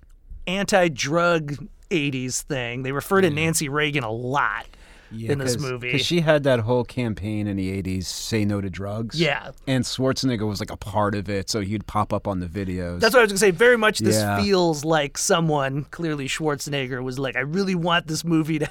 anti 0.45 0.87
drug 0.89 1.55
80s 1.89 2.41
thing. 2.43 2.83
They 2.83 2.91
refer 2.91 3.21
to 3.21 3.29
Nancy 3.29 3.67
Reagan 3.67 4.03
a 4.03 4.11
lot 4.11 4.65
in 5.11 5.39
this 5.39 5.59
movie. 5.59 5.91
because 5.91 6.05
she 6.05 6.21
had 6.21 6.43
that 6.43 6.59
whole 6.61 6.83
campaign 6.83 7.47
in 7.47 7.55
the 7.57 7.69
'80s, 7.81 8.05
"Say 8.05 8.45
No 8.45 8.61
to 8.61 8.69
Drugs." 8.69 9.19
Yeah. 9.19 9.51
and 9.67 9.83
Schwarzenegger 9.83 10.47
was 10.47 10.59
like 10.59 10.71
a 10.71 10.77
part 10.77 11.15
of 11.15 11.29
it, 11.29 11.49
so 11.49 11.61
he'd 11.61 11.85
pop 11.87 12.11
up 12.13 12.27
on 12.27 12.39
the 12.39 12.47
videos. 12.47 12.99
That's 12.99 13.13
what 13.13 13.19
I 13.19 13.23
was 13.23 13.31
gonna 13.31 13.39
say. 13.39 13.51
Very 13.51 13.77
much, 13.77 13.99
this 13.99 14.15
Yeah. 14.15 14.41
feels 14.41 14.83
like 14.85 15.17
someone 15.17 15.85
clearly 15.91 16.27
Schwarzenegger 16.27 17.03
was 17.03 17.17
like, 17.19 17.35
I 17.35 17.41
really 17.41 17.75
want 17.75 18.07
this 18.07 18.23
movie 18.23 18.59
to. 18.59 18.69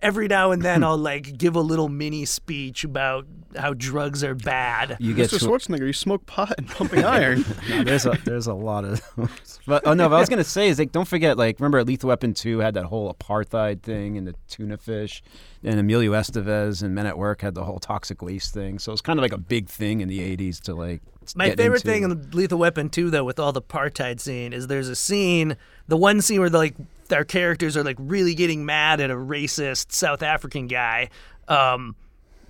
Every 0.00 0.28
now 0.28 0.52
and 0.52 0.62
then, 0.62 0.84
I'll 0.84 0.96
like 0.96 1.36
give 1.36 1.56
a 1.56 1.60
little 1.60 1.88
mini 1.88 2.24
speech 2.24 2.84
about 2.84 3.26
how 3.56 3.74
drugs 3.74 4.22
are 4.22 4.34
bad. 4.34 4.96
you 5.00 5.14
get 5.14 5.30
Mr. 5.30 5.38
to, 5.38 5.46
Schwarzenegger, 5.46 5.86
you 5.86 5.92
smoke 5.92 6.26
pot 6.26 6.54
and 6.58 6.68
pumping 6.68 7.04
iron. 7.04 7.44
No, 7.68 7.82
there's 7.82 8.06
a 8.06 8.18
there's 8.24 8.46
a 8.46 8.54
lot 8.54 8.84
of 8.84 9.00
those. 9.16 9.60
But 9.66 9.86
oh 9.86 9.94
no, 9.94 10.08
but 10.08 10.16
I 10.16 10.20
was 10.20 10.28
gonna 10.28 10.44
say 10.44 10.68
is 10.68 10.78
like 10.78 10.92
don't 10.92 11.08
forget 11.08 11.36
like 11.36 11.58
remember 11.58 11.82
Lethal 11.84 12.08
Weapon 12.08 12.34
two 12.34 12.58
had 12.58 12.74
that 12.74 12.84
whole 12.84 13.12
apartheid 13.12 13.82
thing 13.82 14.16
and 14.16 14.26
the 14.26 14.34
tuna 14.48 14.76
fish, 14.76 15.22
and 15.64 15.80
Emilio 15.80 16.12
Estevez 16.12 16.82
and 16.82 16.94
Men 16.94 17.06
at 17.06 17.18
Work 17.18 17.42
had 17.42 17.54
the 17.54 17.64
whole 17.64 17.78
toxic 17.78 18.22
waste 18.22 18.54
thing. 18.54 18.78
So 18.78 18.92
it's 18.92 19.00
kind 19.02 19.18
of 19.18 19.22
like 19.22 19.32
a 19.32 19.38
big 19.38 19.68
thing 19.68 20.00
in 20.00 20.08
the 20.08 20.20
'80s 20.36 20.60
to 20.62 20.74
like. 20.74 21.00
My 21.36 21.50
favorite 21.50 21.84
into. 21.84 21.88
thing 21.88 22.02
in 22.04 22.30
Lethal 22.30 22.58
Weapon 22.58 22.88
2, 22.88 23.10
though, 23.10 23.22
with 23.22 23.38
all 23.38 23.52
the 23.52 23.60
apartheid 23.60 24.18
scene, 24.18 24.54
is 24.54 24.66
there's 24.66 24.88
a 24.88 24.96
scene, 24.96 25.58
the 25.86 25.96
one 25.98 26.22
scene 26.22 26.40
where 26.40 26.48
they 26.48 26.56
like 26.56 26.74
our 27.12 27.24
characters 27.24 27.76
are 27.76 27.84
like 27.84 27.96
really 27.98 28.34
getting 28.34 28.64
mad 28.64 29.00
at 29.00 29.10
a 29.10 29.14
racist 29.14 29.92
South 29.92 30.22
African 30.22 30.66
guy. 30.66 31.10
Um, 31.46 31.96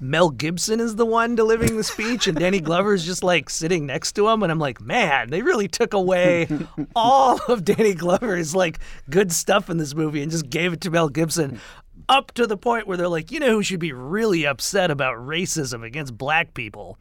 Mel 0.00 0.30
Gibson 0.30 0.78
is 0.78 0.96
the 0.96 1.06
one 1.06 1.34
delivering 1.34 1.76
the 1.76 1.82
speech, 1.82 2.28
and 2.28 2.38
Danny 2.38 2.60
Glover's 2.60 3.04
just 3.04 3.24
like 3.24 3.50
sitting 3.50 3.86
next 3.86 4.12
to 4.12 4.28
him, 4.28 4.42
and 4.42 4.52
I'm 4.52 4.58
like, 4.58 4.80
man, 4.80 5.30
they 5.30 5.42
really 5.42 5.66
took 5.66 5.92
away 5.92 6.48
all 6.96 7.40
of 7.48 7.64
Danny 7.64 7.94
Glover's 7.94 8.54
like 8.54 8.78
good 9.10 9.32
stuff 9.32 9.68
in 9.68 9.76
this 9.76 9.94
movie 9.94 10.22
and 10.22 10.30
just 10.30 10.48
gave 10.50 10.72
it 10.72 10.80
to 10.82 10.90
Mel 10.90 11.08
Gibson. 11.08 11.60
Up 12.08 12.32
to 12.34 12.46
the 12.46 12.56
point 12.56 12.86
where 12.86 12.96
they're 12.96 13.08
like, 13.08 13.30
you 13.30 13.40
know 13.40 13.50
who 13.50 13.62
should 13.62 13.80
be 13.80 13.92
really 13.92 14.46
upset 14.46 14.90
about 14.90 15.16
racism 15.16 15.84
against 15.84 16.16
black 16.16 16.54
people? 16.54 16.98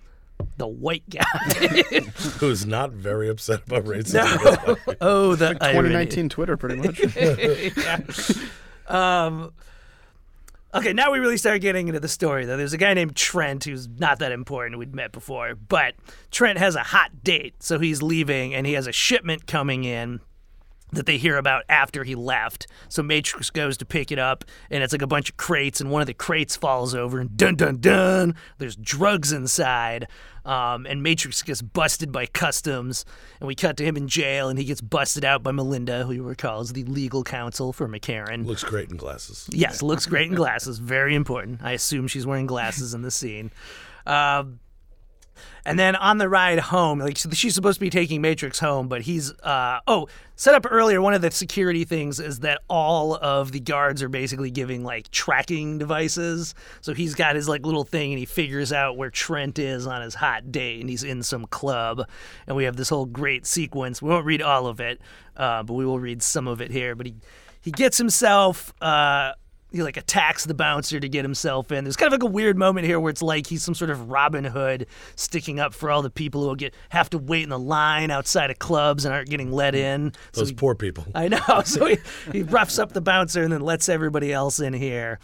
The 0.57 0.67
white 0.67 1.03
guy. 1.09 1.23
Who's 2.39 2.65
not 2.65 2.91
very 2.91 3.29
upset 3.29 3.61
about 3.67 3.85
racism. 3.85 4.67
No. 4.87 4.95
oh, 5.01 5.35
the 5.35 5.57
irony. 5.61 5.89
2019 5.89 6.29
Twitter, 6.29 6.57
pretty 6.57 6.75
much. 6.75 6.99
Yeah. 8.89 9.25
Um, 9.25 9.51
okay, 10.73 10.93
now 10.93 11.11
we 11.11 11.19
really 11.19 11.37
start 11.37 11.61
getting 11.61 11.89
into 11.89 11.99
the 11.99 12.07
story, 12.07 12.45
though. 12.45 12.57
There's 12.57 12.73
a 12.73 12.77
guy 12.77 12.93
named 12.93 13.15
Trent 13.15 13.65
who's 13.65 13.87
not 13.87 14.19
that 14.19 14.31
important. 14.31 14.79
We'd 14.79 14.95
met 14.95 15.11
before. 15.11 15.55
But 15.55 15.95
Trent 16.31 16.57
has 16.57 16.75
a 16.75 16.83
hot 16.83 17.23
date, 17.23 17.61
so 17.61 17.79
he's 17.79 18.01
leaving, 18.01 18.53
and 18.55 18.65
he 18.65 18.73
has 18.73 18.87
a 18.87 18.91
shipment 18.91 19.45
coming 19.45 19.83
in 19.83 20.21
that 20.91 21.05
they 21.05 21.17
hear 21.17 21.37
about 21.37 21.63
after 21.67 22.03
he 22.03 22.15
left. 22.15 22.67
So 22.89 23.03
Matrix 23.03 23.49
goes 23.49 23.77
to 23.77 23.85
pick 23.85 24.11
it 24.11 24.19
up, 24.19 24.45
and 24.71 24.83
it's 24.83 24.93
like 24.93 25.01
a 25.01 25.07
bunch 25.07 25.29
of 25.29 25.37
crates, 25.37 25.81
and 25.81 25.91
one 25.91 26.01
of 26.01 26.07
the 26.07 26.13
crates 26.13 26.55
falls 26.55 26.95
over, 26.95 27.19
and 27.19 27.35
dun 27.35 27.55
dun 27.55 27.77
dun, 27.77 28.35
there's 28.57 28.75
drugs 28.75 29.31
inside. 29.31 30.07
Um, 30.45 30.85
and 30.85 31.03
Matrix 31.03 31.43
gets 31.43 31.61
busted 31.61 32.13
by 32.13 32.25
customs, 32.25 33.03
and 33.41 33.47
we 33.47 33.53
cut 33.55 33.75
to 33.77 33.83
him 33.83 33.97
in 33.97 34.07
jail, 34.07 34.47
and 34.47 34.57
he 34.57 34.63
gets 34.63 34.79
busted 34.79 35.25
out 35.25 35.43
by 35.43 35.51
Melinda, 35.51 36.05
who 36.05 36.13
you 36.13 36.23
recall 36.23 36.61
is 36.61 36.71
the 36.71 36.85
legal 36.85 37.21
counsel 37.21 37.73
for 37.73 37.85
McCarran. 37.89 38.45
Looks 38.45 38.63
great 38.63 38.89
in 38.89 38.95
glasses. 38.95 39.49
Yes, 39.51 39.81
looks 39.81 40.05
great 40.05 40.29
in 40.29 40.35
glasses. 40.35 40.79
Very 40.79 41.15
important. 41.15 41.61
I 41.61 41.73
assume 41.73 42.07
she's 42.07 42.25
wearing 42.25 42.45
glasses 42.45 42.93
in 42.93 43.01
the 43.01 43.11
scene. 43.11 43.51
Um, 44.05 44.59
and 45.65 45.77
then 45.77 45.95
on 45.95 46.17
the 46.17 46.29
ride 46.29 46.59
home, 46.59 46.99
like 46.99 47.17
she's 47.17 47.55
supposed 47.55 47.77
to 47.77 47.85
be 47.85 47.89
taking 47.89 48.21
Matrix 48.21 48.59
home, 48.59 48.87
but 48.87 49.01
he's 49.01 49.31
uh 49.41 49.79
oh, 49.87 50.07
set 50.35 50.55
up 50.55 50.65
earlier. 50.69 51.01
One 51.01 51.13
of 51.13 51.21
the 51.21 51.31
security 51.31 51.83
things 51.83 52.19
is 52.19 52.39
that 52.39 52.61
all 52.69 53.15
of 53.15 53.51
the 53.51 53.59
guards 53.59 54.01
are 54.01 54.09
basically 54.09 54.51
giving 54.51 54.83
like 54.83 55.09
tracking 55.11 55.77
devices. 55.77 56.55
So 56.81 56.93
he's 56.93 57.15
got 57.15 57.35
his 57.35 57.49
like 57.49 57.65
little 57.65 57.83
thing, 57.83 58.11
and 58.11 58.19
he 58.19 58.25
figures 58.25 58.71
out 58.71 58.97
where 58.97 59.09
Trent 59.09 59.59
is 59.59 59.87
on 59.87 60.01
his 60.01 60.15
hot 60.15 60.51
date, 60.51 60.81
and 60.81 60.89
he's 60.89 61.03
in 61.03 61.23
some 61.23 61.45
club. 61.47 62.07
And 62.47 62.55
we 62.55 62.63
have 62.63 62.75
this 62.75 62.89
whole 62.89 63.05
great 63.05 63.45
sequence. 63.45 64.01
We 64.01 64.09
won't 64.09 64.25
read 64.25 64.41
all 64.41 64.67
of 64.67 64.79
it, 64.79 65.01
uh, 65.35 65.63
but 65.63 65.73
we 65.73 65.85
will 65.85 65.99
read 65.99 66.21
some 66.21 66.47
of 66.47 66.61
it 66.61 66.71
here. 66.71 66.95
But 66.95 67.07
he 67.07 67.15
he 67.61 67.71
gets 67.71 67.97
himself. 67.97 68.73
Uh, 68.81 69.33
he 69.71 69.83
like 69.83 69.97
attacks 69.97 70.45
the 70.45 70.53
bouncer 70.53 70.99
to 70.99 71.09
get 71.09 71.25
himself 71.25 71.71
in. 71.71 71.83
There's 71.83 71.97
kind 71.97 72.13
of 72.13 72.19
like 72.21 72.29
a 72.29 72.31
weird 72.31 72.57
moment 72.57 72.87
here 72.87 72.99
where 72.99 73.09
it's 73.09 73.21
like 73.21 73.47
he's 73.47 73.63
some 73.63 73.75
sort 73.75 73.89
of 73.89 74.09
Robin 74.09 74.45
Hood 74.45 74.87
sticking 75.15 75.59
up 75.59 75.73
for 75.73 75.91
all 75.91 76.01
the 76.01 76.09
people 76.09 76.41
who 76.41 76.47
will 76.47 76.55
get 76.55 76.73
have 76.89 77.09
to 77.09 77.17
wait 77.17 77.43
in 77.43 77.49
the 77.49 77.59
line 77.59 78.09
outside 78.09 78.49
of 78.49 78.59
clubs 78.59 79.03
and 79.03 79.13
aren't 79.13 79.29
getting 79.29 79.51
let 79.51 79.75
in. 79.75 80.13
So 80.31 80.41
Those 80.41 80.49
he- 80.49 80.55
poor 80.55 80.73
people. 80.75 81.05
I 81.15 81.27
know. 81.27 81.61
So 81.65 81.85
he, 81.85 81.97
he 82.31 82.43
roughs 82.43 82.79
up 82.79 82.93
the 82.93 83.01
bouncer 83.01 83.43
and 83.43 83.51
then 83.51 83.61
lets 83.61 83.89
everybody 83.89 84.31
else 84.31 84.59
in 84.59 84.73
here. 84.73 85.19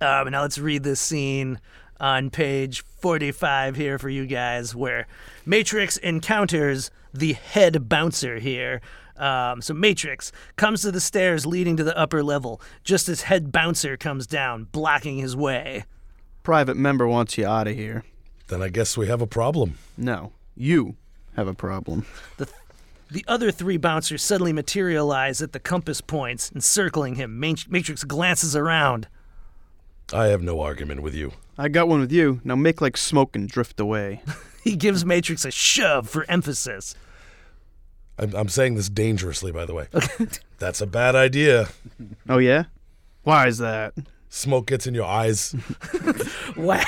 Um, 0.00 0.26
and 0.26 0.30
now 0.32 0.42
let's 0.42 0.58
read 0.58 0.82
this 0.84 1.00
scene 1.00 1.60
on 2.00 2.30
page 2.30 2.82
45 3.00 3.76
here 3.76 3.98
for 3.98 4.08
you 4.08 4.26
guys 4.26 4.74
where 4.74 5.06
Matrix 5.46 5.96
encounters 5.96 6.90
the 7.14 7.34
head 7.34 7.88
bouncer 7.88 8.38
here. 8.38 8.80
Um, 9.16 9.60
so 9.60 9.74
Matrix 9.74 10.32
comes 10.56 10.82
to 10.82 10.90
the 10.90 11.00
stairs 11.00 11.46
leading 11.46 11.76
to 11.76 11.84
the 11.84 11.96
upper 11.96 12.22
level 12.22 12.60
just 12.84 13.08
as 13.08 13.22
head 13.22 13.52
bouncer 13.52 13.96
comes 13.96 14.26
down, 14.26 14.64
blocking 14.72 15.18
his 15.18 15.36
way. 15.36 15.84
Private 16.42 16.76
member 16.76 17.06
wants 17.06 17.38
you 17.38 17.46
out 17.46 17.68
of 17.68 17.76
here. 17.76 18.04
Then 18.48 18.62
I 18.62 18.68
guess 18.68 18.96
we 18.96 19.06
have 19.06 19.22
a 19.22 19.26
problem. 19.26 19.78
No, 19.96 20.32
you 20.56 20.96
have 21.36 21.48
a 21.48 21.54
problem. 21.54 22.06
The 22.36 22.48
the 23.10 23.24
other 23.28 23.50
three 23.50 23.76
bouncers 23.76 24.22
suddenly 24.22 24.54
materialize 24.54 25.42
at 25.42 25.52
the 25.52 25.60
compass 25.60 26.00
points, 26.00 26.50
encircling 26.54 27.16
him. 27.16 27.38
Ma- 27.38 27.52
Matrix 27.68 28.04
glances 28.04 28.56
around. 28.56 29.06
I 30.14 30.28
have 30.28 30.42
no 30.42 30.60
argument 30.60 31.02
with 31.02 31.14
you. 31.14 31.32
I 31.58 31.68
got 31.68 31.88
one 31.88 32.00
with 32.00 32.10
you. 32.10 32.40
Now 32.42 32.56
make 32.56 32.80
like 32.80 32.96
smoke 32.96 33.36
and 33.36 33.48
drift 33.48 33.78
away. 33.78 34.22
He 34.62 34.76
gives 34.76 35.04
Matrix 35.04 35.44
a 35.44 35.50
shove 35.50 36.08
for 36.08 36.24
emphasis. 36.30 36.94
I'm, 38.18 38.34
I'm 38.34 38.48
saying 38.48 38.74
this 38.74 38.88
dangerously, 38.88 39.52
by 39.52 39.64
the 39.64 39.74
way. 39.74 39.88
That's 40.58 40.80
a 40.80 40.86
bad 40.86 41.14
idea. 41.14 41.68
oh 42.28 42.38
yeah? 42.38 42.64
Why 43.22 43.46
is 43.46 43.58
that? 43.58 43.94
Smoke 44.34 44.66
gets 44.66 44.86
in 44.86 44.94
your 44.94 45.04
eyes. 45.04 45.54
Wow. 46.54 46.82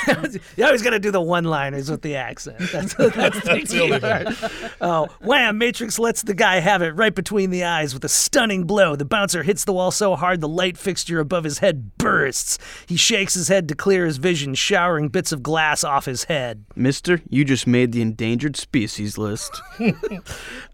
you 0.57 0.65
always 0.65 0.83
got 0.83 0.91
to 0.91 0.99
do 0.99 1.11
the 1.11 1.23
one 1.23 1.45
liners 1.45 1.91
with 1.91 2.03
the 2.03 2.17
accent. 2.17 2.59
That's, 2.71 2.93
that's, 2.99 3.41
the 3.41 3.65
the 3.67 3.81
only 3.83 3.99
key 3.99 3.99
part. 3.99 4.73
Oh, 4.79 5.09
wham! 5.23 5.57
Matrix 5.57 5.99
lets 5.99 6.23
the 6.23 6.35
guy 6.35 6.61
have 6.61 6.83
it 6.83 6.91
right 6.91 7.15
between 7.15 7.49
the 7.49 7.65
eyes 7.65 7.95
with 7.95 8.05
a 8.05 8.09
stunning 8.09 8.65
blow. 8.65 8.95
The 8.95 9.07
bouncer 9.07 9.43
hits 9.43 9.65
the 9.65 9.73
wall 9.73 9.91
so 9.91 10.17
hard 10.17 10.43
the 10.43 10.49
light 10.49 10.77
fixture 10.77 11.19
above 11.19 11.45
his 11.45 11.61
head 11.61 11.97
bursts. 11.97 12.59
He 12.87 12.97
shakes 12.97 13.33
his 13.33 13.49
head 13.49 13.67
to 13.69 13.75
clear 13.75 14.05
his 14.05 14.19
vision, 14.19 14.55
showering 14.55 15.09
bits 15.09 15.33
of 15.33 15.43
glass 15.43 15.83
off 15.83 16.05
his 16.05 16.25
head. 16.25 16.67
Mister, 16.77 17.23
you 17.31 17.47
just 17.47 17.67
made 17.67 17.93
the 17.93 18.03
endangered 18.03 18.57
species 18.57 19.17
list. 19.17 19.63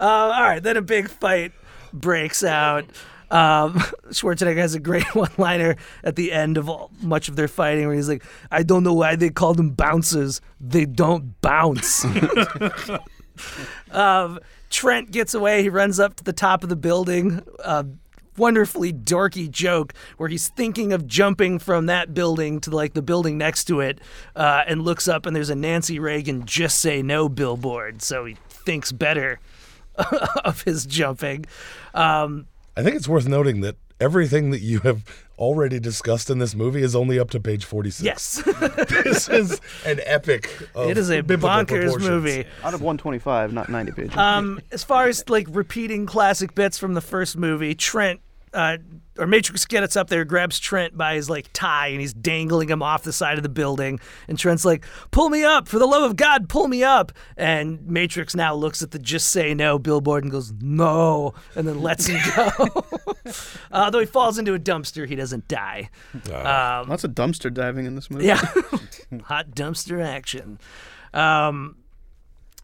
Uh, 0.01 0.33
all 0.35 0.43
right, 0.43 0.63
then 0.63 0.77
a 0.77 0.83
big 0.83 1.09
fight 1.09 1.53
breaks 1.93 2.43
out. 2.43 2.87
Um, 3.31 3.75
Schwarzenegger 4.11 4.57
has 4.59 4.75
a 4.75 4.81
great 4.81 5.05
one-liner 5.15 5.77
at 6.05 6.17
the 6.17 6.33
end 6.33 6.57
of 6.57 6.69
all, 6.69 6.91
much 7.01 7.29
of 7.29 7.37
their 7.37 7.49
fighting, 7.49 7.87
where 7.87 7.97
he's 7.97 8.09
like, 8.09 8.25
"I 8.51 8.63
don't 8.63 8.83
know 8.83 8.95
why 8.95 9.17
they 9.17 9.31
call 9.31 9.55
them 9.55 9.71
bouncers. 9.71 10.41
They 10.61 10.85
don't 10.85 11.41
bounce." 11.41 12.05
um, 13.91 14.41
Trent 14.71 15.11
gets 15.11 15.35
away. 15.35 15.63
He 15.63 15.69
runs 15.69 15.99
up 16.01 16.17
to 16.17 16.25
the 16.25 16.33
top 16.33 16.63
of 16.63 16.69
the 16.69 16.77
building. 16.77 17.43
Uh, 17.63 17.85
wonderfully 18.37 18.93
dorky 18.93 19.51
joke 19.51 19.93
where 20.17 20.29
he's 20.29 20.49
thinking 20.49 20.93
of 20.93 21.07
jumping 21.07 21.59
from 21.59 21.87
that 21.87 22.15
building 22.15 22.59
to 22.61 22.71
like 22.71 22.95
the 22.95 23.03
building 23.03 23.37
next 23.37 23.65
to 23.65 23.81
it, 23.81 24.01
uh, 24.35 24.63
and 24.67 24.83
looks 24.83 25.09
up 25.09 25.27
and 25.27 25.37
there's 25.37 25.51
a 25.51 25.55
Nancy 25.55 25.99
Reagan 25.99 26.47
"Just 26.47 26.81
Say 26.81 27.03
No" 27.03 27.29
billboard. 27.29 28.03
So 28.03 28.25
he 28.25 28.37
thinks 28.49 28.93
better 28.93 29.39
of 30.45 30.63
his 30.63 30.87
jumping. 30.87 31.47
Um, 31.95 32.47
I 32.77 32.83
think 32.83 32.97
it's 32.97 33.09
worth 33.09 33.27
noting 33.29 33.61
that 33.63 33.77
everything 34.01 34.51
that 34.51 34.61
you 34.61 34.81
have 34.81 35.05
already 35.39 35.81
discussed 35.81 36.31
in 36.31 36.39
this 36.39 36.55
movie 36.55 36.83
is 36.83 36.95
only 36.97 37.19
up 37.19 37.31
to 37.31 37.41
page 37.41 37.65
46. 37.65 38.05
yes, 38.05 38.43
this 39.05 39.29
is 39.29 39.61
an 39.85 40.01
epic. 40.05 40.51
Of 40.75 40.91
it 40.91 40.99
is 40.99 41.11
a 41.11 41.21
biblical 41.23 41.49
bonkers 41.49 41.83
proportions. 41.83 42.09
movie. 42.09 42.45
Out 42.63 42.75
of 42.75 42.81
125, 42.81 43.53
not 43.53 43.69
90 43.69 43.93
pages. 43.93 44.17
Um, 44.17 44.61
as 44.71 44.85
far 44.85 45.09
as 45.09 45.29
like 45.29 45.47
repeating 45.51 46.07
classic 46.07 46.55
bits 46.55 46.79
from 46.79 46.95
the 46.95 47.01
first 47.01 47.37
movie, 47.37 47.75
Trent 47.75 48.21
uh, 48.53 48.79
or 49.19 49.27
Matrix 49.27 49.67
gets 49.67 49.97
up 49.97 50.09
there, 50.09 50.25
grabs 50.25 50.59
Trent 50.59 50.97
by 50.97 51.15
his 51.15 51.29
like 51.29 51.51
tie, 51.53 51.89
and 51.89 52.01
he's 52.01 52.13
dangling 52.15 52.69
him 52.71 52.83
off 52.83 53.03
the 53.03 53.13
side 53.13 53.37
of 53.37 53.43
the 53.43 53.49
building. 53.49 54.01
And 54.29 54.39
Trent's 54.39 54.65
like, 54.65 54.85
"Pull 55.11 55.29
me 55.29 55.45
up, 55.45 55.69
for 55.69 55.79
the 55.79 55.87
love 55.87 56.03
of 56.03 56.17
God, 56.17 56.49
pull 56.49 56.69
me 56.69 56.83
up!" 56.83 57.13
And 57.37 57.87
Matrix 57.87 58.35
now 58.35 58.55
looks 58.55 58.83
at 58.83 58.93
the 58.93 58.99
"Just 58.99 59.31
Say 59.31 59.53
No" 59.55 59.79
billboard 59.79 60.25
and 60.25 60.33
goes, 60.33 60.53
"No," 60.61 61.35
and 61.55 61.69
then 61.69 61.81
lets 61.83 62.07
him 62.07 62.19
go. 62.35 62.85
uh, 63.73 63.91
though 63.91 64.01
he 64.01 64.07
falls 64.07 64.39
into 64.39 64.55
a 64.55 64.59
dumpster, 64.59 65.07
he 65.07 65.17
doesn't 65.17 65.47
die. 65.49 65.91
Um, 66.33 66.89
Lots 66.89 67.05
of 67.05 67.13
dumpster 67.13 67.53
diving 67.53 67.87
in 67.87 67.95
this 67.95 68.11
movie. 68.11 68.27
yeah. 68.27 68.37
Hot 69.25 69.51
dumpster 69.51 70.05
action. 70.05 70.59
Um, 71.13 71.77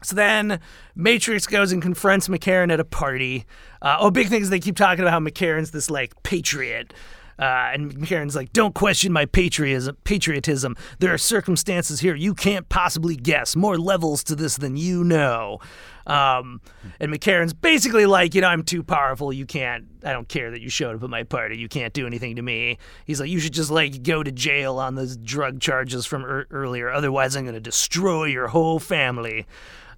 so 0.03 0.15
then 0.15 0.59
Matrix 0.95 1.47
goes 1.47 1.71
and 1.71 1.81
confronts 1.81 2.27
McCarran 2.27 2.71
at 2.71 2.79
a 2.79 2.85
party. 2.85 3.45
Uh, 3.81 3.97
oh, 3.99 4.11
big 4.11 4.27
thing 4.27 4.41
is 4.41 4.49
they 4.49 4.59
keep 4.59 4.75
talking 4.75 5.01
about 5.01 5.11
how 5.11 5.19
McCarran's 5.19 5.71
this 5.71 5.89
like 5.89 6.21
patriot. 6.23 6.93
Uh, 7.39 7.69
and 7.71 7.93
McCarran's 7.93 8.35
like, 8.35 8.51
don't 8.51 8.73
question 8.73 9.13
my 9.13 9.25
patriotism. 9.25 9.95
Patriotism. 10.03 10.75
There 10.99 11.13
are 11.13 11.19
circumstances 11.19 11.99
here 11.99 12.15
you 12.15 12.33
can't 12.33 12.67
possibly 12.67 13.15
guess. 13.15 13.55
More 13.55 13.77
levels 13.77 14.23
to 14.25 14.35
this 14.35 14.57
than 14.57 14.75
you 14.75 15.03
know. 15.03 15.59
Um, 16.07 16.61
and 16.99 17.13
McCarran's 17.13 17.53
basically 17.53 18.05
like, 18.05 18.33
you 18.33 18.41
know, 18.41 18.47
I'm 18.47 18.63
too 18.63 18.81
powerful. 18.81 19.31
You 19.31 19.45
can't. 19.45 19.85
I 20.03 20.13
don't 20.13 20.27
care 20.27 20.49
that 20.51 20.61
you 20.61 20.69
showed 20.69 20.95
up 20.95 21.03
at 21.03 21.09
my 21.09 21.23
party. 21.23 21.57
You 21.57 21.67
can't 21.67 21.93
do 21.93 22.07
anything 22.07 22.37
to 22.37 22.41
me. 22.41 22.77
He's 23.05 23.19
like, 23.19 23.29
you 23.29 23.39
should 23.39 23.53
just 23.53 23.69
like 23.69 24.01
go 24.03 24.23
to 24.23 24.31
jail 24.31 24.79
on 24.79 24.95
those 24.95 25.17
drug 25.17 25.59
charges 25.59 26.05
from 26.05 26.25
er- 26.25 26.47
earlier. 26.49 26.89
Otherwise, 26.89 27.35
I'm 27.35 27.45
gonna 27.45 27.59
destroy 27.59 28.25
your 28.25 28.47
whole 28.47 28.79
family. 28.79 29.45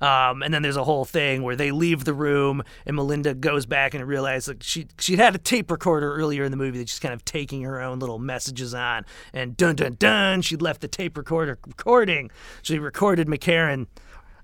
Um, 0.01 0.43
and 0.43 0.53
then 0.53 0.61
there's 0.61 0.77
a 0.77 0.83
whole 0.83 1.05
thing 1.05 1.43
where 1.43 1.55
they 1.55 1.71
leave 1.71 2.05
the 2.05 2.13
room, 2.13 2.63
and 2.85 2.95
Melinda 2.95 3.33
goes 3.33 3.65
back 3.65 3.93
and 3.93 4.07
realizes 4.07 4.47
like 4.47 4.63
she 4.63 4.87
she 4.97 5.17
had 5.17 5.35
a 5.35 5.37
tape 5.37 5.69
recorder 5.69 6.13
earlier 6.13 6.43
in 6.43 6.51
the 6.51 6.57
movie 6.57 6.77
that 6.79 6.89
she's 6.89 6.99
kind 6.99 7.13
of 7.13 7.25
taking 7.25 7.63
her 7.63 7.81
own 7.81 7.99
little 7.99 8.19
messages 8.19 8.73
on, 8.73 9.05
and 9.33 9.57
dun 9.57 9.75
dun 9.75 9.95
dun, 9.99 10.41
she 10.41 10.55
left 10.55 10.81
the 10.81 10.87
tape 10.87 11.17
recorder 11.17 11.57
recording. 11.67 12.31
She 12.61 12.79
recorded 12.79 13.27
McCarran 13.27 13.87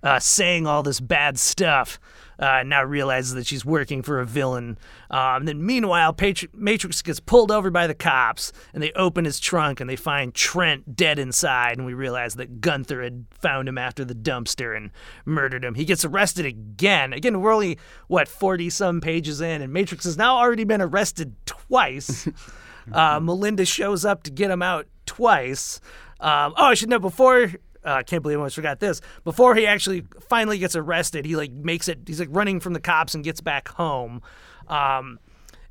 uh, 0.06 0.20
saying 0.20 0.68
all 0.68 0.84
this 0.84 1.02
bad 1.02 1.38
stuff. 1.38 2.00
Uh, 2.38 2.60
and 2.60 2.70
now 2.70 2.84
realizes 2.84 3.34
that 3.34 3.48
she's 3.48 3.64
working 3.64 4.02
for 4.02 4.20
a 4.20 4.26
villain. 4.26 4.78
Um, 5.10 5.46
then, 5.46 5.66
meanwhile, 5.66 6.12
Patri- 6.12 6.50
Matrix 6.54 7.02
gets 7.02 7.22
pulled 7.22 7.50
over 7.50 7.72
by 7.72 7.88
the 7.88 7.94
cops, 7.94 8.52
and 8.74 8.84
they 8.84 8.92
open 8.92 9.24
his 9.24 9.40
trunk 9.40 9.80
and 9.80 9.90
they 9.90 9.96
find 9.96 10.34
Trent 10.34 10.98
dead 10.98 11.18
inside. 11.18 11.78
And 11.78 11.86
we 11.86 11.94
realize 11.94 12.36
that 12.36 12.60
Gunther 12.60 13.02
had 13.02 13.26
found 13.32 13.70
him 13.70 13.78
after 13.78 14.04
the 14.04 14.14
dumpster 14.14 14.76
and 14.76 14.92
murdered 15.24 15.64
him. 15.64 15.76
He 15.76 15.86
gets 15.86 16.04
arrested 16.04 16.46
again. 16.46 17.14
Again, 17.14 17.40
we're 17.40 17.54
only 17.54 17.80
what 18.08 18.28
forty 18.28 18.70
some 18.70 19.00
pages 19.00 19.40
in, 19.40 19.62
and 19.62 19.72
Matrix 19.72 20.04
has 20.04 20.18
now 20.18 20.36
already 20.36 20.66
been 20.66 20.82
arrested 20.82 21.38
twice. 21.46 22.28
uh, 22.92 23.22
Melinda 23.22 23.64
shows 23.64 24.04
up 24.04 24.24
to 24.24 24.32
get 24.32 24.52
him 24.52 24.62
out 24.62 24.88
twice. 25.06 25.80
Um, 26.20 26.54
oh, 26.58 26.66
I 26.66 26.74
should 26.74 26.90
know 26.90 27.00
before 27.00 27.54
I 27.86 28.00
uh, 28.00 28.04
can't 28.04 28.24
believe 28.24 28.38
I 28.38 28.40
almost 28.40 28.56
forgot 28.56 28.80
this. 28.80 29.00
Before 29.24 29.54
he 29.56 29.68
actually 29.68 30.06
finally 30.28 30.58
gets 30.58 30.76
arrested, 30.76 31.26
he 31.26 31.36
like 31.36 31.52
makes 31.52 31.88
it. 31.88 32.00
He's 32.08 32.20
like 32.20 32.30
running 32.32 32.60
from 32.60 32.74
the 32.74 32.80
cops 32.80 33.14
and 33.14 33.24
gets 33.24 33.42
back 33.42 33.68
home. 33.68 34.22
Um, 34.68 35.20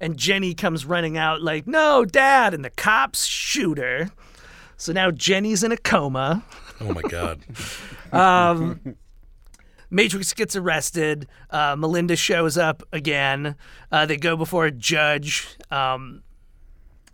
and 0.01 0.17
Jenny 0.17 0.55
comes 0.55 0.87
running 0.87 1.19
out 1.19 1.43
like, 1.43 1.67
"No, 1.67 2.05
Dad!" 2.05 2.55
And 2.55 2.65
the 2.65 2.71
cops 2.71 3.25
shoot 3.25 3.79
her. 3.79 4.11
So 4.77 4.93
now 4.93 5.11
Jenny's 5.11 5.63
in 5.63 5.73
a 5.73 5.77
coma. 5.77 6.45
Oh 6.81 6.93
my 6.93 7.03
god. 7.03 7.41
Um, 8.13 8.95
Matrix 9.91 10.33
gets 10.35 10.55
arrested. 10.55 11.27
Uh, 11.51 11.75
Melinda 11.77 12.15
shows 12.15 12.57
up 12.57 12.85
again. 12.93 13.57
Uh, 13.91 14.07
they 14.07 14.17
go 14.17 14.37
before 14.37 14.67
a 14.67 14.71
judge. 14.71 15.49
Um, 15.69 16.23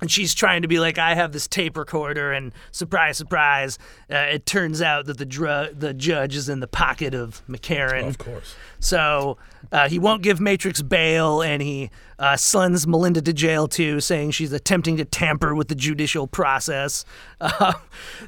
and 0.00 0.10
she's 0.10 0.34
trying 0.34 0.62
to 0.62 0.68
be 0.68 0.80
like, 0.80 0.98
I 0.98 1.14
have 1.14 1.32
this 1.32 1.46
tape 1.46 1.76
recorder, 1.76 2.32
and 2.32 2.52
surprise, 2.72 3.16
surprise, 3.16 3.78
uh, 4.10 4.16
it 4.16 4.46
turns 4.46 4.80
out 4.80 5.06
that 5.06 5.18
the 5.18 5.26
dr- 5.26 5.78
the 5.78 5.94
judge 5.94 6.36
is 6.36 6.48
in 6.48 6.60
the 6.60 6.66
pocket 6.68 7.14
of 7.14 7.42
McCarran. 7.48 8.08
of 8.08 8.18
course. 8.18 8.54
So 8.78 9.36
uh, 9.72 9.88
he 9.88 9.98
won't 9.98 10.22
give 10.22 10.40
Matrix 10.40 10.82
bail, 10.82 11.42
and 11.42 11.62
he 11.62 11.90
uh, 12.18 12.36
sends 12.36 12.86
Melinda 12.86 13.22
to 13.22 13.32
jail 13.32 13.68
too, 13.68 14.00
saying 14.00 14.32
she's 14.32 14.52
attempting 14.52 14.96
to 14.96 15.04
tamper 15.04 15.54
with 15.54 15.68
the 15.68 15.74
judicial 15.74 16.26
process. 16.26 17.04
Uh, 17.42 17.72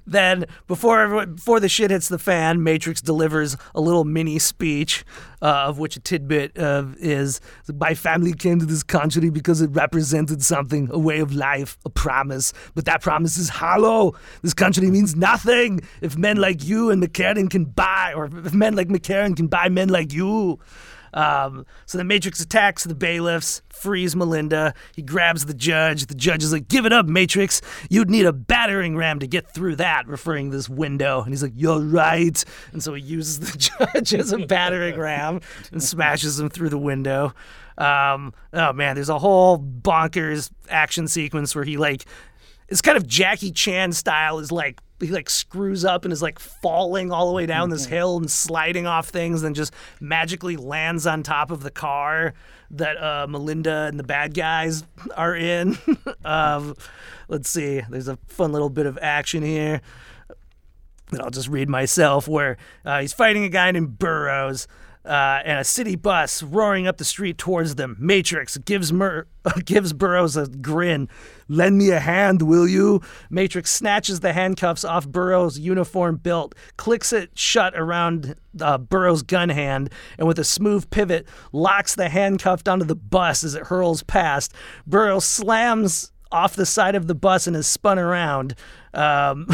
then, 0.06 0.46
before 0.66 1.00
everyone, 1.00 1.34
before 1.34 1.60
the 1.60 1.68
shit 1.68 1.90
hits 1.90 2.08
the 2.08 2.18
fan, 2.18 2.62
Matrix 2.62 3.02
delivers 3.02 3.58
a 3.74 3.80
little 3.80 4.04
mini 4.04 4.38
speech, 4.38 5.04
uh, 5.42 5.66
of 5.66 5.78
which 5.78 5.96
a 5.96 6.00
tidbit 6.00 6.52
is: 6.56 7.38
"My 7.74 7.92
family 7.92 8.32
came 8.32 8.58
to 8.58 8.64
this 8.64 8.82
country 8.82 9.28
because 9.28 9.60
it 9.60 9.68
represented 9.72 10.42
something, 10.42 10.88
a 10.90 10.98
way 10.98 11.20
of 11.20 11.34
life, 11.34 11.76
a 11.84 11.90
promise. 11.90 12.54
But 12.74 12.86
that 12.86 13.02
promise 13.02 13.36
is 13.36 13.50
hollow. 13.50 14.14
This 14.40 14.54
country 14.54 14.90
means 14.90 15.14
nothing 15.14 15.80
if 16.00 16.16
men 16.16 16.38
like 16.38 16.64
you 16.64 16.90
and 16.90 17.02
McCarran 17.02 17.50
can 17.50 17.66
buy, 17.66 18.14
or 18.16 18.24
if 18.24 18.54
men 18.54 18.74
like 18.74 18.88
McCarran 18.88 19.36
can 19.36 19.46
buy 19.46 19.68
men 19.68 19.90
like 19.90 20.14
you." 20.14 20.58
Um, 21.14 21.66
so 21.86 21.98
the 21.98 22.04
Matrix 22.04 22.40
attacks 22.40 22.84
the 22.84 22.94
bailiffs, 22.94 23.62
frees 23.68 24.16
Melinda. 24.16 24.74
He 24.94 25.02
grabs 25.02 25.44
the 25.44 25.54
judge. 25.54 26.06
The 26.06 26.14
judge 26.14 26.42
is 26.42 26.52
like, 26.52 26.68
"Give 26.68 26.86
it 26.86 26.92
up, 26.92 27.06
Matrix. 27.06 27.60
You'd 27.90 28.10
need 28.10 28.26
a 28.26 28.32
battering 28.32 28.96
ram 28.96 29.18
to 29.18 29.26
get 29.26 29.52
through 29.52 29.76
that," 29.76 30.06
referring 30.06 30.50
to 30.50 30.56
this 30.56 30.68
window. 30.68 31.22
And 31.22 31.32
he's 31.32 31.42
like, 31.42 31.52
"You're 31.54 31.80
right." 31.80 32.42
And 32.72 32.82
so 32.82 32.94
he 32.94 33.02
uses 33.02 33.40
the 33.40 33.58
judge 33.94 34.14
as 34.14 34.32
a 34.32 34.38
battering 34.38 34.98
ram 34.98 35.40
and 35.70 35.82
smashes 35.82 36.40
him 36.40 36.48
through 36.48 36.70
the 36.70 36.78
window. 36.78 37.34
Um, 37.78 38.34
oh 38.52 38.72
man, 38.72 38.94
there's 38.94 39.08
a 39.08 39.18
whole 39.18 39.58
bonkers 39.58 40.50
action 40.68 41.08
sequence 41.08 41.54
where 41.54 41.64
he 41.64 41.76
like 41.76 42.04
it's 42.68 42.80
kind 42.80 42.96
of 42.96 43.06
Jackie 43.06 43.52
Chan 43.52 43.92
style 43.92 44.38
is 44.38 44.50
like 44.50 44.80
he 45.02 45.10
like 45.10 45.28
screws 45.28 45.84
up 45.84 46.04
and 46.04 46.12
is 46.12 46.22
like 46.22 46.38
falling 46.38 47.10
all 47.10 47.26
the 47.26 47.32
way 47.32 47.46
down 47.46 47.70
this 47.70 47.86
hill 47.86 48.16
and 48.16 48.30
sliding 48.30 48.86
off 48.86 49.08
things 49.08 49.42
and 49.42 49.54
just 49.56 49.72
magically 50.00 50.56
lands 50.56 51.06
on 51.06 51.22
top 51.22 51.50
of 51.50 51.62
the 51.62 51.70
car 51.70 52.34
that 52.70 52.96
uh, 53.02 53.26
Melinda 53.28 53.86
and 53.88 53.98
the 53.98 54.04
bad 54.04 54.34
guys 54.34 54.84
are 55.16 55.34
in. 55.36 55.76
um, 56.24 56.74
let's 57.28 57.50
see, 57.50 57.82
there's 57.90 58.08
a 58.08 58.16
fun 58.28 58.52
little 58.52 58.70
bit 58.70 58.86
of 58.86 58.98
action 59.02 59.42
here 59.42 59.82
that 61.10 61.20
I'll 61.20 61.30
just 61.30 61.48
read 61.48 61.68
myself 61.68 62.26
where 62.26 62.56
uh, 62.84 63.00
he's 63.00 63.12
fighting 63.12 63.44
a 63.44 63.48
guy 63.48 63.70
named 63.70 63.98
Burroughs. 63.98 64.66
Uh, 65.04 65.42
and 65.44 65.58
a 65.58 65.64
city 65.64 65.96
bus 65.96 66.44
roaring 66.44 66.86
up 66.86 66.96
the 66.98 67.04
street 67.04 67.36
towards 67.36 67.74
them. 67.74 67.96
Matrix 67.98 68.56
gives 68.58 68.92
Mur- 68.92 69.26
gives 69.64 69.92
Burroughs 69.92 70.36
a 70.36 70.46
grin. 70.46 71.08
Lend 71.48 71.76
me 71.76 71.90
a 71.90 71.98
hand, 71.98 72.42
will 72.42 72.68
you? 72.68 73.00
Matrix 73.28 73.70
snatches 73.70 74.20
the 74.20 74.32
handcuffs 74.32 74.84
off 74.84 75.08
Burroughs' 75.08 75.58
uniform 75.58 76.16
belt, 76.16 76.54
clicks 76.76 77.12
it 77.12 77.30
shut 77.34 77.74
around 77.74 78.36
uh, 78.60 78.78
gun 78.78 79.48
hand, 79.48 79.90
and 80.18 80.28
with 80.28 80.38
a 80.38 80.44
smooth 80.44 80.88
pivot, 80.90 81.26
locks 81.50 81.96
the 81.96 82.08
handcuffed 82.08 82.68
onto 82.68 82.84
the 82.84 82.94
bus 82.94 83.42
as 83.42 83.56
it 83.56 83.66
hurls 83.66 84.04
past. 84.04 84.54
Burroughs 84.86 85.24
slams 85.24 86.11
off 86.32 86.56
the 86.56 86.66
side 86.66 86.94
of 86.94 87.06
the 87.06 87.14
bus 87.14 87.46
and 87.46 87.56
is 87.56 87.66
spun 87.66 87.98
around. 87.98 88.54
Um, 88.94 89.46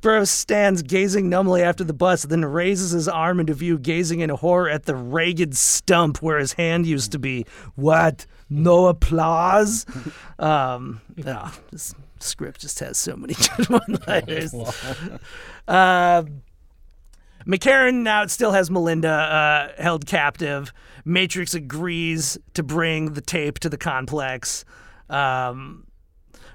Burroughs 0.00 0.30
stands 0.30 0.82
gazing 0.82 1.28
numbly 1.28 1.62
after 1.62 1.84
the 1.84 1.92
bus, 1.92 2.24
then 2.24 2.44
raises 2.44 2.90
his 2.90 3.08
arm 3.08 3.40
into 3.40 3.54
view, 3.54 3.78
gazing 3.78 4.20
in 4.20 4.30
horror 4.30 4.68
at 4.68 4.84
the 4.84 4.94
ragged 4.94 5.56
stump 5.56 6.20
where 6.20 6.38
his 6.38 6.54
hand 6.54 6.86
used 6.86 7.12
to 7.12 7.18
be. 7.18 7.46
What? 7.74 8.26
No 8.50 8.86
applause? 8.86 9.86
Um, 10.38 11.00
oh, 11.24 11.56
this 11.70 11.94
script 12.18 12.62
just 12.62 12.80
has 12.80 12.98
so 12.98 13.14
many 13.14 13.34
good 13.56 13.68
one-liners. 13.68 14.52
Uh, 15.68 16.24
McCarran 17.46 18.02
now 18.02 18.26
still 18.26 18.50
has 18.52 18.70
Melinda 18.70 19.08
uh, 19.08 19.82
held 19.82 20.06
captive. 20.06 20.72
Matrix 21.04 21.54
agrees 21.54 22.38
to 22.54 22.62
bring 22.62 23.14
the 23.14 23.20
tape 23.20 23.58
to 23.60 23.68
the 23.68 23.76
complex. 23.76 24.64
Um, 25.12 25.86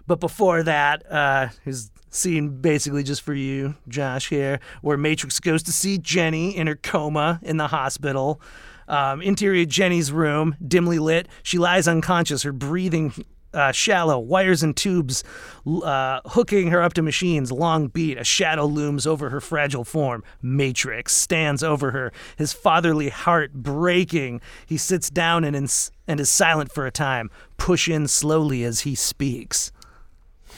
but 0.08 0.20
before 0.20 0.64
that, 0.64 1.10
uh, 1.12 1.50
his 1.64 1.92
scene 2.10 2.62
basically 2.62 3.04
just 3.04 3.22
for 3.22 3.34
you, 3.34 3.76
Josh, 3.88 4.30
here, 4.30 4.60
where 4.82 4.98
Matrix 4.98 5.40
goes 5.40 5.64
to 5.64 5.72
see 5.72 5.98
Jenny 5.98 6.56
in 6.56 6.68
her 6.68 6.76
coma 6.76 7.40
in 7.44 7.58
the 7.58 7.68
hospital. 7.68 8.42
Um, 8.88 9.22
interior 9.22 9.66
Jenny's 9.66 10.12
room, 10.12 10.56
dimly 10.66 10.98
lit. 10.98 11.28
She 11.44 11.58
lies 11.58 11.88
unconscious, 11.88 12.44
her 12.44 12.54
breathing 12.54 13.14
uh, 13.54 13.72
shallow, 13.72 14.20
wires 14.20 14.64
and 14.64 14.76
tubes 14.76 15.24
uh, 15.66 16.22
hooking 16.26 16.70
her 16.70 16.82
up 16.82 16.94
to 16.94 17.02
machines. 17.02 17.52
Long 17.52 17.88
beat, 17.88 18.18
a 18.18 18.24
shadow 18.24 18.66
looms 18.66 19.08
over 19.08 19.30
her 19.30 19.42
fragile 19.42 19.84
form. 19.84 20.24
Matrix 20.42 21.16
stands 21.16 21.64
over 21.64 21.92
her, 21.92 22.12
his 22.38 22.54
fatherly 22.54 23.10
heart 23.10 23.54
breaking. 23.54 24.42
He 24.66 24.78
sits 24.78 25.10
down 25.10 25.44
and, 25.44 25.56
ins- 25.56 25.92
and 26.08 26.20
is 26.20 26.30
silent 26.30 26.72
for 26.72 26.86
a 26.86 26.92
time. 26.92 27.30
Push 27.58 27.88
in 27.88 28.08
slowly 28.08 28.64
as 28.64 28.82
he 28.82 28.96
speaks. 28.96 29.72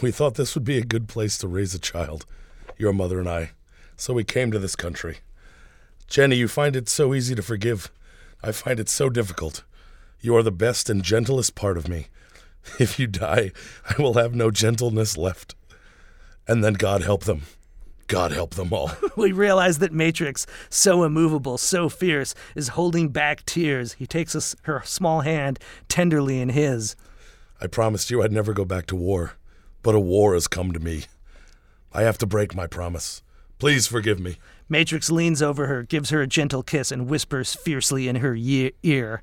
We 0.02 0.12
thought 0.12 0.36
this 0.36 0.56
would 0.56 0.64
be 0.64 0.78
a 0.78 0.84
good 0.84 1.08
place 1.08 1.38
to 1.40 1.48
raise 1.48 1.74
a 1.74 1.80
child, 1.80 2.26
your 2.78 2.94
mother 2.94 3.20
and 3.20 3.30
I. 3.30 3.52
So 3.98 4.14
we 4.14 4.24
came 4.24 4.52
to 4.52 4.60
this 4.60 4.76
country. 4.76 5.18
Jenny, 6.08 6.38
you 6.38 6.48
find 6.48 6.76
it 6.76 6.88
so 6.88 7.14
easy 7.14 7.36
to 7.36 7.42
forgive. 7.42 7.92
I 8.42 8.52
find 8.54 8.80
it 8.80 8.88
so 8.90 9.10
difficult. 9.10 9.64
You 10.22 10.36
are 10.36 10.44
the 10.44 10.52
best 10.52 10.90
and 10.90 11.04
gentlest 11.04 11.54
part 11.54 11.78
of 11.78 11.88
me. 11.88 12.08
If 12.80 13.00
you 13.00 13.08
die, 13.08 13.52
I 13.90 14.02
will 14.02 14.14
have 14.14 14.36
no 14.36 14.52
gentleness 14.52 15.18
left. 15.18 15.56
And 16.48 16.64
then 16.64 16.74
God 16.74 17.02
help 17.02 17.24
them. 17.24 17.44
God 18.08 18.32
help 18.32 18.56
them 18.56 18.74
all. 18.74 18.92
We 19.16 19.32
realize 19.32 19.80
that 19.80 19.94
Matrix, 19.94 20.46
so 20.70 21.04
immovable, 21.04 21.58
so 21.58 21.90
fierce, 21.90 22.34
is 22.56 22.70
holding 22.70 23.10
back 23.10 23.46
tears. 23.46 23.94
He 23.94 24.08
takes 24.08 24.36
us, 24.36 24.56
her 24.64 24.82
small 24.86 25.22
hand 25.22 25.60
tenderly 25.88 26.40
in 26.42 26.50
his. 26.50 26.96
I 27.62 27.68
promised 27.68 28.10
you 28.10 28.24
I'd 28.24 28.32
never 28.32 28.54
go 28.54 28.66
back 28.66 28.86
to 28.88 28.96
war, 28.96 29.34
but 29.84 29.96
a 29.96 30.00
war 30.00 30.34
has 30.34 30.48
come 30.48 30.72
to 30.72 30.80
me. 30.80 31.06
I 31.94 32.04
have 32.04 32.18
to 32.20 32.26
break 32.26 32.56
my 32.56 32.66
promise. 32.68 33.22
Please 33.60 33.88
forgive 33.88 34.20
me. 34.20 34.38
Matrix 34.70 35.12
leans 35.12 35.42
over 35.42 35.68
her, 35.68 35.84
gives 35.84 36.12
her 36.12 36.22
a 36.22 36.28
gentle 36.28 36.64
kiss, 36.64 36.92
and 36.92 37.08
whispers 37.10 37.54
fiercely 37.56 38.08
in 38.08 38.18
her 38.18 38.34
ye- 38.34 38.72
ear. 38.84 39.22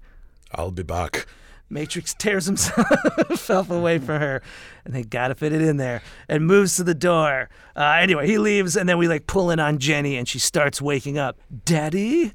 I'll 0.52 0.70
be 0.72 0.82
back. 0.82 1.26
Matrix 1.68 2.14
tears 2.14 2.46
himself 2.46 3.70
away 3.70 3.98
from 3.98 4.20
her, 4.20 4.42
and 4.84 4.94
they 4.94 5.02
gotta 5.02 5.34
fit 5.34 5.52
it 5.52 5.62
in 5.62 5.76
there, 5.76 6.02
and 6.28 6.46
moves 6.46 6.76
to 6.76 6.84
the 6.84 6.94
door. 6.94 7.48
Uh, 7.74 7.98
anyway, 8.00 8.26
he 8.26 8.38
leaves, 8.38 8.76
and 8.76 8.88
then 8.88 8.98
we 8.98 9.08
like 9.08 9.26
pull 9.26 9.50
in 9.50 9.58
on 9.58 9.78
Jenny, 9.78 10.16
and 10.16 10.28
she 10.28 10.38
starts 10.38 10.80
waking 10.80 11.18
up. 11.18 11.38
Daddy? 11.64 12.32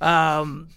Um, 0.00 0.68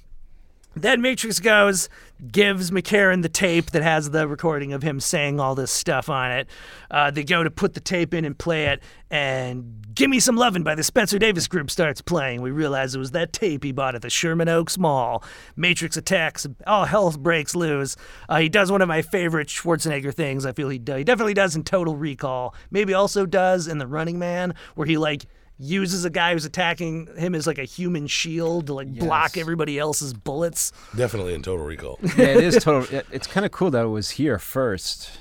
then 0.75 1.01
Matrix 1.01 1.39
goes, 1.39 1.89
gives 2.31 2.71
McCarran 2.71 3.21
the 3.21 3.29
tape 3.29 3.71
that 3.71 3.81
has 3.81 4.11
the 4.11 4.27
recording 4.27 4.73
of 4.73 4.83
him 4.83 4.99
saying 4.99 5.39
all 5.39 5.55
this 5.55 5.71
stuff 5.71 6.09
on 6.09 6.31
it. 6.31 6.49
Uh, 6.91 7.11
they 7.11 7.23
go 7.23 7.43
to 7.43 7.51
put 7.51 7.73
the 7.73 7.79
tape 7.79 8.13
in 8.13 8.25
and 8.25 8.37
play 8.37 8.65
it, 8.65 8.81
and 9.09 9.85
Gimme 9.93 10.19
Some 10.19 10.35
Lovin' 10.35 10.63
by 10.63 10.75
the 10.75 10.83
Spencer 10.83 11.17
Davis 11.17 11.47
Group 11.47 11.71
starts 11.71 12.01
playing. 12.01 12.41
We 12.41 12.51
realize 12.51 12.93
it 12.93 12.99
was 12.99 13.11
that 13.11 13.33
tape 13.33 13.63
he 13.63 13.71
bought 13.71 13.95
at 13.95 14.01
the 14.01 14.09
Sherman 14.09 14.49
Oaks 14.49 14.77
Mall. 14.77 15.23
Matrix 15.55 15.97
attacks, 15.97 16.47
all 16.67 16.85
hell 16.85 17.11
breaks 17.11 17.55
loose. 17.55 17.95
Uh, 18.27 18.39
he 18.39 18.49
does 18.49 18.71
one 18.71 18.81
of 18.81 18.87
my 18.87 19.01
favorite 19.01 19.47
Schwarzenegger 19.47 20.13
things. 20.13 20.45
I 20.45 20.51
feel 20.51 20.69
he, 20.69 20.77
he 20.77 21.03
definitely 21.03 21.33
does 21.33 21.55
in 21.55 21.63
Total 21.63 21.95
Recall. 21.95 22.53
Maybe 22.71 22.93
also 22.93 23.25
does 23.25 23.67
in 23.67 23.77
The 23.77 23.87
Running 23.87 24.19
Man, 24.19 24.53
where 24.75 24.87
he 24.87 24.97
like 24.97 25.25
uses 25.59 26.05
a 26.05 26.09
guy 26.09 26.31
who's 26.33 26.45
attacking 26.45 27.07
him 27.17 27.35
as 27.35 27.45
like 27.45 27.57
a 27.57 27.65
human 27.65 28.07
shield 28.07 28.67
to 28.67 28.73
like 28.73 28.87
block 28.97 29.37
everybody 29.37 29.77
else's 29.77 30.13
bullets. 30.13 30.71
Definitely 30.95 31.33
in 31.33 31.41
Total 31.43 31.65
Recall. 31.65 31.99
yeah, 32.17 32.25
it 32.25 32.43
is 32.43 32.63
total. 32.63 32.83
it- 32.95 33.05
It's 33.11 33.27
kind 33.27 33.45
of 33.45 33.51
cool 33.51 33.69
that 33.71 33.83
it 33.83 33.89
was 33.89 34.11
here 34.11 34.39
first 34.39 35.11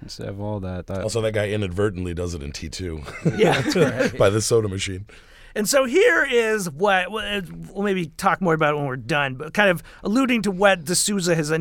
instead 0.00 0.28
of 0.28 0.40
all 0.40 0.58
that. 0.60 0.86
that 0.88 1.02
Also, 1.02 1.20
that 1.20 1.32
guy 1.32 1.48
inadvertently 1.50 2.14
does 2.14 2.34
it 2.34 2.42
in 2.42 2.52
T2 2.52 3.38
Yeah. 3.38 4.08
by 4.18 4.30
the 4.30 4.40
soda 4.40 4.68
machine. 4.68 5.06
And 5.54 5.68
so 5.68 5.84
here 5.84 6.24
is 6.24 6.70
what 6.70 7.12
well, 7.12 7.38
uh, 7.38 7.42
we'll 7.74 7.82
maybe 7.84 8.06
talk 8.06 8.40
more 8.40 8.54
about 8.54 8.72
it 8.72 8.78
when 8.78 8.86
we're 8.86 8.96
done, 8.96 9.34
but 9.34 9.52
kind 9.52 9.68
of 9.68 9.82
alluding 10.02 10.40
to 10.42 10.50
what 10.50 10.86
de 10.86 10.94
Souza 10.94 11.34
has 11.34 11.52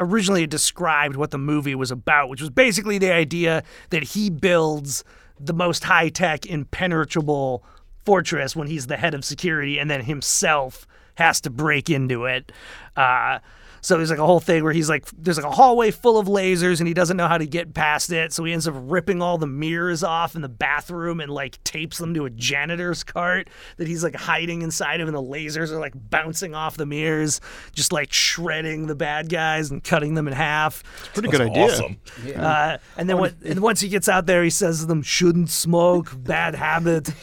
originally 0.00 0.48
described 0.48 1.14
what 1.14 1.30
the 1.30 1.38
movie 1.38 1.76
was 1.76 1.92
about, 1.92 2.28
which 2.28 2.40
was 2.40 2.50
basically 2.50 2.98
the 2.98 3.12
idea 3.12 3.62
that 3.90 4.02
he 4.02 4.30
builds 4.30 5.04
the 5.38 5.52
most 5.54 5.84
high 5.84 6.08
tech, 6.08 6.44
impenetrable 6.46 7.64
fortress 8.06 8.56
when 8.56 8.68
he's 8.68 8.86
the 8.86 8.96
head 8.96 9.12
of 9.12 9.24
security, 9.24 9.78
and 9.78 9.90
then 9.90 10.02
himself 10.02 10.86
has 11.16 11.40
to 11.42 11.50
break 11.50 11.90
into 11.90 12.24
it. 12.24 12.52
Uh, 12.96 13.40
so 13.86 13.96
there's 13.96 14.10
like 14.10 14.18
a 14.18 14.26
whole 14.26 14.40
thing 14.40 14.64
where 14.64 14.72
he's 14.72 14.88
like, 14.88 15.06
there's 15.16 15.36
like 15.36 15.46
a 15.46 15.54
hallway 15.54 15.92
full 15.92 16.18
of 16.18 16.26
lasers 16.26 16.80
and 16.80 16.88
he 16.88 16.92
doesn't 16.92 17.16
know 17.16 17.28
how 17.28 17.38
to 17.38 17.46
get 17.46 17.72
past 17.72 18.10
it. 18.10 18.32
So 18.32 18.42
he 18.42 18.52
ends 18.52 18.66
up 18.66 18.74
ripping 18.76 19.22
all 19.22 19.38
the 19.38 19.46
mirrors 19.46 20.02
off 20.02 20.34
in 20.34 20.42
the 20.42 20.48
bathroom 20.48 21.20
and 21.20 21.30
like 21.30 21.62
tapes 21.62 21.98
them 21.98 22.12
to 22.14 22.24
a 22.24 22.30
janitor's 22.30 23.04
cart 23.04 23.48
that 23.76 23.86
he's 23.86 24.02
like 24.02 24.16
hiding 24.16 24.62
inside 24.62 25.00
of. 25.00 25.06
And 25.06 25.16
the 25.16 25.22
lasers 25.22 25.70
are 25.70 25.78
like 25.78 25.92
bouncing 25.94 26.52
off 26.52 26.76
the 26.76 26.84
mirrors, 26.84 27.40
just 27.74 27.92
like 27.92 28.12
shredding 28.12 28.88
the 28.88 28.96
bad 28.96 29.28
guys 29.28 29.70
and 29.70 29.84
cutting 29.84 30.14
them 30.14 30.26
in 30.26 30.34
half. 30.34 30.82
It's 30.98 31.08
Pretty 31.10 31.28
That's 31.28 31.38
good 31.38 31.50
idea. 31.52 31.64
Awesome. 31.66 31.96
Uh, 32.36 32.78
and 32.96 33.08
then 33.08 33.18
when, 33.18 33.36
and 33.44 33.60
once 33.60 33.78
he 33.78 33.88
gets 33.88 34.08
out 34.08 34.26
there, 34.26 34.42
he 34.42 34.50
says 34.50 34.80
to 34.80 34.86
them, 34.86 35.00
shouldn't 35.02 35.48
smoke, 35.48 36.10
bad 36.12 36.56
habit. 36.56 37.12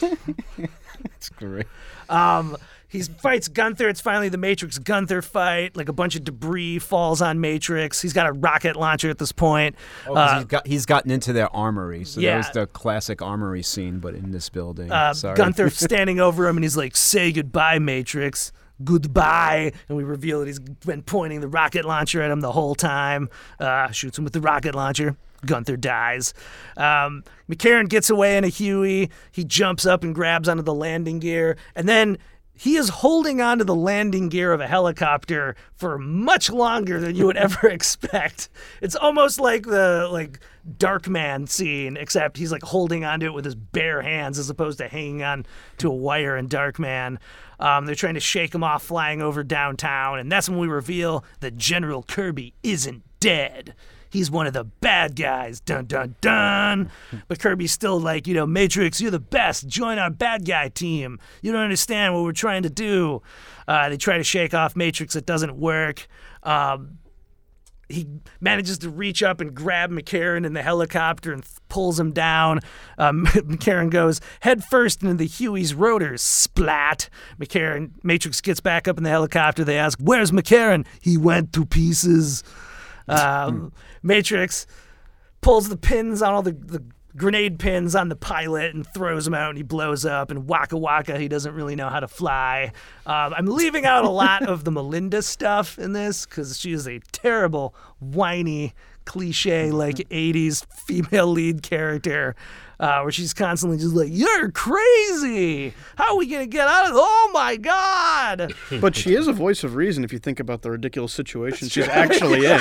It's 1.16 1.28
great. 1.28 1.66
Um, 2.08 2.56
he 2.94 3.02
fights 3.02 3.48
Gunther. 3.48 3.88
It's 3.88 4.00
finally 4.00 4.30
the 4.30 4.38
Matrix 4.38 4.78
Gunther 4.78 5.20
fight. 5.20 5.76
Like 5.76 5.88
a 5.90 5.92
bunch 5.92 6.16
of 6.16 6.24
debris 6.24 6.78
falls 6.78 7.20
on 7.20 7.40
Matrix. 7.40 8.00
He's 8.00 8.12
got 8.14 8.26
a 8.26 8.32
rocket 8.32 8.76
launcher 8.76 9.10
at 9.10 9.18
this 9.18 9.32
point. 9.32 9.76
Oh, 10.06 10.14
Uh, 10.14 10.36
he's 10.38 10.44
got 10.46 10.66
he's 10.66 10.86
gotten 10.86 11.10
into 11.10 11.32
their 11.32 11.54
armory. 11.54 12.04
So 12.04 12.20
Yeah. 12.20 12.38
was 12.38 12.50
the 12.52 12.66
classic 12.66 13.20
armory 13.20 13.62
scene, 13.62 13.98
but 13.98 14.14
in 14.14 14.30
this 14.30 14.48
building. 14.48 14.90
uh, 14.90 15.12
Sorry. 15.12 15.36
Gunther 15.36 15.68
standing 15.86 16.20
over 16.20 16.48
him 16.48 16.56
and 16.56 16.64
he's 16.64 16.76
like, 16.76 16.96
"Say 16.96 17.32
goodbye, 17.32 17.78
Matrix." 17.78 18.52
Goodbye, 18.82 19.72
and 19.88 19.96
we 19.96 20.04
reveal 20.04 20.40
that 20.40 20.46
he's 20.46 20.58
been 20.58 21.02
pointing 21.02 21.40
the 21.40 21.48
rocket 21.48 21.84
launcher 21.84 22.22
at 22.22 22.30
him 22.30 22.40
the 22.40 22.52
whole 22.52 22.74
time. 22.74 23.28
Uh, 23.58 23.90
shoots 23.90 24.18
him 24.18 24.24
with 24.24 24.32
the 24.32 24.40
rocket 24.40 24.74
launcher. 24.74 25.16
Gunther 25.46 25.76
dies. 25.76 26.32
Um, 26.76 27.22
McCarran 27.50 27.88
gets 27.88 28.08
away 28.08 28.36
in 28.36 28.44
a 28.44 28.48
Huey. 28.48 29.10
He 29.30 29.44
jumps 29.44 29.84
up 29.84 30.02
and 30.02 30.14
grabs 30.14 30.48
onto 30.48 30.62
the 30.62 30.74
landing 30.74 31.18
gear, 31.18 31.56
and 31.76 31.88
then 31.88 32.18
he 32.56 32.76
is 32.76 32.88
holding 32.88 33.40
onto 33.40 33.64
the 33.64 33.74
landing 33.74 34.28
gear 34.28 34.52
of 34.52 34.60
a 34.60 34.66
helicopter 34.66 35.56
for 35.74 35.98
much 35.98 36.50
longer 36.50 37.00
than 37.00 37.16
you 37.16 37.26
would 37.26 37.36
ever 37.36 37.68
expect. 37.68 38.48
It's 38.80 38.94
almost 38.94 39.40
like 39.40 39.66
the 39.66 40.08
like 40.10 40.38
Darkman 40.78 41.48
scene, 41.48 41.96
except 41.96 42.36
he's 42.36 42.52
like 42.52 42.62
holding 42.62 43.04
onto 43.04 43.26
it 43.26 43.34
with 43.34 43.44
his 43.44 43.56
bare 43.56 44.02
hands 44.02 44.38
as 44.38 44.50
opposed 44.50 44.78
to 44.78 44.88
hanging 44.88 45.22
on 45.22 45.46
to 45.78 45.88
a 45.88 45.94
wire 45.94 46.36
in 46.36 46.48
Darkman. 46.48 47.18
Um, 47.58 47.86
they're 47.86 47.94
trying 47.94 48.14
to 48.14 48.20
shake 48.20 48.54
him 48.54 48.64
off 48.64 48.84
flying 48.84 49.20
over 49.20 49.42
downtown, 49.42 50.18
and 50.18 50.30
that's 50.30 50.48
when 50.48 50.58
we 50.58 50.68
reveal 50.68 51.24
that 51.40 51.56
General 51.56 52.02
Kirby 52.02 52.54
isn't 52.62 53.02
dead. 53.20 53.74
He's 54.14 54.30
one 54.30 54.46
of 54.46 54.52
the 54.52 54.62
bad 54.62 55.16
guys. 55.16 55.58
Dun 55.58 55.86
dun 55.86 56.14
dun. 56.20 56.88
But 57.26 57.40
Kirby's 57.40 57.72
still 57.72 57.98
like, 57.98 58.28
you 58.28 58.34
know, 58.34 58.46
Matrix, 58.46 59.00
you're 59.00 59.10
the 59.10 59.18
best. 59.18 59.66
Join 59.66 59.98
our 59.98 60.08
bad 60.08 60.46
guy 60.46 60.68
team. 60.68 61.18
You 61.42 61.50
don't 61.50 61.62
understand 61.62 62.14
what 62.14 62.22
we're 62.22 62.30
trying 62.30 62.62
to 62.62 62.70
do. 62.70 63.22
Uh, 63.66 63.88
they 63.88 63.96
try 63.96 64.16
to 64.16 64.22
shake 64.22 64.54
off 64.54 64.76
Matrix. 64.76 65.16
It 65.16 65.26
doesn't 65.26 65.56
work. 65.56 66.06
Um, 66.44 66.98
he 67.88 68.06
manages 68.40 68.78
to 68.78 68.88
reach 68.88 69.20
up 69.20 69.40
and 69.40 69.52
grab 69.52 69.90
McCarran 69.90 70.46
in 70.46 70.52
the 70.52 70.62
helicopter 70.62 71.32
and 71.32 71.42
th- 71.42 71.56
pulls 71.68 71.98
him 71.98 72.12
down. 72.12 72.60
Um, 72.98 73.26
McCarran 73.26 73.90
goes 73.90 74.20
head 74.42 74.62
first 74.62 75.02
into 75.02 75.14
the 75.14 75.26
Huey's 75.26 75.74
rotors. 75.74 76.22
Splat. 76.22 77.08
McCarran, 77.40 77.90
Matrix 78.04 78.40
gets 78.40 78.60
back 78.60 78.86
up 78.86 78.96
in 78.96 79.02
the 79.02 79.10
helicopter. 79.10 79.64
They 79.64 79.76
ask, 79.76 79.98
Where's 79.98 80.30
McCarran? 80.30 80.86
He 81.00 81.16
went 81.16 81.52
to 81.54 81.66
pieces. 81.66 82.44
Um, 83.08 83.72
Matrix 84.02 84.66
pulls 85.40 85.68
the 85.68 85.76
pins 85.76 86.22
on 86.22 86.32
all 86.32 86.42
the, 86.42 86.52
the 86.52 86.82
grenade 87.16 87.58
pins 87.58 87.94
on 87.94 88.08
the 88.08 88.16
pilot 88.16 88.74
and 88.74 88.86
throws 88.88 89.26
him 89.26 89.34
out 89.34 89.50
and 89.50 89.56
he 89.56 89.62
blows 89.62 90.04
up 90.04 90.30
and 90.30 90.48
waka 90.48 90.76
waka 90.76 91.16
he 91.16 91.28
doesn't 91.28 91.54
really 91.54 91.76
know 91.76 91.88
how 91.88 92.00
to 92.00 92.08
fly. 92.08 92.72
Um, 93.06 93.34
i'm 93.36 93.46
leaving 93.46 93.84
out 93.86 94.04
a 94.04 94.10
lot 94.10 94.48
of 94.48 94.64
the 94.64 94.72
melinda 94.72 95.22
stuff 95.22 95.78
in 95.78 95.92
this 95.92 96.26
because 96.26 96.58
she 96.58 96.72
is 96.72 96.88
a 96.88 96.98
terrible 97.12 97.74
whiny 98.00 98.74
cliche 99.04 99.70
like 99.70 99.96
80s 99.96 100.66
female 100.86 101.26
lead 101.28 101.62
character 101.62 102.34
uh, 102.80 103.00
where 103.00 103.12
she's 103.12 103.32
constantly 103.32 103.78
just 103.78 103.94
like 103.94 104.08
you're 104.10 104.50
crazy 104.50 105.74
how 105.96 106.12
are 106.12 106.16
we 106.16 106.26
gonna 106.26 106.46
get 106.46 106.66
out 106.66 106.86
of 106.86 106.92
oh 106.94 107.30
my 107.32 107.56
god 107.56 108.52
But 108.80 108.96
she 108.96 109.14
is 109.14 109.28
a 109.28 109.32
voice 109.32 109.64
of 109.64 109.74
reason 109.74 110.04
if 110.04 110.12
you 110.12 110.18
think 110.18 110.40
about 110.40 110.62
the 110.62 110.70
ridiculous 110.70 111.12
situation 111.12 111.68
she's 111.68 111.88
actually 111.88 112.46
in. 112.46 112.60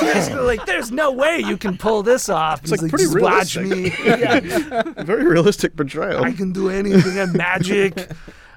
Basically, 0.00 0.40
like 0.40 0.64
there's 0.66 0.90
no 0.92 1.10
way 1.12 1.38
you 1.38 1.56
can 1.56 1.78
pull 1.78 2.02
this 2.02 2.28
off 2.28 2.62
it's 2.62 2.70
like 2.70 2.80
pretty 2.90 3.04
just 3.04 3.20
watch 3.20 3.56
me 3.56 3.90
yeah. 4.04 4.82
Very 5.02 5.26
realistic 5.26 5.76
portrayal. 5.76 6.24
I 6.24 6.32
can 6.32 6.52
do 6.52 6.68
anything 6.68 7.18
and 7.18 7.32
magic. 7.32 8.10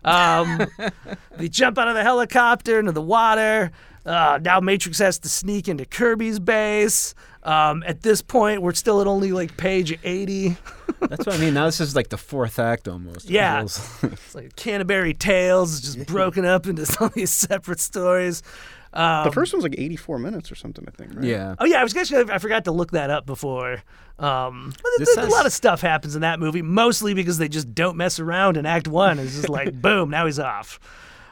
Um, 0.04 0.66
they 1.38 1.48
jump 1.50 1.78
out 1.78 1.88
of 1.88 1.96
the 1.96 2.04
helicopter 2.04 2.80
into 2.80 2.92
the 2.92 3.02
water. 3.02 3.72
Uh, 4.06 4.40
now 4.42 4.60
Matrix 4.60 4.98
has 5.00 5.20
to 5.20 5.30
sneak 5.30 5.68
into 5.68 5.86
Kirby's 5.86 6.40
base. 6.40 7.14
Um, 7.44 7.84
at 7.88 8.02
this 8.02 8.22
point, 8.22 8.62
we're 8.62 8.74
still 8.74 9.02
at 9.02 9.08
only 9.08 9.32
like 9.32 9.58
page 9.58 9.98
80. 10.04 10.58
That's 11.00 11.26
what 11.26 11.36
I 11.36 11.38
mean. 11.40 11.54
Now 11.56 11.66
this 11.66 11.80
is 11.80 11.96
like 11.96 12.10
the 12.10 12.18
fourth 12.18 12.60
act 12.60 12.88
almost. 12.88 13.30
Yeah. 13.30 13.62
It's 14.04 14.36
like 14.36 14.56
Canterbury 14.56 15.14
Tales, 15.14 15.82
just 15.82 16.06
broken 16.06 16.46
up 16.46 16.68
into 16.68 16.86
all 17.02 17.10
these 17.10 17.32
separate 17.32 17.80
stories. 17.80 18.44
Um, 18.94 19.24
the 19.26 19.32
first 19.32 19.54
one's 19.54 19.64
like 19.64 19.76
84 19.78 20.20
minutes 20.20 20.52
or 20.52 20.56
something, 20.56 20.84
I 20.88 20.92
think. 20.92 21.16
Right? 21.16 21.24
yeah. 21.24 21.56
Oh 21.60 21.66
yeah, 21.66 21.80
I 21.80 21.84
was 21.84 21.96
actually 21.96 22.30
I 22.32 22.38
forgot 22.40 22.66
to 22.66 22.72
look 22.72 22.92
that 22.92 23.10
up 23.10 23.26
before. 23.26 23.82
Um, 24.20 24.74
but 24.76 24.92
This 25.00 25.16
th- 25.16 25.28
a 25.28 25.30
lot 25.30 25.46
of 25.46 25.54
stuff 25.54 25.82
happens 25.82 26.14
in 26.16 26.22
that 26.22 26.40
movie, 26.40 26.62
mostly 26.62 27.14
because 27.14 27.38
they 27.38 27.48
just 27.48 27.74
don't 27.74 27.96
mess 27.98 28.20
around 28.20 28.58
in 28.58 28.66
Act 28.66 28.88
One. 28.88 29.18
It's 29.18 29.34
just 29.34 29.50
like 29.50 29.82
boom, 29.82 30.10
now 30.10 30.26
he's 30.26 30.40
off. 30.40 30.80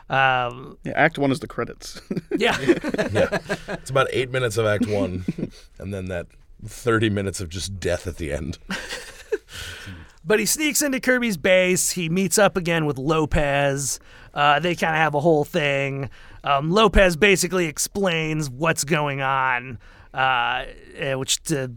Um, 0.10 0.78
Yeah, 0.84 0.94
Act 0.96 1.18
one 1.18 1.32
is 1.32 1.40
the 1.40 1.48
credits. 1.48 2.02
yeah, 2.38 2.58
It's 2.60 3.90
about 3.90 4.08
eight 4.12 4.32
minutes 4.32 4.58
of 4.58 4.66
Act 4.66 4.88
One, 4.88 5.26
and 5.80 5.94
then 5.94 6.06
that 6.06 6.28
thirty 6.66 7.10
minutes 7.10 7.40
of 7.40 7.50
just 7.50 7.80
death 7.80 8.08
at 8.08 8.18
the 8.18 8.34
end. 8.34 8.58
but 10.26 10.40
he 10.40 10.46
sneaks 10.46 10.82
into 10.82 11.00
Kirby's 11.00 11.38
base. 11.38 11.92
He 11.92 12.10
meets 12.10 12.38
up 12.38 12.58
again 12.58 12.86
with 12.86 12.98
Lopez. 12.98 14.00
Uh, 14.34 14.60
they 14.60 14.76
kind 14.76 14.94
of 14.96 15.00
have 15.00 15.16
a 15.16 15.20
whole 15.20 15.44
thing. 15.46 16.10
Um, 16.44 16.72
Lopez 16.72 17.16
basically 17.16 17.66
explains 17.68 18.50
what's 18.50 18.84
going 18.84 19.22
on. 19.22 19.80
Uh, 20.14 20.66
eh, 20.96 21.14
which 21.14 21.40
the 21.44 21.72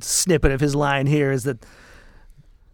snippet 0.00 0.50
of 0.50 0.58
his 0.60 0.74
line 0.74 1.06
here 1.06 1.30
is 1.30 1.44
that 1.44 1.64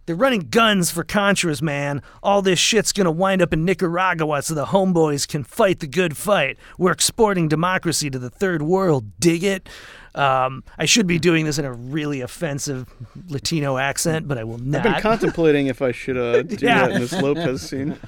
They're 0.04 0.16
running 0.16 0.48
guns 0.50 0.90
for 0.90 1.04
Contras, 1.04 1.62
man. 1.62 2.02
All 2.24 2.42
this 2.42 2.58
shit's 2.58 2.92
gonna 2.92 3.12
wind 3.12 3.40
up 3.40 3.52
in 3.52 3.64
Nicaragua 3.64 4.42
so 4.42 4.52
the 4.52 4.66
homeboys 4.66 5.28
can 5.28 5.44
fight 5.44 5.78
the 5.78 5.86
good 5.86 6.16
fight. 6.16 6.58
We're 6.76 6.90
exporting 6.90 7.46
democracy 7.46 8.10
to 8.10 8.18
the 8.18 8.30
third 8.30 8.62
world. 8.62 9.18
Dig 9.20 9.44
it? 9.44 9.68
Um, 10.14 10.62
I 10.78 10.84
should 10.84 11.06
be 11.06 11.18
doing 11.18 11.44
this 11.46 11.58
in 11.58 11.64
a 11.64 11.72
really 11.72 12.20
offensive 12.20 12.86
Latino 13.28 13.78
accent, 13.78 14.28
but 14.28 14.36
I 14.38 14.44
will 14.44 14.58
not. 14.58 14.84
I've 14.86 14.92
been 14.94 15.02
contemplating 15.02 15.68
if 15.68 15.80
I 15.82 15.92
should 15.92 16.16
uh, 16.18 16.42
do 16.42 16.56
Yeah. 16.60 16.86
that 16.88 16.92
in 16.92 17.00
this 17.00 17.12
Lopez 17.12 17.62
scene. 17.62 17.98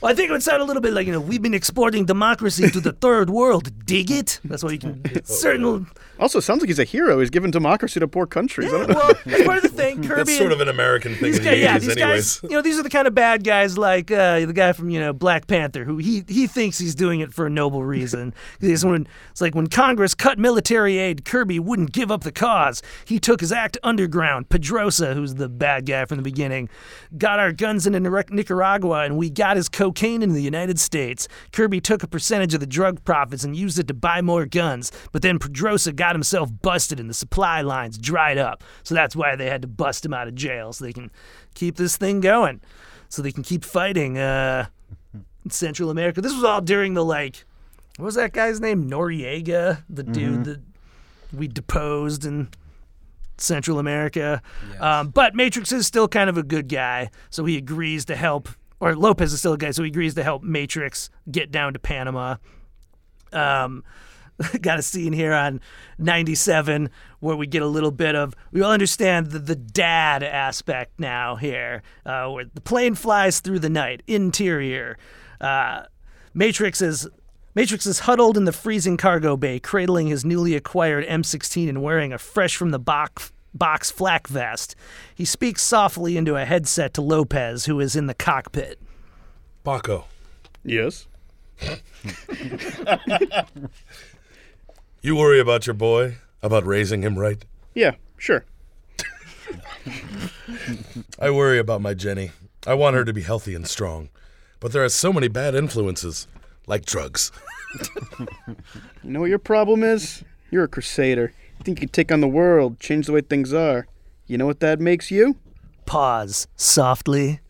Well, 0.00 0.10
I 0.10 0.14
think 0.14 0.28
it 0.28 0.32
would 0.32 0.42
sound 0.42 0.62
a 0.62 0.64
little 0.64 0.82
bit 0.82 0.92
like, 0.92 1.06
you 1.06 1.12
know, 1.12 1.20
we've 1.20 1.42
been 1.42 1.54
exporting 1.54 2.04
democracy 2.06 2.70
to 2.70 2.80
the 2.80 2.92
third 2.92 3.30
world. 3.30 3.70
Dig 3.86 4.10
it? 4.10 4.40
That's 4.44 4.62
what 4.62 4.72
you 4.72 4.78
can. 4.78 5.02
Certain. 5.24 5.86
Also, 6.18 6.38
it 6.38 6.42
sounds 6.42 6.60
like 6.60 6.68
he's 6.68 6.78
a 6.78 6.84
hero. 6.84 7.20
He's 7.20 7.30
giving 7.30 7.50
democracy 7.50 8.00
to 8.00 8.08
poor 8.08 8.26
countries. 8.26 8.70
Yeah, 8.70 8.84
well, 8.86 9.12
that's 9.24 9.44
part 9.44 9.56
of 9.58 9.62
the 9.62 9.68
thing. 9.70 10.02
Kirby. 10.06 10.24
That's 10.24 10.36
sort 10.38 10.52
of 10.52 10.60
an 10.60 10.68
American 10.68 11.14
thing 11.14 11.32
These 11.32 11.38
in 11.38 11.44
guys, 11.44 11.58
yeah, 11.60 11.78
these 11.78 11.96
anyways. 11.96 12.40
guys, 12.40 12.50
you 12.50 12.56
know, 12.56 12.62
these 12.62 12.78
are 12.78 12.82
the 12.82 12.90
kind 12.90 13.06
of 13.06 13.14
bad 13.14 13.44
guys 13.44 13.78
like 13.78 14.10
uh, 14.10 14.40
the 14.44 14.52
guy 14.52 14.72
from 14.72 14.90
you 14.90 15.00
know 15.00 15.12
Black 15.14 15.46
Panther, 15.46 15.84
who 15.84 15.96
he 15.96 16.22
he 16.28 16.46
thinks 16.46 16.78
he's 16.78 16.94
doing 16.94 17.20
it 17.20 17.32
for 17.32 17.46
a 17.46 17.50
noble 17.50 17.84
reason. 17.84 18.34
it's, 18.60 18.84
when, 18.84 19.06
it's 19.30 19.40
like 19.40 19.54
when 19.54 19.66
Congress 19.66 20.14
cut 20.14 20.38
military 20.38 20.98
aid, 20.98 21.24
Kirby 21.30 21.60
wouldn't 21.60 21.92
give 21.92 22.10
up 22.10 22.24
the 22.24 22.32
cause. 22.32 22.82
He 23.04 23.20
took 23.20 23.40
his 23.40 23.52
act 23.52 23.78
underground. 23.84 24.48
Pedrosa, 24.48 25.14
who's 25.14 25.36
the 25.36 25.48
bad 25.48 25.86
guy 25.86 26.04
from 26.04 26.16
the 26.16 26.24
beginning, 26.24 26.68
got 27.18 27.38
our 27.38 27.52
guns 27.52 27.86
into 27.86 28.00
Nicaragua, 28.00 29.04
and 29.04 29.16
we 29.16 29.30
got 29.30 29.56
his 29.56 29.68
cocaine 29.68 30.24
into 30.24 30.34
the 30.34 30.42
United 30.42 30.80
States. 30.80 31.28
Kirby 31.52 31.80
took 31.80 32.02
a 32.02 32.08
percentage 32.08 32.52
of 32.52 32.58
the 32.58 32.66
drug 32.66 33.04
profits 33.04 33.44
and 33.44 33.54
used 33.54 33.78
it 33.78 33.86
to 33.86 33.94
buy 33.94 34.20
more 34.20 34.44
guns, 34.44 34.90
but 35.12 35.22
then 35.22 35.38
Pedrosa 35.38 35.92
got 35.92 36.16
himself 36.16 36.50
busted 36.62 36.98
and 36.98 37.08
the 37.08 37.14
supply 37.14 37.60
lines 37.60 37.96
dried 37.96 38.36
up. 38.36 38.64
So 38.82 38.96
that's 38.96 39.14
why 39.14 39.36
they 39.36 39.46
had 39.46 39.62
to 39.62 39.68
bust 39.68 40.04
him 40.04 40.12
out 40.12 40.26
of 40.26 40.34
jail 40.34 40.72
so 40.72 40.84
they 40.84 40.92
can 40.92 41.12
keep 41.54 41.76
this 41.76 41.96
thing 41.96 42.20
going, 42.20 42.60
so 43.08 43.22
they 43.22 43.30
can 43.30 43.44
keep 43.44 43.64
fighting 43.64 44.18
uh, 44.18 44.66
in 45.44 45.50
Central 45.50 45.90
America. 45.90 46.20
This 46.20 46.34
was 46.34 46.42
all 46.42 46.60
during 46.60 46.94
the 46.94 47.04
like, 47.04 47.44
what 47.98 48.06
was 48.06 48.16
that 48.16 48.32
guy's 48.32 48.60
name? 48.60 48.90
Noriega, 48.90 49.84
the 49.88 50.02
dude 50.02 50.44
that 50.44 50.60
we 51.32 51.48
deposed 51.48 52.24
in 52.24 52.48
Central 53.38 53.78
America. 53.78 54.42
Um, 54.78 55.08
but 55.08 55.34
Matrix 55.34 55.72
is 55.72 55.86
still 55.86 56.08
kind 56.08 56.30
of 56.30 56.36
a 56.36 56.42
good 56.42 56.68
guy, 56.68 57.10
so 57.30 57.44
he 57.44 57.56
agrees 57.56 58.04
to 58.06 58.16
help. 58.16 58.48
Or 58.78 58.96
Lopez 58.96 59.32
is 59.32 59.40
still 59.40 59.52
a 59.52 59.58
guy, 59.58 59.72
so 59.72 59.82
he 59.82 59.90
agrees 59.90 60.14
to 60.14 60.22
help 60.22 60.42
Matrix 60.42 61.10
get 61.30 61.50
down 61.50 61.74
to 61.74 61.78
Panama. 61.78 62.36
Um, 63.32 63.84
got 64.60 64.78
a 64.78 64.82
scene 64.82 65.12
here 65.12 65.32
on 65.32 65.60
97 65.98 66.90
where 67.20 67.36
we 67.36 67.46
get 67.46 67.62
a 67.62 67.66
little 67.66 67.90
bit 67.90 68.14
of 68.14 68.34
we 68.52 68.62
all 68.62 68.72
understand 68.72 69.26
the, 69.26 69.38
the 69.38 69.54
dad 69.56 70.22
aspect 70.22 70.98
now 70.98 71.36
here 71.36 71.82
uh, 72.06 72.28
where 72.28 72.46
the 72.52 72.60
plane 72.60 72.94
flies 72.94 73.40
through 73.40 73.58
the 73.58 73.68
night 73.68 74.02
interior 74.06 74.96
uh, 75.40 75.82
matrix 76.32 76.80
is 76.80 77.06
matrix 77.60 77.84
is 77.84 77.98
huddled 78.00 78.38
in 78.38 78.46
the 78.46 78.52
freezing 78.52 78.96
cargo 78.96 79.36
bay 79.36 79.60
cradling 79.60 80.06
his 80.06 80.24
newly 80.24 80.54
acquired 80.54 81.04
m16 81.06 81.68
and 81.68 81.82
wearing 81.82 82.10
a 82.10 82.16
fresh 82.16 82.56
from 82.56 82.70
the 82.70 82.78
box 82.78 83.32
box 83.52 83.90
flak 83.90 84.26
vest 84.28 84.74
he 85.14 85.26
speaks 85.26 85.60
softly 85.60 86.16
into 86.16 86.36
a 86.36 86.46
headset 86.46 86.94
to 86.94 87.02
lopez 87.02 87.66
who 87.66 87.78
is 87.78 87.94
in 87.94 88.06
the 88.06 88.14
cockpit 88.14 88.78
Baco, 89.62 90.04
Yes. 90.64 91.06
you 95.02 95.14
worry 95.14 95.38
about 95.38 95.66
your 95.66 95.74
boy, 95.74 96.16
about 96.42 96.64
raising 96.64 97.02
him 97.02 97.18
right. 97.18 97.44
Yeah, 97.74 97.96
sure. 98.16 98.46
I 101.18 101.30
worry 101.30 101.58
about 101.58 101.82
my 101.82 101.92
Jenny. 101.92 102.30
I 102.66 102.72
want 102.72 102.96
her 102.96 103.04
to 103.04 103.12
be 103.12 103.20
healthy 103.20 103.54
and 103.54 103.66
strong. 103.68 104.08
But 104.60 104.72
there 104.72 104.82
are 104.82 104.88
so 104.88 105.12
many 105.12 105.28
bad 105.28 105.54
influences, 105.54 106.26
like 106.70 106.86
drugs. 106.86 107.30
You 109.02 109.10
know 109.10 109.20
what 109.20 109.30
your 109.30 109.38
problem 109.38 109.82
is? 109.82 110.22
You're 110.50 110.64
a 110.64 110.68
crusader. 110.68 111.32
You 111.58 111.64
think 111.64 111.78
you 111.78 111.86
can 111.86 111.92
take 111.92 112.12
on 112.12 112.20
the 112.20 112.28
world, 112.28 112.78
change 112.78 113.06
the 113.06 113.12
way 113.12 113.22
things 113.22 113.54
are. 113.54 113.86
You 114.26 114.36
know 114.36 114.44
what 114.46 114.60
that 114.60 114.78
makes 114.78 115.10
you? 115.10 115.36
pause 115.90 116.46
softly 116.54 117.40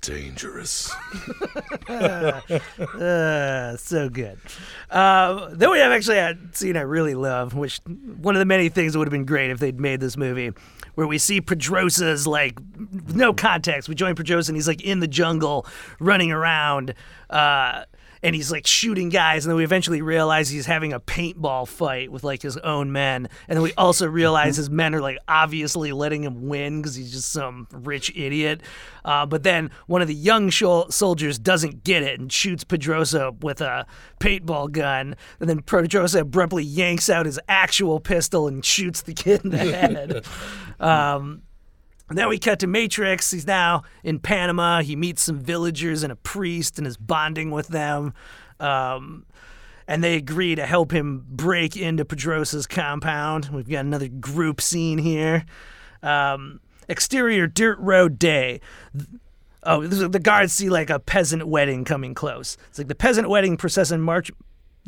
Dangerous. 0.00 0.90
Uh, 1.86 3.76
so 3.76 4.08
good. 4.08 4.38
Uh, 4.90 5.50
then 5.52 5.70
we 5.70 5.78
have 5.78 5.92
actually 5.92 6.16
a 6.16 6.38
scene 6.52 6.78
I 6.78 6.80
really 6.80 7.14
love, 7.14 7.54
which 7.54 7.80
one 7.86 8.34
of 8.34 8.38
the 8.38 8.46
many 8.46 8.70
things 8.70 8.94
that 8.94 8.98
would 8.98 9.08
have 9.08 9.12
been 9.12 9.26
great 9.26 9.50
if 9.50 9.58
they'd 9.58 9.78
made 9.78 10.00
this 10.00 10.16
movie, 10.16 10.52
where 10.94 11.06
we 11.06 11.18
see 11.18 11.42
Pedrosa's 11.42 12.26
like 12.26 12.58
no 13.08 13.34
context. 13.34 13.90
We 13.90 13.94
join 13.94 14.14
Pedrosa 14.14 14.50
and 14.50 14.56
he's 14.56 14.68
like 14.68 14.80
in 14.80 15.00
the 15.00 15.08
jungle 15.08 15.66
running 15.98 16.32
around. 16.32 16.94
Uh, 17.28 17.84
and 18.22 18.34
he's 18.34 18.50
like 18.52 18.66
shooting 18.66 19.08
guys, 19.08 19.44
and 19.44 19.50
then 19.50 19.56
we 19.56 19.64
eventually 19.64 20.02
realize 20.02 20.48
he's 20.50 20.66
having 20.66 20.92
a 20.92 21.00
paintball 21.00 21.66
fight 21.66 22.10
with 22.12 22.22
like 22.24 22.42
his 22.42 22.56
own 22.58 22.92
men, 22.92 23.28
and 23.48 23.56
then 23.56 23.62
we 23.62 23.72
also 23.74 24.06
realize 24.06 24.56
his 24.56 24.70
men 24.70 24.94
are 24.94 25.00
like 25.00 25.18
obviously 25.28 25.92
letting 25.92 26.22
him 26.24 26.48
win 26.48 26.80
because 26.80 26.94
he's 26.94 27.12
just 27.12 27.30
some 27.30 27.66
rich 27.72 28.10
idiot. 28.14 28.62
Uh, 29.04 29.24
but 29.24 29.42
then 29.42 29.70
one 29.86 30.02
of 30.02 30.08
the 30.08 30.14
young 30.14 30.50
shol- 30.50 30.92
soldiers 30.92 31.38
doesn't 31.38 31.84
get 31.84 32.02
it 32.02 32.20
and 32.20 32.30
shoots 32.30 32.64
Pedrosa 32.64 33.32
with 33.40 33.60
a 33.60 33.86
paintball 34.20 34.70
gun, 34.72 35.16
and 35.40 35.48
then 35.48 35.62
Pedrosa 35.62 36.20
abruptly 36.20 36.64
yanks 36.64 37.08
out 37.08 37.26
his 37.26 37.40
actual 37.48 38.00
pistol 38.00 38.46
and 38.46 38.64
shoots 38.64 39.02
the 39.02 39.14
kid 39.14 39.42
in 39.44 39.50
the 39.50 39.58
head. 39.58 40.24
um, 40.78 41.42
and 42.10 42.18
then 42.18 42.28
we 42.28 42.38
cut 42.38 42.58
to 42.58 42.66
Matrix. 42.66 43.30
He's 43.30 43.46
now 43.46 43.84
in 44.02 44.18
Panama. 44.18 44.82
He 44.82 44.96
meets 44.96 45.22
some 45.22 45.38
villagers 45.38 46.02
and 46.02 46.12
a 46.12 46.16
priest 46.16 46.76
and 46.76 46.86
is 46.86 46.96
bonding 46.96 47.52
with 47.52 47.68
them. 47.68 48.12
Um, 48.58 49.24
and 49.86 50.02
they 50.02 50.16
agree 50.16 50.56
to 50.56 50.66
help 50.66 50.92
him 50.92 51.24
break 51.28 51.76
into 51.76 52.04
Pedrosa's 52.04 52.66
compound. 52.66 53.50
We've 53.52 53.68
got 53.68 53.84
another 53.84 54.08
group 54.08 54.60
scene 54.60 54.98
here. 54.98 55.44
Um, 56.02 56.60
exterior 56.88 57.46
dirt 57.46 57.78
road 57.78 58.18
day. 58.18 58.60
Oh, 59.62 59.86
the 59.86 60.18
guards 60.18 60.52
see 60.52 60.68
like 60.68 60.90
a 60.90 60.98
peasant 60.98 61.46
wedding 61.46 61.84
coming 61.84 62.14
close. 62.14 62.56
It's 62.70 62.78
like 62.78 62.88
the 62.88 62.94
peasant 62.94 63.28
wedding 63.28 63.56
procession 63.56 64.00
march. 64.00 64.32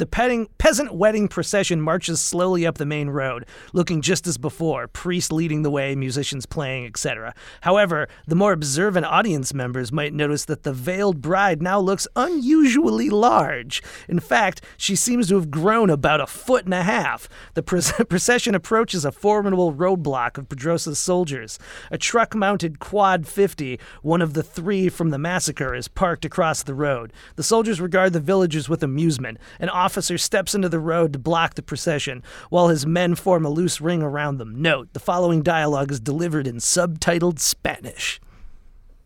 The 0.03 0.07
petting, 0.07 0.49
peasant 0.59 0.93
wedding 0.93 1.29
procession 1.29 1.81
marches 1.81 2.21
slowly 2.21 2.67
up 2.67 2.77
the 2.77 2.85
main 2.85 3.11
road, 3.11 3.47
looking 3.73 4.01
just 4.01 4.27
as 4.27 4.37
before, 4.37 4.89
priest 4.89 5.33
leading 5.33 5.63
the 5.63 5.71
way, 5.71 5.95
musicians 5.95 6.45
playing, 6.45 6.87
etc. 6.87 7.33
However, 7.61 8.09
the 8.27 8.35
more 8.35 8.51
observant 8.53 9.07
audience 9.07 9.55
members 9.55 9.93
might 9.93 10.13
notice 10.13 10.45
that 10.47 10.65
the 10.65 10.73
veiled 10.73 11.23
bride 11.23 11.63
now 11.63 11.79
looks 11.79 12.09
unusually 12.17 13.11
large. 13.11 13.81
In 14.09 14.19
fact, 14.19 14.63
she 14.77 14.97
seems 14.97 15.29
to 15.29 15.37
have 15.37 15.53
grown 15.53 15.89
about 15.89 16.21
a 16.21 16.27
foot 16.27 16.65
and 16.65 16.75
a 16.75 16.83
half. 16.83 17.29
The 17.55 17.63
proce- 17.63 18.09
procession 18.09 18.57
approaches 18.57 19.05
a 19.05 19.13
formidable 19.13 19.73
roadblock 19.73 20.37
of 20.37 20.49
Pedrosa's 20.49 20.99
soldiers. 20.99 21.61
A 21.93 21.97
truck 21.97 22.35
mounted 22.35 22.81
Quad 22.81 23.29
50, 23.29 23.79
one 24.03 24.21
of 24.21 24.35
the 24.35 24.43
three 24.43 24.89
from 24.89 25.11
the 25.11 25.19
massacre, 25.19 25.77
is 25.77 25.87
parked 25.87 26.25
across 26.25 26.65
the 26.65 26.75
road. 26.75 27.13
The 27.37 27.45
soldiers 27.45 27.81
regard 27.81 28.15
the 28.15 28.19
villagers 28.19 28.69
with 28.69 28.83
amusement. 28.83 29.39
and 29.61 29.71
An 29.71 29.77
officer 29.93 30.17
steps 30.17 30.55
into 30.55 30.71
the 30.71 30.79
road 30.79 31.13
to 31.13 31.19
block 31.19 31.55
the 31.55 31.63
procession, 31.63 32.23
while 32.49 32.69
his 32.69 32.87
men 32.87 33.15
form 33.15 33.45
a 33.45 33.51
loose 33.51 33.79
ring 33.79 34.03
around 34.03 34.39
them. 34.39 34.63
Note, 34.63 34.91
the 34.95 34.99
following 34.99 35.43
dialogue 35.43 35.91
is 35.91 36.01
delivered 36.01 36.47
in 36.47 36.57
subtitled 36.57 37.39
Spanish. 37.39 38.19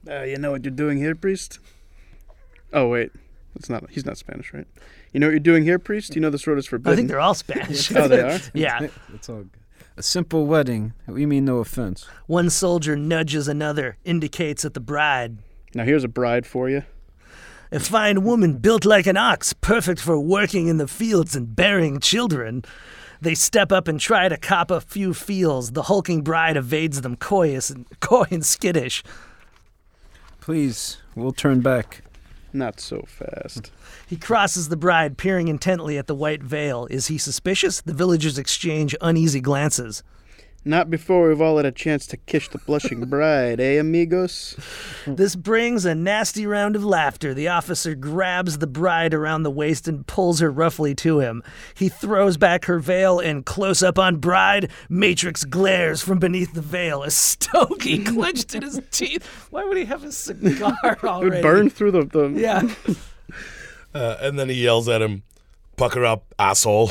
Uh, 0.08 0.22
you 0.22 0.36
know 0.36 0.52
what 0.52 0.64
you're 0.64 0.70
doing 0.70 0.98
here, 0.98 1.16
priest? 1.16 1.58
Oh 2.72 2.86
wait, 2.86 3.10
it's 3.56 3.68
not. 3.68 3.90
He's 3.90 4.06
not 4.06 4.16
Spanish, 4.16 4.54
right? 4.54 4.68
You 5.12 5.18
know 5.18 5.26
what 5.26 5.32
you're 5.32 5.40
doing 5.40 5.64
here, 5.64 5.80
priest? 5.80 6.14
You 6.14 6.20
know 6.20 6.30
this 6.30 6.46
road 6.46 6.58
is 6.58 6.66
forbidden. 6.66 6.92
I 6.92 6.96
think 6.96 7.08
they're 7.08 7.18
all 7.18 7.34
Spanish. 7.34 7.90
oh, 7.96 8.06
they 8.06 8.20
are. 8.20 8.38
yeah. 8.54 8.86
It's 9.12 9.28
all 9.28 9.38
good. 9.38 9.50
A 9.96 10.04
simple 10.04 10.46
wedding. 10.46 10.92
We 11.08 11.26
mean 11.26 11.46
no 11.46 11.58
offense. 11.58 12.06
One 12.28 12.48
soldier 12.48 12.94
nudges 12.94 13.48
another, 13.48 13.96
indicates 14.04 14.64
at 14.64 14.74
the 14.74 14.80
bride. 14.80 15.38
Now 15.74 15.82
here's 15.82 16.04
a 16.04 16.08
bride 16.08 16.46
for 16.46 16.70
you. 16.70 16.84
A 17.72 17.80
fine 17.80 18.22
woman 18.22 18.58
built 18.58 18.84
like 18.84 19.06
an 19.08 19.16
ox, 19.16 19.52
perfect 19.52 20.00
for 20.00 20.20
working 20.20 20.68
in 20.68 20.76
the 20.76 20.86
fields 20.86 21.34
and 21.34 21.56
bearing 21.56 21.98
children. 21.98 22.64
They 23.20 23.34
step 23.34 23.72
up 23.72 23.88
and 23.88 23.98
try 23.98 24.28
to 24.28 24.36
cop 24.36 24.70
a 24.70 24.80
few 24.80 25.12
feels. 25.12 25.72
The 25.72 25.84
hulking 25.84 26.22
bride 26.22 26.56
evades 26.56 27.00
them, 27.00 27.16
coyous 27.16 27.70
and 27.70 27.86
coy 28.00 28.26
and 28.30 28.46
skittish. 28.46 29.02
Please, 30.40 30.98
we'll 31.16 31.32
turn 31.32 31.60
back. 31.60 32.02
Not 32.52 32.78
so 32.78 33.04
fast. 33.08 33.72
He 34.06 34.16
crosses 34.16 34.68
the 34.68 34.76
bride, 34.76 35.18
peering 35.18 35.48
intently 35.48 35.98
at 35.98 36.06
the 36.06 36.14
white 36.14 36.42
veil. 36.42 36.86
Is 36.88 37.08
he 37.08 37.18
suspicious? 37.18 37.80
The 37.80 37.92
villagers 37.92 38.38
exchange 38.38 38.94
uneasy 39.00 39.40
glances. 39.40 40.04
Not 40.68 40.90
before 40.90 41.28
we've 41.28 41.40
all 41.40 41.58
had 41.58 41.64
a 41.66 41.70
chance 41.70 42.08
to 42.08 42.16
kiss 42.16 42.48
the 42.48 42.58
blushing 42.58 43.04
bride, 43.08 43.60
eh, 43.60 43.78
amigos? 43.78 44.56
This 45.06 45.36
brings 45.36 45.84
a 45.84 45.94
nasty 45.94 46.44
round 46.44 46.74
of 46.74 46.84
laughter. 46.84 47.32
The 47.32 47.46
officer 47.46 47.94
grabs 47.94 48.58
the 48.58 48.66
bride 48.66 49.14
around 49.14 49.44
the 49.44 49.50
waist 49.52 49.86
and 49.86 50.04
pulls 50.08 50.40
her 50.40 50.50
roughly 50.50 50.92
to 50.96 51.20
him. 51.20 51.44
He 51.76 51.88
throws 51.88 52.36
back 52.36 52.64
her 52.64 52.80
veil 52.80 53.20
and 53.20 53.46
close 53.46 53.80
up 53.80 53.96
on 53.96 54.16
bride. 54.16 54.68
Matrix 54.88 55.44
glares 55.44 56.02
from 56.02 56.18
beneath 56.18 56.52
the 56.52 56.62
veil. 56.62 57.04
A 57.04 57.12
stogie 57.12 58.02
clenched 58.04 58.52
in 58.56 58.62
his 58.62 58.80
teeth. 58.90 59.24
Why 59.50 59.62
would 59.64 59.76
he 59.76 59.84
have 59.84 60.02
a 60.02 60.10
cigar 60.10 60.76
It 60.84 61.04
already? 61.04 61.30
would 61.36 61.42
burn 61.42 61.70
through 61.70 61.92
the. 61.92 62.04
the 62.06 62.28
Yeah. 62.30 62.68
Uh, 63.94 64.16
and 64.20 64.36
then 64.36 64.48
he 64.48 64.64
yells 64.64 64.88
at 64.88 65.00
him, 65.00 65.22
"Pucker 65.76 66.04
up, 66.04 66.34
asshole!" 66.38 66.88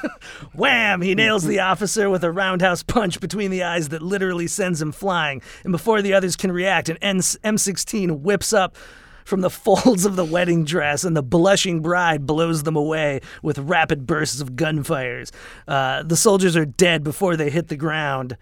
Wham! 0.54 1.02
He 1.02 1.14
nails 1.14 1.44
the 1.44 1.60
officer 1.60 2.08
with 2.10 2.24
a 2.24 2.30
roundhouse 2.30 2.82
punch 2.82 3.20
between 3.20 3.50
the 3.50 3.62
eyes 3.62 3.88
that 3.90 4.02
literally 4.02 4.46
sends 4.46 4.80
him 4.80 4.92
flying. 4.92 5.42
And 5.64 5.72
before 5.72 6.02
the 6.02 6.14
others 6.14 6.36
can 6.36 6.52
react, 6.52 6.88
an 6.88 6.96
M16 6.98 8.20
whips 8.20 8.52
up 8.52 8.76
from 9.24 9.42
the 9.42 9.50
folds 9.64 10.04
of 10.04 10.16
the 10.16 10.24
wedding 10.24 10.64
dress, 10.64 11.04
and 11.04 11.16
the 11.16 11.22
blushing 11.22 11.80
bride 11.80 12.26
blows 12.26 12.64
them 12.64 12.76
away 12.76 13.20
with 13.42 13.58
rapid 13.58 14.06
bursts 14.06 14.40
of 14.40 14.52
gunfires. 14.52 15.30
Uh, 15.68 16.02
the 16.02 16.16
soldiers 16.16 16.56
are 16.56 16.66
dead 16.66 17.04
before 17.04 17.36
they 17.36 17.50
hit 17.50 17.68
the 17.68 17.76
ground. 17.76 18.36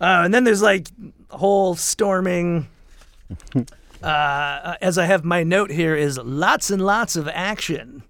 Uh, 0.00 0.22
and 0.24 0.34
then 0.34 0.44
there's 0.44 0.62
like 0.62 0.88
whole 1.30 1.74
storming. 1.74 2.68
Uh, 4.02 4.76
as 4.82 4.98
I 4.98 5.06
have 5.06 5.24
my 5.24 5.42
note 5.44 5.70
here, 5.70 5.96
is 5.96 6.18
lots 6.18 6.70
and 6.70 6.84
lots 6.84 7.16
of 7.16 7.26
action. 7.26 8.02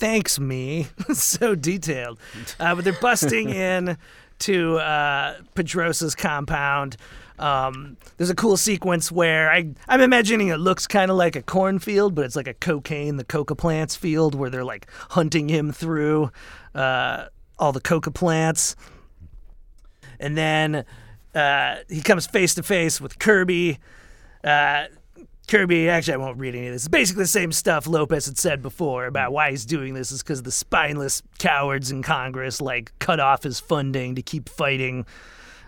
Thanks, 0.00 0.40
me. 0.40 0.88
so 1.12 1.54
detailed. 1.54 2.18
Uh, 2.58 2.74
but 2.74 2.84
they're 2.84 2.94
busting 2.94 3.50
in 3.50 3.98
to 4.40 4.78
uh, 4.78 5.36
Pedrosa's 5.54 6.14
compound. 6.14 6.96
Um, 7.38 7.98
there's 8.16 8.30
a 8.30 8.34
cool 8.34 8.56
sequence 8.56 9.12
where 9.12 9.50
I, 9.50 9.68
I'm 9.88 10.00
imagining 10.00 10.48
it 10.48 10.56
looks 10.56 10.86
kind 10.86 11.10
of 11.10 11.18
like 11.18 11.36
a 11.36 11.42
cornfield, 11.42 12.14
but 12.14 12.24
it's 12.24 12.34
like 12.34 12.48
a 12.48 12.54
cocaine, 12.54 13.18
the 13.18 13.24
coca 13.24 13.54
plants 13.54 13.94
field, 13.94 14.34
where 14.34 14.48
they're 14.48 14.64
like 14.64 14.86
hunting 15.10 15.50
him 15.50 15.70
through 15.70 16.30
uh, 16.74 17.26
all 17.58 17.72
the 17.72 17.80
coca 17.80 18.10
plants. 18.10 18.76
And 20.18 20.34
then 20.34 20.86
uh, 21.34 21.76
he 21.90 22.00
comes 22.00 22.26
face 22.26 22.54
to 22.54 22.62
face 22.62 23.02
with 23.02 23.18
Kirby. 23.18 23.78
Uh, 24.42 24.84
Kirby, 25.50 25.88
actually, 25.88 26.14
I 26.14 26.16
won't 26.18 26.38
read 26.38 26.54
any 26.54 26.68
of 26.68 26.72
this. 26.72 26.82
It's 26.82 26.88
basically 26.88 27.24
the 27.24 27.28
same 27.28 27.50
stuff 27.50 27.88
Lopez 27.88 28.26
had 28.26 28.38
said 28.38 28.62
before 28.62 29.06
about 29.06 29.32
why 29.32 29.50
he's 29.50 29.66
doing 29.66 29.94
this 29.94 30.12
is 30.12 30.22
because 30.22 30.44
the 30.44 30.52
spineless 30.52 31.24
cowards 31.40 31.90
in 31.90 32.04
Congress 32.04 32.60
like 32.60 32.92
cut 33.00 33.18
off 33.18 33.42
his 33.42 33.58
funding 33.58 34.14
to 34.14 34.22
keep 34.22 34.48
fighting 34.48 35.04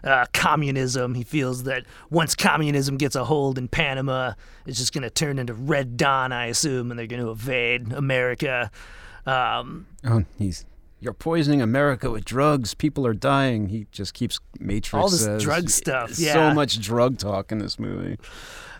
uh, 0.04 0.26
communism. 0.32 1.14
He 1.14 1.24
feels 1.24 1.64
that 1.64 1.84
once 2.10 2.36
communism 2.36 2.96
gets 2.96 3.16
a 3.16 3.24
hold 3.24 3.58
in 3.58 3.66
Panama, 3.66 4.34
it's 4.66 4.78
just 4.78 4.92
going 4.92 5.02
to 5.02 5.10
turn 5.10 5.40
into 5.40 5.52
Red 5.52 5.96
Dawn, 5.96 6.30
I 6.30 6.46
assume, 6.46 6.92
and 6.92 6.98
they're 6.98 7.08
going 7.08 7.22
to 7.22 7.30
invade 7.30 7.92
America. 7.92 8.70
Um, 9.26 9.86
Oh, 10.04 10.24
he's. 10.38 10.64
You're 11.00 11.12
poisoning 11.12 11.60
America 11.60 12.08
with 12.08 12.24
drugs. 12.24 12.74
People 12.74 13.04
are 13.04 13.14
dying. 13.14 13.66
He 13.66 13.88
just 13.90 14.14
keeps 14.14 14.38
Matrix. 14.60 15.02
All 15.02 15.10
this 15.10 15.24
says. 15.24 15.42
drug 15.42 15.68
stuff, 15.68 16.16
Yeah. 16.16 16.34
So 16.34 16.54
much 16.54 16.78
drug 16.78 17.18
talk 17.18 17.50
in 17.50 17.58
this 17.58 17.80
movie. 17.80 18.18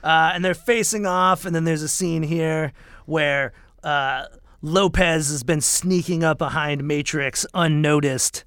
Uh, 0.03 0.33
and 0.35 0.45
they're 0.45 0.55
facing 0.55 1.07
off, 1.07 1.45
and 1.45 1.55
then 1.55 1.65
there's 1.65 1.83
a 1.83 1.89
scene 1.89 2.23
here 2.23 2.73
where 3.07 3.53
uh, 3.83 4.27
Lopez 4.63 5.29
has 5.31 5.43
been 5.43 5.61
sneaking 5.61 6.25
up 6.25 6.39
behind 6.39 6.85
Matrix 6.85 7.47
unnoticed. 7.55 8.45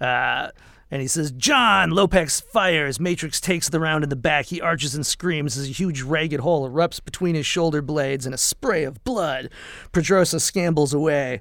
Uh, 0.00 0.48
and 0.90 1.00
he 1.00 1.08
says, 1.08 1.32
John! 1.32 1.90
Lopez 1.90 2.40
fires. 2.40 3.00
Matrix 3.00 3.40
takes 3.40 3.68
the 3.68 3.80
round 3.80 4.04
in 4.04 4.10
the 4.10 4.16
back. 4.16 4.46
He 4.46 4.60
arches 4.60 4.94
and 4.94 5.04
screams 5.04 5.56
as 5.56 5.68
a 5.68 5.72
huge 5.72 6.02
ragged 6.02 6.40
hole 6.40 6.68
erupts 6.68 7.04
between 7.04 7.34
his 7.34 7.46
shoulder 7.46 7.82
blades 7.82 8.26
and 8.26 8.34
a 8.34 8.38
spray 8.38 8.84
of 8.84 9.02
blood. 9.02 9.50
Pedrosa 9.92 10.36
scambles 10.36 10.94
away. 10.94 11.40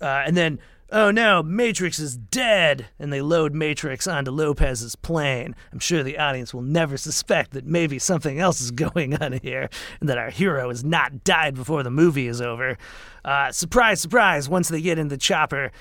Uh, 0.00 0.22
and 0.26 0.36
then, 0.36 0.58
oh 0.92 1.10
no, 1.10 1.42
Matrix 1.42 1.98
is 1.98 2.16
dead! 2.16 2.86
And 2.98 3.12
they 3.12 3.20
load 3.20 3.54
Matrix 3.54 4.06
onto 4.06 4.30
Lopez's 4.30 4.94
plane. 4.94 5.56
I'm 5.72 5.78
sure 5.78 6.02
the 6.02 6.18
audience 6.18 6.52
will 6.54 6.62
never 6.62 6.96
suspect 6.96 7.52
that 7.52 7.66
maybe 7.66 7.98
something 7.98 8.38
else 8.38 8.60
is 8.60 8.70
going 8.72 9.20
on 9.20 9.32
here 9.42 9.68
and 10.00 10.08
that 10.08 10.18
our 10.18 10.30
hero 10.30 10.68
has 10.68 10.84
not 10.84 11.24
died 11.24 11.54
before 11.54 11.82
the 11.82 11.90
movie 11.90 12.28
is 12.28 12.40
over. 12.40 12.76
Uh, 13.24 13.50
surprise, 13.50 14.00
surprise, 14.00 14.48
once 14.48 14.68
they 14.68 14.80
get 14.80 14.98
in 14.98 15.08
the 15.08 15.16
chopper, 15.16 15.72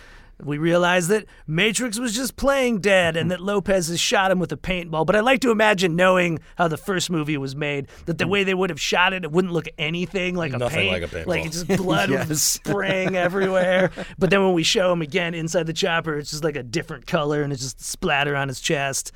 we 0.46 0.58
realize 0.58 1.08
that 1.10 1.26
Matrix 1.48 2.00
was 2.00 2.16
just 2.16 2.36
playing 2.36 2.80
dead 2.80 3.16
and 3.18 3.30
that 3.32 3.40
Lopez 3.42 3.88
has 3.88 4.00
shot 4.00 4.32
him 4.32 4.40
with 4.40 4.52
a 4.52 4.58
paintball. 4.58 5.06
But 5.06 5.16
I 5.16 5.20
like 5.22 5.42
to 5.42 5.52
imagine, 5.52 5.96
knowing 5.96 6.40
how 6.58 6.68
the 6.68 6.78
first 6.78 7.10
movie 7.10 7.38
was 7.38 7.56
made, 7.56 7.88
that 8.06 8.18
the 8.18 8.28
way 8.28 8.44
they 8.44 8.54
would 8.54 8.70
have 8.70 8.80
shot 8.82 9.14
it, 9.14 9.24
it 9.24 9.32
wouldn't 9.32 9.54
look 9.54 9.68
anything 9.78 10.36
like 10.36 10.54
a 10.54 10.58
Nothing 10.58 10.90
paint. 10.90 10.92
like 10.92 11.04
a 11.04 11.16
paintball. 11.16 11.28
Like 11.28 11.46
it's 11.46 11.64
just 11.64 11.82
blood 11.82 12.10
with 12.12 12.30
Yes. 12.30 12.42
spraying 12.42 13.16
everywhere. 13.16 13.92
But 14.18 14.30
then 14.30 14.44
when 14.44 14.54
we 14.54 14.64
show 14.64 14.92
him 14.92 15.02
again 15.02 15.34
inside 15.34 15.68
the 15.68 15.74
chopper, 15.74 16.18
it's 16.18 16.32
just 16.32 16.44
like 16.44 16.56
a 16.56 16.64
different 16.64 17.08
color 17.08 17.42
and 17.44 17.52
it's 17.54 17.62
just 17.62 17.82
splatter 17.82 18.36
on 18.36 18.48
his 18.48 18.60
chest. 18.62 19.12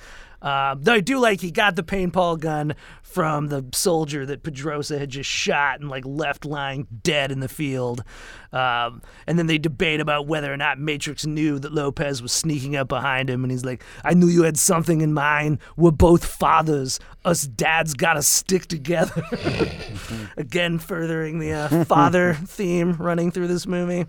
Uh, 0.45 0.75
though 0.79 0.93
I 0.93 0.99
do 0.99 1.17
like 1.17 1.41
he 1.41 1.49
got 1.49 1.75
the 1.75 1.81
paintball 1.81 2.39
gun 2.39 2.75
from 3.01 3.47
the 3.47 3.65
soldier 3.73 4.27
that 4.27 4.43
Pedrosa 4.43 4.99
had 4.99 5.09
just 5.09 5.27
shot 5.27 5.79
and 5.79 5.89
like 5.89 6.05
left 6.05 6.45
lying 6.45 6.85
dead 7.01 7.31
in 7.31 7.39
the 7.39 7.47
field. 7.49 8.03
Um, 8.53 9.01
and 9.25 9.39
then 9.39 9.47
they 9.47 9.57
debate 9.57 9.99
about 9.99 10.27
whether 10.27 10.53
or 10.53 10.57
not 10.57 10.77
Matrix 10.77 11.25
knew 11.25 11.57
that 11.57 11.73
Lopez 11.73 12.21
was 12.21 12.31
sneaking 12.31 12.75
up 12.75 12.87
behind 12.87 13.27
him. 13.27 13.43
And 13.43 13.49
he's 13.49 13.65
like, 13.65 13.83
I 14.03 14.13
knew 14.13 14.27
you 14.27 14.43
had 14.43 14.55
something 14.55 15.01
in 15.01 15.13
mind. 15.15 15.57
We're 15.77 15.89
both 15.89 16.23
fathers. 16.23 16.99
Us 17.25 17.47
dads 17.47 17.95
gotta 17.95 18.21
stick 18.21 18.67
together. 18.67 19.23
Again, 20.37 20.77
furthering 20.77 21.39
the 21.39 21.53
uh, 21.53 21.85
father 21.85 22.35
theme 22.35 22.93
running 22.93 23.31
through 23.31 23.47
this 23.47 23.65
movie. 23.65 24.05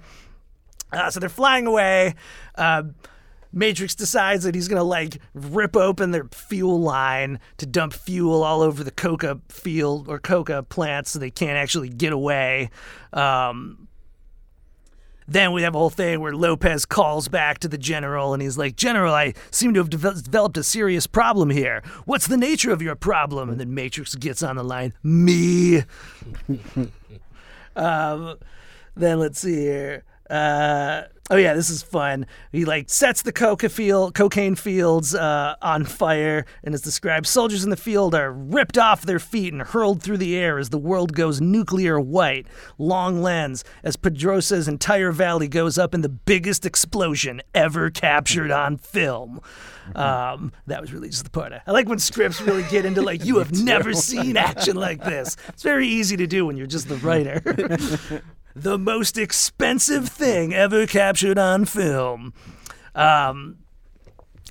Uh, 0.92 1.10
so 1.10 1.18
they're 1.18 1.30
flying 1.30 1.66
away. 1.66 2.14
Uh, 2.56 2.82
Matrix 3.56 3.94
decides 3.94 4.44
that 4.44 4.54
he's 4.54 4.68
gonna 4.68 4.84
like 4.84 5.18
rip 5.32 5.76
open 5.76 6.10
their 6.10 6.26
fuel 6.30 6.78
line 6.78 7.40
to 7.56 7.64
dump 7.64 7.94
fuel 7.94 8.44
all 8.44 8.60
over 8.60 8.84
the 8.84 8.90
coca 8.90 9.40
field 9.48 10.08
or 10.08 10.18
coca 10.18 10.62
plants 10.62 11.12
so 11.12 11.18
they 11.18 11.30
can't 11.30 11.56
actually 11.56 11.88
get 11.88 12.12
away. 12.12 12.68
Um, 13.14 13.88
then 15.26 15.52
we 15.52 15.62
have 15.62 15.74
a 15.74 15.78
whole 15.78 15.90
thing 15.90 16.20
where 16.20 16.34
Lopez 16.34 16.84
calls 16.84 17.28
back 17.28 17.58
to 17.60 17.68
the 17.68 17.78
general 17.78 18.34
and 18.34 18.42
he's 18.42 18.58
like, 18.58 18.76
General, 18.76 19.14
I 19.14 19.32
seem 19.50 19.72
to 19.72 19.80
have 19.80 19.88
devel- 19.88 20.22
developed 20.22 20.58
a 20.58 20.62
serious 20.62 21.06
problem 21.06 21.48
here. 21.48 21.82
What's 22.04 22.26
the 22.26 22.36
nature 22.36 22.70
of 22.70 22.82
your 22.82 22.94
problem? 22.94 23.48
And 23.48 23.58
then 23.58 23.74
Matrix 23.74 24.14
gets 24.16 24.42
on 24.42 24.56
the 24.56 24.62
line, 24.62 24.92
Me. 25.02 25.82
um, 27.76 28.36
then 28.94 29.18
let's 29.18 29.40
see 29.40 29.56
here. 29.56 30.04
Uh, 30.30 31.02
oh 31.30 31.36
yeah, 31.36 31.54
this 31.54 31.70
is 31.70 31.82
fun. 31.82 32.26
He 32.52 32.64
like 32.64 32.90
sets 32.90 33.22
the 33.22 33.32
coca 33.32 33.68
field, 33.68 34.14
cocaine 34.14 34.54
fields 34.54 35.14
uh, 35.14 35.54
on 35.62 35.84
fire, 35.84 36.44
and 36.64 36.74
is 36.74 36.80
described. 36.80 37.26
Soldiers 37.26 37.64
in 37.64 37.70
the 37.70 37.76
field 37.76 38.14
are 38.14 38.32
ripped 38.32 38.78
off 38.78 39.02
their 39.02 39.18
feet 39.18 39.52
and 39.52 39.62
hurled 39.62 40.02
through 40.02 40.18
the 40.18 40.36
air 40.36 40.58
as 40.58 40.70
the 40.70 40.78
world 40.78 41.12
goes 41.14 41.40
nuclear 41.40 42.00
white. 42.00 42.46
Long 42.78 43.22
lens 43.22 43.64
as 43.82 43.96
Pedrosa's 43.96 44.68
entire 44.68 45.12
valley 45.12 45.48
goes 45.48 45.78
up 45.78 45.94
in 45.94 46.00
the 46.02 46.08
biggest 46.08 46.66
explosion 46.66 47.42
ever 47.54 47.90
captured 47.90 48.50
on 48.50 48.76
film. 48.76 49.40
Um, 49.94 50.50
that 50.66 50.80
was 50.80 50.92
really 50.92 51.08
just 51.08 51.22
the 51.22 51.30
part 51.30 51.52
I, 51.52 51.60
I 51.64 51.70
like 51.70 51.88
when 51.88 52.00
scripts 52.00 52.40
really 52.40 52.64
get 52.64 52.84
into 52.84 53.02
like 53.02 53.24
you 53.24 53.38
have 53.38 53.52
never 53.52 53.92
seen 53.92 54.36
action 54.36 54.74
like 54.74 55.04
this. 55.04 55.36
It's 55.50 55.62
very 55.62 55.86
easy 55.86 56.16
to 56.16 56.26
do 56.26 56.44
when 56.44 56.56
you're 56.56 56.66
just 56.66 56.88
the 56.88 56.96
writer. 56.96 57.40
the 58.56 58.78
most 58.78 59.18
expensive 59.18 60.08
thing 60.08 60.54
ever 60.54 60.86
captured 60.86 61.38
on 61.38 61.66
film. 61.66 62.32
Um, 62.94 63.58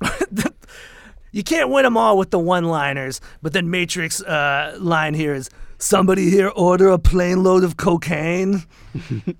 you 1.32 1.42
can't 1.42 1.70
win 1.70 1.82
them 1.82 1.96
all 1.96 2.16
with 2.16 2.30
the 2.30 2.38
one-liners, 2.38 3.20
but 3.42 3.52
then 3.52 3.68
Matrix 3.68 4.22
uh, 4.22 4.76
line 4.78 5.14
here 5.14 5.34
is, 5.34 5.50
Somebody 5.78 6.30
here 6.30 6.48
order 6.48 6.88
a 6.88 6.98
plane 6.98 7.42
load 7.42 7.62
of 7.62 7.76
cocaine. 7.76 8.64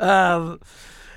um, 0.00 0.60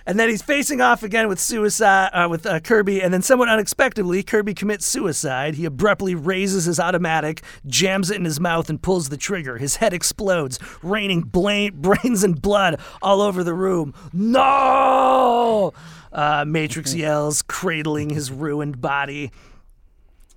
and 0.06 0.20
then 0.20 0.30
he's 0.30 0.42
facing 0.42 0.82
off 0.82 1.04
again 1.04 1.28
with 1.28 1.40
suicide 1.40 2.10
uh, 2.14 2.28
with 2.30 2.46
uh, 2.46 2.60
Kirby, 2.60 3.02
and 3.02 3.14
then 3.14 3.22
somewhat 3.22 3.50
unexpectedly, 3.50 4.22
Kirby 4.22 4.54
commits 4.54 4.86
suicide. 4.86 5.56
He 5.56 5.66
abruptly 5.66 6.14
raises 6.14 6.66
his 6.66 6.80
automatic, 6.80 7.42
jams 7.66 8.12
it 8.12 8.18
in 8.18 8.26
his 8.26 8.40
mouth, 8.40 8.70
and 8.70 8.82
pulls 8.82 9.10
the 9.10 9.18
trigger. 9.18 9.58
His 9.58 9.78
head 9.78 9.94
explodes, 9.94 10.60
raining 10.84 11.22
bla- 11.22 11.72
brains 11.74 12.24
and 12.24 12.42
blood 12.42 12.80
all 13.02 13.22
over 13.22 13.44
the 13.44 13.54
room. 13.54 13.94
No! 14.14 15.74
Uh, 16.12 16.46
Matrix 16.48 16.94
yells, 16.94 17.42
cradling 17.42 18.12
his 18.12 18.32
ruined 18.32 18.80
body. 18.80 19.32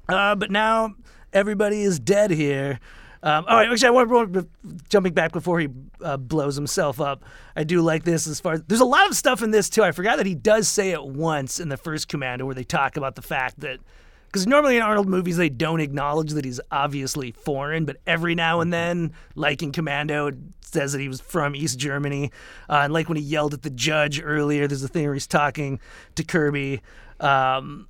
Uh, 0.08 0.34
but 0.34 0.50
now 0.50 0.94
everybody 1.32 1.82
is 1.82 1.98
dead 2.00 2.30
here. 2.30 2.80
Um, 3.22 3.44
all 3.48 3.56
right, 3.56 3.70
actually, 3.70 3.88
I 3.88 3.90
want 3.90 4.32
to 4.34 4.48
jumping 4.88 5.12
back 5.12 5.32
before 5.32 5.60
he 5.60 5.68
uh, 6.02 6.16
blows 6.16 6.54
himself 6.54 7.00
up. 7.00 7.24
I 7.56 7.64
do 7.64 7.82
like 7.82 8.04
this 8.04 8.26
as 8.26 8.40
far 8.40 8.54
as 8.54 8.62
there's 8.68 8.80
a 8.80 8.86
lot 8.86 9.08
of 9.08 9.16
stuff 9.16 9.42
in 9.42 9.50
this 9.50 9.68
too. 9.68 9.82
I 9.82 9.92
forgot 9.92 10.18
that 10.18 10.26
he 10.26 10.34
does 10.34 10.68
say 10.68 10.90
it 10.90 11.04
once 11.04 11.58
in 11.58 11.68
the 11.68 11.76
first 11.76 12.08
Commando 12.08 12.46
where 12.46 12.54
they 12.54 12.64
talk 12.64 12.96
about 12.96 13.16
the 13.16 13.22
fact 13.22 13.60
that 13.60 13.80
because 14.26 14.46
normally 14.46 14.76
in 14.76 14.82
Arnold 14.82 15.08
movies 15.08 15.36
they 15.36 15.48
don't 15.48 15.80
acknowledge 15.80 16.32
that 16.32 16.44
he's 16.44 16.60
obviously 16.70 17.32
foreign, 17.32 17.84
but 17.84 17.96
every 18.06 18.34
now 18.34 18.60
and 18.60 18.72
then, 18.72 19.12
like 19.34 19.62
in 19.62 19.72
Commando, 19.72 20.28
it 20.28 20.36
says 20.60 20.92
that 20.92 21.00
he 21.00 21.08
was 21.08 21.20
from 21.20 21.56
East 21.56 21.78
Germany. 21.78 22.30
Uh, 22.68 22.80
and 22.84 22.92
like 22.92 23.08
when 23.08 23.16
he 23.16 23.22
yelled 23.22 23.54
at 23.54 23.62
the 23.62 23.70
judge 23.70 24.20
earlier, 24.22 24.66
there's 24.66 24.82
a 24.82 24.88
thing 24.88 25.04
where 25.04 25.14
he's 25.14 25.26
talking 25.26 25.80
to 26.14 26.24
Kirby. 26.24 26.82
Um, 27.20 27.88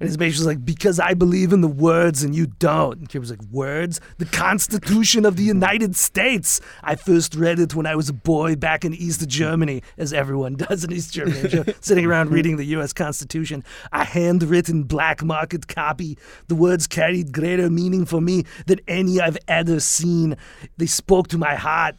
and 0.00 0.08
his 0.08 0.18
mate 0.18 0.28
was 0.28 0.46
like, 0.46 0.64
because 0.64 0.98
I 0.98 1.14
believe 1.14 1.52
in 1.52 1.60
the 1.60 1.68
words 1.68 2.22
and 2.22 2.34
you 2.34 2.46
don't. 2.46 2.98
And 2.98 3.14
was 3.14 3.30
like, 3.30 3.42
words? 3.50 4.00
The 4.18 4.26
Constitution 4.26 5.24
of 5.24 5.36
the 5.36 5.44
United 5.44 5.94
States. 5.94 6.60
I 6.82 6.96
first 6.96 7.34
read 7.34 7.60
it 7.60 7.74
when 7.74 7.86
I 7.86 7.94
was 7.94 8.08
a 8.08 8.12
boy 8.12 8.56
back 8.56 8.84
in 8.84 8.92
East 8.92 9.26
Germany, 9.28 9.82
as 9.96 10.12
everyone 10.12 10.56
does 10.56 10.84
in 10.84 10.92
East 10.92 11.12
Germany, 11.12 11.64
sitting 11.80 12.04
around 12.04 12.30
reading 12.30 12.56
the 12.56 12.64
U.S. 12.66 12.92
Constitution. 12.92 13.62
A 13.92 14.04
handwritten 14.04 14.82
black 14.82 15.22
market 15.22 15.68
copy. 15.68 16.18
The 16.48 16.56
words 16.56 16.86
carried 16.86 17.32
greater 17.32 17.70
meaning 17.70 18.04
for 18.04 18.20
me 18.20 18.44
than 18.66 18.80
any 18.88 19.20
I've 19.20 19.38
ever 19.46 19.80
seen. 19.80 20.36
They 20.76 20.86
spoke 20.86 21.28
to 21.28 21.38
my 21.38 21.54
heart. 21.54 21.96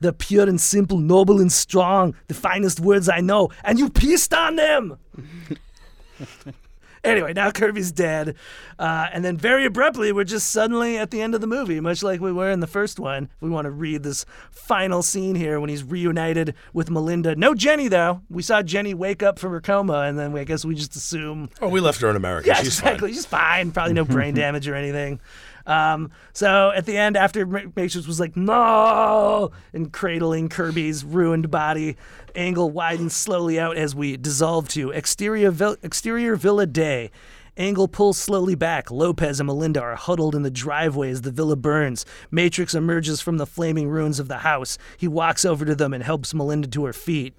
They're 0.00 0.12
pure 0.12 0.48
and 0.48 0.60
simple, 0.60 0.98
noble 0.98 1.40
and 1.40 1.52
strong, 1.52 2.16
the 2.26 2.34
finest 2.34 2.80
words 2.80 3.08
I 3.08 3.20
know, 3.20 3.50
and 3.62 3.78
you 3.78 3.88
pissed 3.88 4.34
on 4.34 4.56
them. 4.56 4.98
Anyway, 7.04 7.32
now 7.32 7.50
Kirby's 7.50 7.90
dead. 7.90 8.36
Uh, 8.78 9.06
and 9.12 9.24
then 9.24 9.36
very 9.36 9.64
abruptly, 9.64 10.12
we're 10.12 10.22
just 10.22 10.50
suddenly 10.50 10.96
at 10.96 11.10
the 11.10 11.20
end 11.20 11.34
of 11.34 11.40
the 11.40 11.46
movie, 11.48 11.80
much 11.80 12.02
like 12.02 12.20
we 12.20 12.30
were 12.32 12.50
in 12.50 12.60
the 12.60 12.66
first 12.66 13.00
one. 13.00 13.28
We 13.40 13.50
want 13.50 13.64
to 13.64 13.70
read 13.72 14.04
this 14.04 14.24
final 14.52 15.02
scene 15.02 15.34
here 15.34 15.58
when 15.58 15.68
he's 15.68 15.82
reunited 15.82 16.54
with 16.72 16.90
Melinda. 16.90 17.34
No 17.34 17.54
Jenny, 17.54 17.88
though. 17.88 18.20
We 18.30 18.42
saw 18.42 18.62
Jenny 18.62 18.94
wake 18.94 19.22
up 19.22 19.38
from 19.40 19.50
her 19.50 19.60
coma, 19.60 20.02
and 20.02 20.16
then 20.18 20.32
we, 20.32 20.40
I 20.40 20.44
guess 20.44 20.64
we 20.64 20.76
just 20.76 20.94
assume. 20.94 21.48
Oh, 21.60 21.68
we 21.68 21.80
left 21.80 22.00
her 22.02 22.08
in 22.10 22.14
America. 22.16 22.46
Yeah, 22.48 22.54
She's 22.58 22.78
exactly. 22.78 23.08
fine. 23.08 23.14
She's 23.14 23.26
fine. 23.26 23.70
Probably 23.72 23.94
no 23.94 24.04
brain 24.04 24.34
damage 24.36 24.68
or 24.68 24.76
anything. 24.76 25.20
Um, 25.64 26.10
so 26.32 26.72
at 26.74 26.86
the 26.86 26.96
end, 26.96 27.16
after 27.16 27.46
Ma- 27.46 27.60
Matrix 27.76 28.06
was 28.06 28.18
like, 28.18 28.36
no, 28.36 29.50
and 29.72 29.92
cradling 29.92 30.48
Kirby's 30.48 31.04
ruined 31.04 31.50
body, 31.50 31.96
angle 32.34 32.70
widens 32.70 33.14
slowly 33.14 33.58
out 33.58 33.76
as 33.76 33.94
we 33.94 34.16
dissolve 34.16 34.68
to 34.70 34.90
exterior, 34.90 35.50
vil- 35.50 35.76
exterior 35.82 36.36
Villa 36.36 36.66
Day. 36.66 37.10
Angle 37.56 37.88
pulls 37.88 38.16
slowly 38.16 38.54
back. 38.54 38.90
Lopez 38.90 39.38
and 39.38 39.46
Melinda 39.46 39.80
are 39.80 39.94
huddled 39.94 40.34
in 40.34 40.42
the 40.42 40.50
driveway 40.50 41.10
as 41.10 41.20
the 41.22 41.30
villa 41.30 41.56
burns. 41.56 42.06
Matrix 42.30 42.74
emerges 42.74 43.20
from 43.20 43.36
the 43.36 43.46
flaming 43.46 43.90
ruins 43.90 44.18
of 44.18 44.28
the 44.28 44.38
house. 44.38 44.78
He 44.96 45.06
walks 45.06 45.44
over 45.44 45.64
to 45.66 45.74
them 45.74 45.92
and 45.92 46.02
helps 46.02 46.32
Melinda 46.32 46.68
to 46.68 46.84
her 46.86 46.94
feet. 46.94 47.34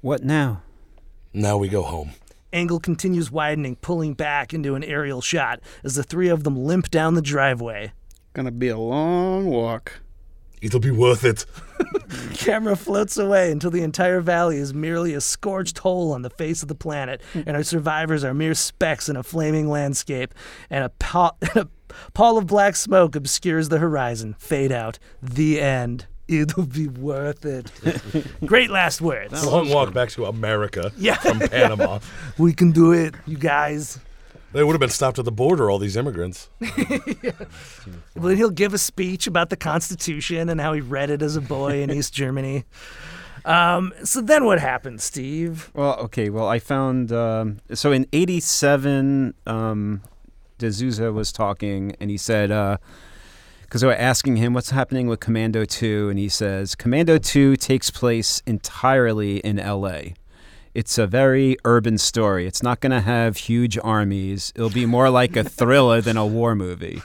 What 0.00 0.24
now? 0.24 0.62
Now 1.32 1.56
we 1.58 1.68
go 1.68 1.82
home. 1.82 2.10
Angle 2.52 2.80
continues 2.80 3.30
widening, 3.30 3.76
pulling 3.76 4.14
back 4.14 4.52
into 4.52 4.74
an 4.74 4.84
aerial 4.84 5.22
shot 5.22 5.60
as 5.84 5.94
the 5.94 6.02
three 6.02 6.28
of 6.28 6.44
them 6.44 6.56
limp 6.56 6.90
down 6.90 7.14
the 7.14 7.22
driveway. 7.22 7.92
Gonna 8.34 8.50
be 8.50 8.68
a 8.68 8.76
long 8.76 9.46
walk. 9.46 10.01
It'll 10.62 10.80
be 10.80 10.90
worth 10.92 11.24
it. 11.24 11.44
Camera 12.34 12.76
floats 12.76 13.16
away 13.18 13.50
until 13.50 13.70
the 13.70 13.82
entire 13.82 14.20
valley 14.20 14.56
is 14.58 14.72
merely 14.72 15.12
a 15.12 15.20
scorched 15.20 15.78
hole 15.78 16.12
on 16.12 16.22
the 16.22 16.30
face 16.30 16.62
of 16.62 16.68
the 16.68 16.74
planet, 16.74 17.20
and 17.34 17.56
our 17.56 17.62
survivors 17.64 18.22
are 18.24 18.32
mere 18.32 18.54
specks 18.54 19.08
in 19.08 19.16
a 19.16 19.22
flaming 19.22 19.68
landscape, 19.68 20.34
and 20.70 20.84
a, 20.84 20.88
pall, 20.88 21.36
a 21.56 21.66
pall 22.14 22.38
of 22.38 22.46
black 22.46 22.76
smoke 22.76 23.16
obscures 23.16 23.68
the 23.68 23.78
horizon. 23.78 24.34
Fade 24.38 24.72
out. 24.72 24.98
The 25.20 25.60
end. 25.60 26.06
It'll 26.28 26.66
be 26.66 26.86
worth 26.86 27.44
it. 27.44 27.70
Great 28.46 28.70
last 28.70 29.00
words. 29.00 29.44
Long 29.44 29.68
walk 29.68 29.92
back 29.92 30.10
to 30.10 30.26
America 30.26 30.92
Yeah. 30.96 31.16
from 31.16 31.40
Panama. 31.40 31.98
We 32.38 32.52
can 32.54 32.70
do 32.70 32.92
it, 32.92 33.14
you 33.26 33.36
guys. 33.36 33.98
They 34.52 34.62
would 34.62 34.72
have 34.72 34.80
been 34.80 34.90
stopped 34.90 35.18
at 35.18 35.24
the 35.24 35.32
border, 35.32 35.70
all 35.70 35.78
these 35.78 35.96
immigrants. 35.96 36.50
Well, 38.14 38.28
then 38.28 38.36
he'll 38.36 38.50
give 38.50 38.74
a 38.74 38.78
speech 38.78 39.26
about 39.26 39.50
the 39.50 39.56
Constitution 39.56 40.48
and 40.48 40.60
how 40.60 40.74
he 40.74 40.80
read 40.80 41.10
it 41.10 41.22
as 41.22 41.34
a 41.34 41.40
boy 41.40 41.82
in 41.82 41.90
East 41.90 42.12
Germany. 42.12 42.64
Um, 43.44 43.92
so 44.04 44.20
then 44.20 44.44
what 44.44 44.60
happens, 44.60 45.02
Steve? 45.02 45.70
Well, 45.74 45.94
okay. 46.00 46.28
Well, 46.28 46.46
I 46.46 46.58
found 46.58 47.10
um, 47.10 47.58
so 47.72 47.90
in 47.90 48.06
'87, 48.12 49.34
um, 49.46 50.02
de 50.58 50.72
Souza 50.72 51.12
was 51.12 51.32
talking, 51.32 51.96
and 51.98 52.10
he 52.10 52.16
said 52.16 52.50
because 53.62 53.80
they 53.80 53.86
were 53.86 53.94
asking 53.94 54.36
him 54.36 54.52
what's 54.52 54.70
happening 54.70 55.08
with 55.08 55.18
Commando 55.18 55.64
2, 55.64 56.10
and 56.10 56.18
he 56.18 56.28
says 56.28 56.74
Commando 56.74 57.16
2 57.16 57.56
takes 57.56 57.90
place 57.90 58.42
entirely 58.46 59.38
in 59.38 59.58
L.A. 59.58 60.14
It's 60.74 60.96
a 60.96 61.06
very 61.06 61.58
urban 61.66 61.98
story. 61.98 62.46
It's 62.46 62.62
not 62.62 62.80
going 62.80 62.92
to 62.92 63.02
have 63.02 63.36
huge 63.36 63.78
armies. 63.84 64.54
It'll 64.56 64.70
be 64.70 64.86
more 64.86 65.10
like 65.10 65.36
a 65.36 65.44
thriller 65.44 66.00
than 66.00 66.16
a 66.16 66.24
war 66.24 66.54
movie. 66.54 67.02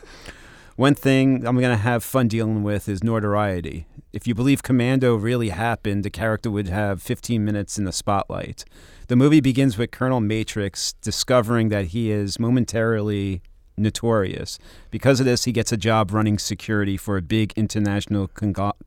One 0.78 0.95
thing 0.95 1.45
I'm 1.45 1.59
going 1.59 1.76
to 1.76 1.84
have 1.84 2.01
fun 2.01 2.30
dealing 2.30 2.63
with 2.63 2.88
is 2.88 3.03
notoriety. 3.03 3.86
If 4.13 4.26
you 4.26 4.34
believe 4.34 4.63
Commando 4.63 5.15
really 5.15 5.49
happened, 5.49 6.05
the 6.05 6.09
character 6.09 6.49
would 6.49 6.70
have 6.70 7.01
15 7.01 7.43
minutes 7.43 7.78
in 7.78 7.84
the 7.84 7.91
spotlight. 7.91 8.63
The 9.09 9.18
movie 9.18 9.41
begins 9.41 9.78
with 9.78 9.91
Colonel 9.91 10.22
Matrix 10.22 10.93
discovering 10.93 11.68
that 11.68 11.88
he 11.88 12.09
is 12.09 12.39
momentarily 12.39 13.41
notorious. 13.78 14.59
Because 14.91 15.20
of 15.20 15.26
this, 15.26 15.43
he 15.43 15.51
gets 15.51 15.74
a 15.74 15.78
job 15.78 16.13
running 16.13 16.39
security 16.39 16.95
for 16.95 17.18
a 17.18 17.22
big 17.22 17.51
international 17.57 18.30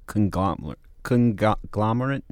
conglomerate. 0.07 0.79
Conglomerate? 1.03 2.25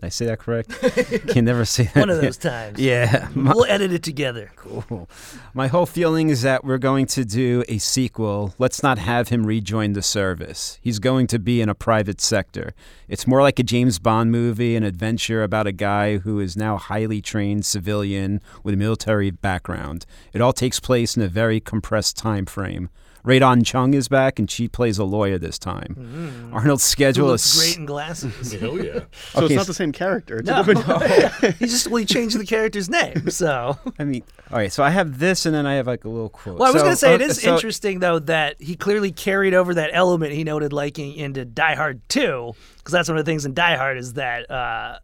Did 0.00 0.06
I 0.06 0.08
say 0.10 0.26
that 0.26 0.38
correct? 0.38 0.70
Can 1.28 1.44
never 1.44 1.64
say 1.64 1.84
that. 1.92 1.96
One 1.96 2.08
of 2.10 2.20
those 2.20 2.36
times. 2.36 2.78
Yeah. 2.88 3.28
My- 3.34 3.52
We'll 3.52 3.64
edit 3.64 3.92
it 3.92 4.02
together. 4.04 4.52
Cool. 4.54 5.08
My 5.54 5.66
whole 5.66 5.86
feeling 5.86 6.28
is 6.28 6.42
that 6.42 6.64
we're 6.64 6.78
going 6.78 7.06
to 7.06 7.24
do 7.24 7.64
a 7.68 7.78
sequel. 7.78 8.54
Let's 8.58 8.80
not 8.82 8.98
have 8.98 9.28
him 9.28 9.44
rejoin 9.44 9.94
the 9.94 10.02
service. 10.02 10.78
He's 10.80 11.00
going 11.00 11.26
to 11.28 11.38
be 11.40 11.60
in 11.60 11.68
a 11.68 11.74
private 11.74 12.20
sector. 12.20 12.74
It's 13.08 13.26
more 13.26 13.42
like 13.42 13.58
a 13.58 13.64
James 13.64 13.98
Bond 13.98 14.30
movie, 14.30 14.76
an 14.76 14.84
adventure 14.84 15.42
about 15.42 15.66
a 15.66 15.72
guy 15.72 16.18
who 16.18 16.38
is 16.38 16.56
now 16.56 16.76
a 16.76 16.78
highly 16.78 17.20
trained 17.20 17.66
civilian 17.66 18.40
with 18.62 18.74
a 18.74 18.78
military 18.78 19.32
background. 19.32 20.06
It 20.32 20.40
all 20.40 20.52
takes 20.52 20.78
place 20.78 21.16
in 21.16 21.22
a 21.22 21.28
very 21.28 21.58
compressed 21.58 22.16
time 22.16 22.46
frame. 22.46 22.88
Rae 23.24 23.38
Dawn 23.38 23.62
Chong 23.64 23.94
is 23.94 24.08
back, 24.08 24.38
and 24.38 24.50
she 24.50 24.68
plays 24.68 24.98
a 24.98 25.04
lawyer 25.04 25.38
this 25.38 25.58
time. 25.58 26.50
Arnold's 26.54 26.84
schedule 26.84 27.32
is 27.32 27.56
great 27.58 27.76
in 27.76 27.84
glasses. 27.86 28.52
Hell 28.60 28.82
yeah. 28.82 29.00
So 29.32 29.44
Okay, 29.44 29.54
it's 29.54 29.54
not 29.56 29.66
the 29.66 29.74
same 29.74 29.92
character. 29.92 30.38
It's 30.38 30.48
No. 30.48 30.60
a 30.60 30.64
different. 30.64 31.54
he 31.58 31.66
just 31.66 31.86
well, 31.88 31.96
he 31.98 32.04
changed 32.06 32.38
the 32.38 32.46
character's 32.46 32.88
name. 32.88 33.30
So 33.30 33.78
I 33.98 34.04
mean, 34.04 34.22
all 34.50 34.58
right. 34.58 34.72
So 34.72 34.82
I 34.82 34.90
have 34.90 35.18
this, 35.18 35.44
and 35.46 35.54
then 35.54 35.66
I 35.66 35.74
have 35.74 35.86
like 35.86 36.04
a 36.04 36.08
little 36.08 36.28
quote. 36.30 36.58
Well, 36.58 36.68
I 36.68 36.72
was 36.72 36.80
So, 36.80 36.84
going 36.86 36.92
to 36.94 36.96
say 36.96 37.14
it 37.14 37.20
uh, 37.20 37.24
is 37.24 37.42
so- 37.42 37.54
interesting 37.54 37.98
though 37.98 38.18
that 38.20 38.60
he 38.60 38.76
clearly 38.76 39.12
carried 39.12 39.54
over 39.54 39.74
that 39.74 39.90
element 39.92 40.32
he 40.32 40.44
noted 40.44 40.72
liking 40.72 41.14
into 41.14 41.44
Die 41.44 41.74
Hard 41.74 42.00
2 42.08 42.52
because 42.78 42.92
that's 42.92 43.08
one 43.08 43.18
of 43.18 43.24
the 43.24 43.30
things 43.30 43.44
in 43.44 43.52
Die 43.54 43.76
Hard 43.76 43.98
is 43.98 44.14
that 44.14 44.50
uh 44.50 44.98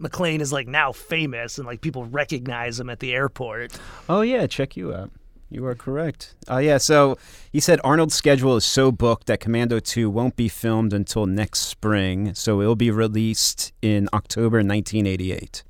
McClane 0.00 0.40
is 0.40 0.52
like 0.52 0.66
now 0.66 0.92
famous 0.92 1.56
and 1.58 1.66
like 1.66 1.80
people 1.80 2.04
recognize 2.06 2.78
him 2.80 2.90
at 2.90 2.98
the 3.00 3.12
airport. 3.14 3.78
Oh 4.08 4.20
yeah, 4.22 4.46
check 4.46 4.76
you 4.76 4.92
out. 4.92 5.10
You 5.54 5.66
are 5.66 5.76
correct. 5.76 6.34
Uh, 6.50 6.56
yeah, 6.56 6.78
so 6.78 7.16
he 7.52 7.60
said 7.60 7.80
Arnold's 7.84 8.16
schedule 8.16 8.56
is 8.56 8.64
so 8.64 8.90
booked 8.90 9.28
that 9.28 9.38
Commando 9.38 9.78
2 9.78 10.10
won't 10.10 10.34
be 10.34 10.48
filmed 10.48 10.92
until 10.92 11.26
next 11.26 11.60
spring, 11.60 12.34
so 12.34 12.60
it'll 12.60 12.74
be 12.74 12.90
released 12.90 13.72
in 13.80 14.08
October 14.12 14.56
1988. 14.56 15.62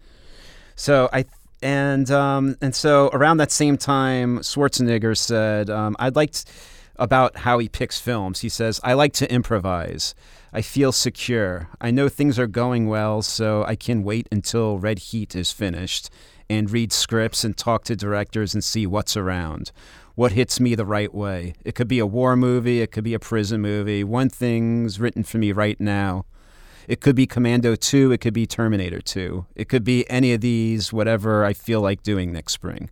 So 0.74 1.10
I 1.12 1.26
and 1.62 2.10
um, 2.10 2.56
and 2.62 2.74
so 2.74 3.10
around 3.12 3.36
that 3.36 3.52
same 3.52 3.76
time, 3.76 4.38
Schwarzenegger 4.38 5.14
said, 5.14 5.68
um, 5.68 5.96
"I'd 5.98 6.16
like 6.16 6.34
about 6.96 7.36
how 7.36 7.58
he 7.58 7.68
picks 7.68 8.00
films. 8.00 8.40
He 8.40 8.48
says, 8.48 8.80
I 8.82 8.94
like 8.94 9.12
to 9.14 9.30
improvise. 9.30 10.14
I 10.50 10.62
feel 10.62 10.92
secure. 10.92 11.68
I 11.78 11.90
know 11.90 12.08
things 12.08 12.38
are 12.38 12.46
going 12.46 12.86
well, 12.86 13.20
so 13.20 13.64
I 13.64 13.76
can 13.76 14.02
wait 14.02 14.28
until 14.32 14.78
Red 14.78 14.98
Heat 14.98 15.36
is 15.36 15.52
finished." 15.52 16.08
And 16.48 16.70
read 16.70 16.92
scripts 16.92 17.44
and 17.44 17.56
talk 17.56 17.84
to 17.84 17.96
directors 17.96 18.54
and 18.54 18.62
see 18.62 18.86
what's 18.86 19.16
around. 19.16 19.72
what 20.14 20.32
hits 20.32 20.60
me 20.60 20.74
the 20.74 20.86
right 20.86 21.12
way. 21.12 21.54
It 21.64 21.74
could 21.74 21.88
be 21.88 21.98
a 21.98 22.06
war 22.06 22.36
movie, 22.36 22.80
it 22.80 22.92
could 22.92 23.04
be 23.04 23.14
a 23.14 23.18
prison 23.18 23.60
movie. 23.60 24.04
One 24.04 24.28
thing's 24.28 25.00
written 25.00 25.24
for 25.24 25.38
me 25.38 25.50
right 25.52 25.80
now. 25.80 26.24
It 26.86 27.00
could 27.00 27.16
be 27.16 27.26
Commando 27.26 27.74
2, 27.74 28.12
it 28.12 28.20
could 28.20 28.34
be 28.34 28.46
Terminator 28.46 29.00
2. 29.00 29.46
It 29.56 29.68
could 29.68 29.84
be 29.84 30.08
any 30.10 30.32
of 30.32 30.40
these, 30.40 30.92
whatever 30.92 31.44
I 31.44 31.52
feel 31.52 31.80
like 31.80 32.02
doing 32.02 32.32
next 32.32 32.52
spring. 32.52 32.90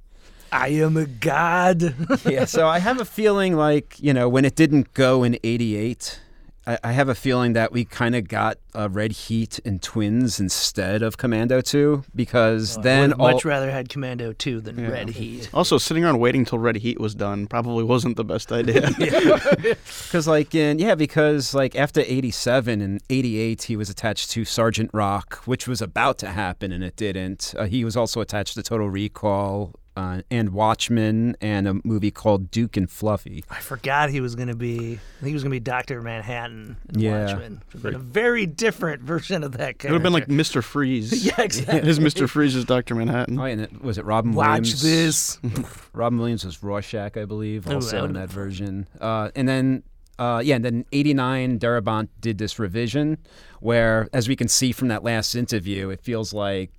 I 0.50 0.68
am 0.68 0.96
a 0.96 1.06
god. 1.06 1.94
yeah, 2.26 2.44
so 2.44 2.68
I 2.68 2.78
have 2.78 3.00
a 3.00 3.04
feeling 3.04 3.54
like, 3.56 4.00
you 4.00 4.12
know, 4.12 4.28
when 4.28 4.44
it 4.44 4.56
didn't 4.56 4.92
go 4.92 5.22
in 5.22 5.38
88, 5.44 6.20
I, 6.66 6.78
I 6.84 6.92
have 6.92 7.08
a 7.08 7.14
feeling 7.14 7.54
that 7.54 7.72
we 7.72 7.84
kind 7.84 8.14
of 8.14 8.28
got 8.28 8.58
uh, 8.74 8.88
Red 8.90 9.12
Heat 9.12 9.58
and 9.64 9.82
Twins 9.82 10.38
instead 10.38 11.02
of 11.02 11.16
Commando 11.16 11.60
2 11.60 12.04
because 12.14 12.76
then 12.78 13.12
I 13.12 13.16
would 13.16 13.20
all, 13.20 13.32
much 13.32 13.44
rather 13.44 13.70
had 13.70 13.88
Commando 13.88 14.32
2 14.32 14.60
than 14.60 14.78
Yeah. 14.78 14.88
Red 14.88 15.10
Heat. 15.10 15.50
Also, 15.52 15.78
sitting 15.78 16.04
around 16.04 16.18
waiting 16.20 16.44
till 16.44 16.58
Red 16.58 16.76
Heat 16.76 17.00
was 17.00 17.14
done 17.14 17.46
probably 17.46 17.84
wasn't 17.84 18.16
the 18.16 18.24
best 18.24 18.52
idea. 18.52 18.90
Because 20.02 20.26
like 20.36 20.54
in 20.54 20.78
yeah, 20.78 20.94
because 20.94 21.54
like 21.54 21.74
after 21.76 22.00
'87 22.00 22.80
and 22.80 23.00
'88, 23.10 23.62
he 23.64 23.76
was 23.76 23.90
attached 23.90 24.30
to 24.32 24.44
Sergeant 24.44 24.90
Rock, 24.92 25.36
which 25.44 25.66
was 25.66 25.80
about 25.82 26.18
to 26.18 26.28
happen 26.28 26.72
and 26.72 26.82
it 26.84 26.96
didn't. 26.96 27.54
Uh, 27.56 27.64
he 27.64 27.84
was 27.84 27.96
also 27.96 28.20
attached 28.20 28.54
to 28.54 28.62
Total 28.62 28.88
Recall 28.88 29.74
uh, 29.96 30.22
and 30.30 30.50
Watchmen 30.50 31.36
and 31.40 31.68
a 31.68 31.74
movie 31.84 32.10
called 32.10 32.50
Duke 32.50 32.76
and 32.76 32.90
Fluffy. 32.90 33.44
I 33.50 33.60
forgot 33.60 34.08
he 34.10 34.20
was 34.20 34.34
going 34.34 34.48
to 34.48 34.56
be. 34.56 34.76
I 34.94 35.20
think 35.20 35.28
he 35.28 35.32
was 35.34 35.42
going 35.42 35.50
to 35.50 35.56
be 35.56 35.60
Doctor 35.60 36.00
Manhattan. 36.00 36.76
In 36.94 37.00
Yeah. 37.00 37.26
Watchmen. 37.26 37.62
It 37.68 37.74
would 37.74 37.92
have 37.92 37.92
been 37.92 37.94
a 37.94 37.98
very 38.12 38.46
different 38.46 39.02
version 39.12 39.44
of 39.44 39.52
that 39.58 39.76
It 39.76 39.84
would 39.84 39.92
have 39.92 40.02
been 40.02 40.12
like 40.12 40.28
Mr. 40.28 40.62
Freeze. 40.62 41.24
yeah, 41.26 41.40
exactly. 41.40 41.80
His 41.80 41.98
Mr. 41.98 42.28
Freeze 42.28 42.56
is 42.56 42.64
Dr. 42.64 42.94
Manhattan. 42.94 43.38
Oh, 43.38 43.44
and 43.44 43.60
it, 43.60 43.82
was 43.82 43.98
it 43.98 44.04
Robin 44.04 44.32
Williams? 44.32 44.74
Watch 44.74 44.82
Williams? 44.82 45.36
this. 45.42 45.80
Robin 45.92 46.18
Williams 46.18 46.44
was 46.44 46.62
Rorschach, 46.62 47.16
I 47.16 47.24
believe, 47.26 47.68
Oh, 47.68 47.74
also 47.74 48.00
that 48.00 48.04
in 48.06 48.12
that 48.14 48.30
version. 48.30 48.86
Uh, 49.00 49.30
and 49.36 49.46
then, 49.48 49.82
uh, 50.18 50.40
yeah, 50.44 50.56
and 50.56 50.64
then 50.64 50.84
'89, 50.92 51.58
Darabont 51.58 52.08
did 52.20 52.38
this 52.38 52.58
revision 52.58 53.18
where, 53.60 54.08
as 54.12 54.28
we 54.28 54.36
can 54.36 54.48
see 54.48 54.72
from 54.72 54.88
that 54.88 55.02
last 55.04 55.34
interview, 55.34 55.90
it 55.90 56.00
feels 56.00 56.32
like, 56.32 56.70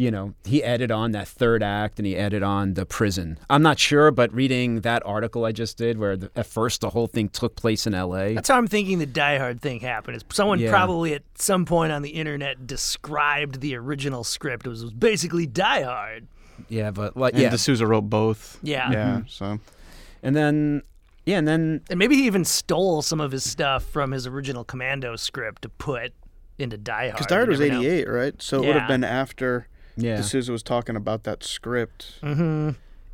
you 0.00 0.10
know, 0.10 0.32
he 0.44 0.64
added 0.64 0.90
on 0.90 1.10
that 1.10 1.28
third 1.28 1.62
act 1.62 1.98
and 1.98 2.06
he 2.06 2.16
added 2.16 2.42
on 2.42 2.72
the 2.72 2.86
prison. 2.86 3.38
I'm 3.50 3.60
not 3.60 3.78
sure, 3.78 4.10
but 4.10 4.32
reading 4.32 4.80
that 4.80 5.04
article 5.04 5.44
I 5.44 5.52
just 5.52 5.76
did, 5.76 5.98
where 5.98 6.16
the, 6.16 6.30
at 6.34 6.46
first 6.46 6.80
the 6.80 6.88
whole 6.88 7.06
thing 7.06 7.28
took 7.28 7.54
place 7.54 7.86
in 7.86 7.92
L.A. 7.92 8.32
That's 8.32 8.48
how 8.48 8.56
I'm 8.56 8.66
thinking 8.66 8.98
the 8.98 9.04
Die 9.04 9.36
Hard 9.36 9.60
thing 9.60 9.80
happened. 9.80 10.16
Is 10.16 10.24
someone 10.30 10.58
Yeah. 10.58 10.70
probably 10.70 11.12
at 11.12 11.22
some 11.34 11.66
point 11.66 11.92
on 11.92 12.00
the 12.00 12.08
internet 12.08 12.66
described 12.66 13.60
the 13.60 13.76
original 13.76 14.24
script. 14.24 14.64
It 14.64 14.70
was, 14.70 14.80
it 14.80 14.86
was 14.86 14.94
basically 14.94 15.46
Die 15.46 15.82
Hard. 15.82 16.26
Yeah, 16.70 16.92
but 16.92 17.14
like, 17.14 17.34
And 17.34 17.42
yeah, 17.42 17.50
de 17.50 17.58
Souza 17.58 17.86
wrote 17.86 18.08
both. 18.08 18.58
Yeah. 18.62 18.90
Yeah, 18.90 19.06
mm-hmm. 19.16 19.28
so. 19.28 19.60
and 20.22 20.34
then, 20.34 20.82
yeah, 21.26 21.36
and 21.36 21.46
then 21.46 21.82
And 21.90 21.98
maybe 21.98 22.16
he 22.16 22.24
even 22.24 22.46
stole 22.46 23.02
some 23.02 23.20
of 23.20 23.32
his 23.32 23.44
stuff 23.44 23.84
from 23.84 24.12
his 24.12 24.26
original 24.26 24.64
Commando 24.64 25.16
script 25.16 25.60
to 25.60 25.68
put 25.68 26.14
into 26.58 26.78
Die 26.78 26.94
Hard. 26.94 27.12
Because 27.12 27.26
Die 27.26 27.36
Hard 27.36 27.50
was 27.50 27.60
88, 27.60 28.08
right? 28.08 28.40
So 28.40 28.62
it 28.62 28.66
would 28.68 28.76
have 28.76 28.88
been 28.88 29.04
after 29.04 29.66
yeah. 30.00 30.16
de 30.16 30.22
Souza 30.22 30.52
was 30.52 30.62
talking 30.62 30.96
about 30.96 31.24
that 31.24 31.42
script. 31.44 32.14
Mm-hmm. 32.22 32.70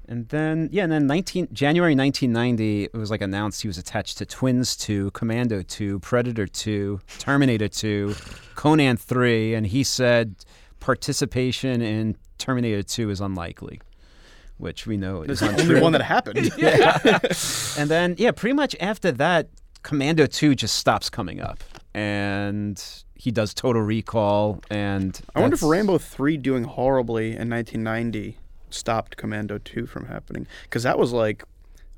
And 0.09 0.29
then 0.29 0.69
yeah, 0.71 0.85
and 0.85 0.93
then 0.93 1.07
19 1.07 1.49
January 1.53 1.97
1990, 1.97 2.85
it 2.85 2.95
was 2.95 3.11
like 3.11 3.21
announced 3.21 3.63
he 3.63 3.69
was 3.69 3.79
attached 3.79 4.19
to 4.19 4.27
Twins 4.27 4.77
2, 4.77 5.11
Commando 5.11 5.63
2, 5.63 5.99
Predator 5.99 6.47
2, 6.47 7.01
Terminator 7.19 7.69
2, 7.69 8.15
Conan 8.55 8.97
3, 8.97 9.55
and 9.55 9.67
he 9.67 9.83
said 9.83 10.37
participation 10.79 11.83
in 11.83 12.17
Terminator 12.39 12.83
2 12.83 13.11
is 13.11 13.21
unlikely, 13.21 13.81
which 14.59 14.87
we 14.87 14.97
know 14.97 15.23
is 15.23 15.41
the 15.41 15.49
untrue. 15.49 15.71
only 15.71 15.81
one 15.81 15.93
that 15.93 16.03
happened. 16.03 16.39
and 17.79 17.91
then 17.91 18.15
yeah, 18.17 18.31
pretty 18.31 18.55
much 18.55 18.77
after 18.79 19.11
that, 19.13 19.49
Commando 19.83 20.27
2 20.27 20.55
just 20.55 20.77
stops 20.77 21.11
coming 21.11 21.41
up, 21.41 21.65
and 21.95 23.05
he 23.17 23.31
does 23.31 23.55
Total 23.55 23.83
Recall, 23.83 24.63
and 24.71 25.21
I 25.35 25.41
wonder 25.41 25.55
if 25.55 25.63
Rambo 25.63 25.99
3 25.99 26.37
doing 26.37 26.65
horribly 26.65 27.29
in 27.37 27.49
1990 27.51 28.39
stopped 28.71 29.17
Commando 29.17 29.59
2 29.59 29.87
from 29.87 30.07
happening. 30.07 30.47
Because 30.65 30.83
that 30.83 30.99
was 30.99 31.13
like 31.13 31.45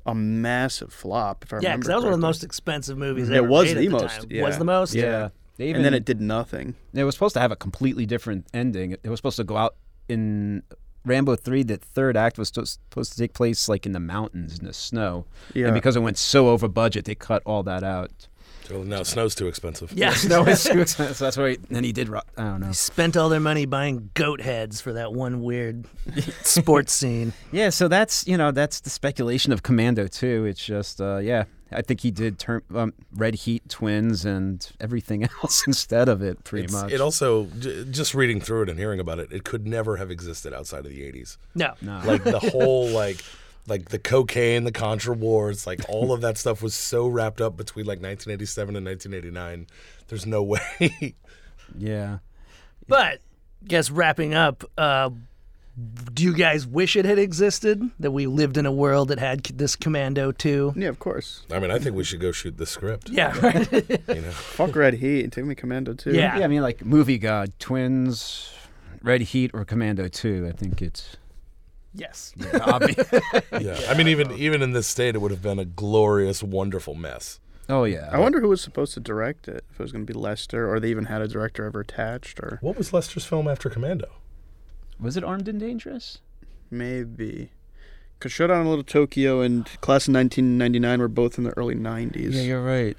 a 0.05 0.15
massive 0.15 0.93
flop, 0.93 1.43
if 1.43 1.53
I 1.53 1.57
Yeah, 1.57 1.69
remember 1.69 1.77
because 1.77 1.87
that 1.87 1.95
was 1.95 2.03
one 2.05 2.13
of 2.13 2.19
the 2.19 2.27
most 2.27 2.43
expensive 2.43 2.97
movies 2.97 3.25
mm-hmm. 3.25 3.33
It 3.33 3.37
ever 3.39 3.47
was 3.47 3.73
made 3.73 3.77
the 3.77 3.85
at 3.85 3.91
most, 3.91 4.21
time. 4.21 4.27
yeah. 4.29 4.43
Was 4.43 4.57
the 4.57 4.65
most? 4.65 4.95
Yeah. 4.95 5.29
They 5.57 5.65
even, 5.69 5.77
And 5.77 5.85
then 5.85 5.93
it 5.93 6.05
did 6.05 6.21
nothing. 6.21 6.75
It 6.93 7.03
was 7.03 7.15
supposed 7.15 7.33
to 7.33 7.41
have 7.41 7.51
a 7.51 7.55
completely 7.57 8.05
different 8.05 8.47
ending. 8.53 8.93
It 8.93 9.09
was 9.09 9.19
supposed 9.19 9.37
to 9.37 9.43
go 9.43 9.57
out 9.57 9.75
in 10.07 10.63
Rambo 11.05 11.35
3. 11.35 11.63
The 11.63 11.77
third 11.77 12.15
act 12.15 12.37
was 12.37 12.47
supposed 12.47 12.79
supposed 12.89 13.11
to 13.13 13.17
take 13.17 13.33
place 13.33 13.67
like 13.67 13.85
in 13.85 13.91
the 13.91 13.99
mountains 13.99 14.57
in 14.57 14.65
the 14.65 14.73
snow. 14.73 15.25
Yeah. 15.53 15.65
And 15.65 15.73
because 15.73 15.97
it 15.97 15.99
went 15.99 16.17
so 16.17 16.47
over 16.49 16.69
budget, 16.69 17.03
they 17.05 17.15
cut 17.15 17.43
all 17.45 17.63
that 17.63 17.83
out. 17.83 18.27
So 18.69 18.83
now 18.83 19.03
snow's 19.03 19.35
too 19.35 19.47
expensive. 19.47 19.91
Yeah. 19.93 20.13
Snow 20.13 20.45
is 20.45 20.63
too 20.63 20.79
expensive. 20.81 21.17
So 21.17 21.25
that's 21.25 21.37
why. 21.37 21.57
Then 21.69 21.83
he 21.83 21.91
did. 21.91 22.07
ro- 22.09 22.21
I 22.37 22.43
don't 22.43 22.59
know. 22.61 22.71
Spent 22.71 23.17
all 23.17 23.27
their 23.29 23.39
money 23.39 23.65
buying 23.65 24.11
goat 24.13 24.41
heads 24.41 24.79
for 24.79 24.93
that 24.93 25.11
one 25.13 25.41
weird 25.41 25.85
sports 26.43 26.93
scene. 26.93 27.33
Yeah. 27.51 27.69
So 27.69 27.87
that's 27.87 28.27
you 28.27 28.37
know 28.37 28.51
that's 28.51 28.79
the 28.81 28.89
speculation 28.89 29.51
of 29.51 29.63
Commando 29.63 30.07
too. 30.07 30.45
It's 30.45 30.63
just 30.63 31.01
uh, 31.01 31.17
yeah. 31.17 31.45
I 31.71 31.83
think 31.83 32.01
he 32.01 32.09
did 32.09 32.39
turn 32.39 32.63
um, 32.73 32.93
Red 33.15 33.35
Heat 33.35 33.69
Twins 33.69 34.25
and 34.25 34.67
everything 34.79 35.23
else 35.43 35.67
instead 35.67 36.09
of 36.09 36.23
it. 36.23 36.43
Pretty 36.43 36.65
It's- 36.65 36.81
much. 36.83 36.91
It 36.91 36.99
also, 36.99 37.45
j- 37.59 37.85
just 37.91 38.15
reading 38.15 38.41
through 38.41 38.63
it 38.63 38.69
and 38.69 38.79
hearing 38.79 38.99
about 38.99 39.19
it, 39.19 39.31
it 39.31 39.43
could 39.43 39.67
never 39.67 39.97
have 39.97 40.09
existed 40.09 40.51
outside 40.51 40.79
of 40.87 40.91
the 40.91 41.01
80s. 41.01 41.37
No. 41.53 41.75
no. 41.81 42.01
Like 42.05 42.23
the 42.23 42.39
whole, 42.39 42.87
like, 42.89 43.23
like 43.69 43.89
the 43.89 43.99
cocaine, 43.99 44.63
the 44.63 44.71
Contra 44.71 45.15
wars, 45.15 45.67
like 45.67 45.81
all 45.89 46.11
of 46.11 46.21
that 46.21 46.37
stuff 46.37 46.61
was 46.61 46.73
so 46.73 47.07
wrapped 47.07 47.41
up 47.41 47.55
between 47.55 47.85
like 47.85 48.01
1987 48.01 48.75
and 48.75 48.85
1989. 48.85 49.67
There's 50.07 50.25
no 50.25 50.43
way. 50.43 51.15
yeah. 51.77 52.19
But 52.87 53.21
guess 53.65 53.91
wrapping 53.91 54.33
up, 54.33 54.63
uh, 54.77 55.11
do 56.13 56.23
you 56.23 56.33
guys 56.33 56.67
wish 56.67 56.95
it 56.95 57.05
had 57.05 57.19
existed? 57.19 57.81
That 57.99 58.11
we 58.11 58.27
lived 58.27 58.57
in 58.57 58.65
a 58.65 58.71
world 58.71 59.09
that 59.09 59.19
had 59.19 59.43
this 59.45 59.75
Commando 59.75 60.31
2? 60.31 60.73
Yeah, 60.75 60.89
of 60.89 60.99
course. 60.99 61.43
I 61.51 61.59
mean, 61.59 61.71
I 61.71 61.79
think 61.79 61.95
we 61.95 62.03
should 62.03 62.19
go 62.19 62.31
shoot 62.31 62.57
the 62.57 62.65
script. 62.65 63.09
Yeah, 63.09 63.37
right. 63.39 63.71
You 63.71 64.21
know, 64.21 64.31
Fuck 64.31 64.75
Red 64.75 64.95
Heat. 64.95 65.23
And 65.23 65.31
take 65.31 65.45
me 65.45 65.55
Commando 65.55 65.93
2. 65.93 66.11
Yeah. 66.11 66.39
Yeah, 66.39 66.45
I 66.45 66.47
mean, 66.47 66.61
like 66.61 66.83
Movie 66.83 67.17
God, 67.17 67.53
Twins, 67.59 68.51
Red 69.01 69.21
Heat, 69.21 69.51
or 69.53 69.63
Commando 69.63 70.07
2. 70.07 70.47
I 70.47 70.51
think 70.51 70.81
it's 70.81 71.15
yes. 71.93 72.33
obvious. 72.61 73.11
yeah. 73.59 73.79
I 73.89 73.95
mean, 73.95 74.07
even 74.13 74.31
even 74.33 74.61
in 74.61 74.71
this 74.73 74.87
state, 74.87 75.15
it 75.15 75.19
would 75.19 75.31
have 75.31 75.41
been 75.41 75.59
a 75.59 75.65
glorious, 75.65 76.41
wonderful 76.43 76.95
mess. 76.95 77.39
oh, 77.69 77.83
yeah. 77.83 78.09
I 78.11 78.19
wonder 78.19 78.39
who 78.41 78.49
was 78.49 78.61
supposed 78.61 78.93
to 78.95 78.99
direct 78.99 79.47
it. 79.47 79.63
If 79.71 79.79
it 79.79 79.83
was 79.83 79.91
going 79.91 80.05
to 80.05 80.13
be 80.13 80.17
Lester, 80.17 80.71
or 80.71 80.79
they 80.79 80.89
even 80.89 81.05
had 81.05 81.21
a 81.21 81.27
director 81.27 81.65
ever 81.65 81.81
attached, 81.81 82.39
or 82.39 82.57
What 82.61 82.77
was 82.77 82.93
Lester's 82.93 83.25
film 83.25 83.47
after 83.47 83.69
Commando? 83.69 84.09
Was 84.99 85.15
it 85.17 85.23
Armed 85.23 85.47
and 85.47 85.59
Dangerous? 85.59 86.19
maybe. 86.71 87.51
Because 88.17 88.31
Showdown 88.33 88.61
in 88.61 88.67
Little 88.67 88.83
Tokyo 88.83 89.39
and 89.41 89.65
Class 89.81 90.07
of 90.07 90.13
1999 90.13 90.99
were 90.99 91.07
both 91.07 91.37
in 91.37 91.45
the 91.45 91.57
early 91.57 91.73
90s. 91.75 92.33
Yeah, 92.33 92.41
you're 92.41 92.63
right. 92.63 92.97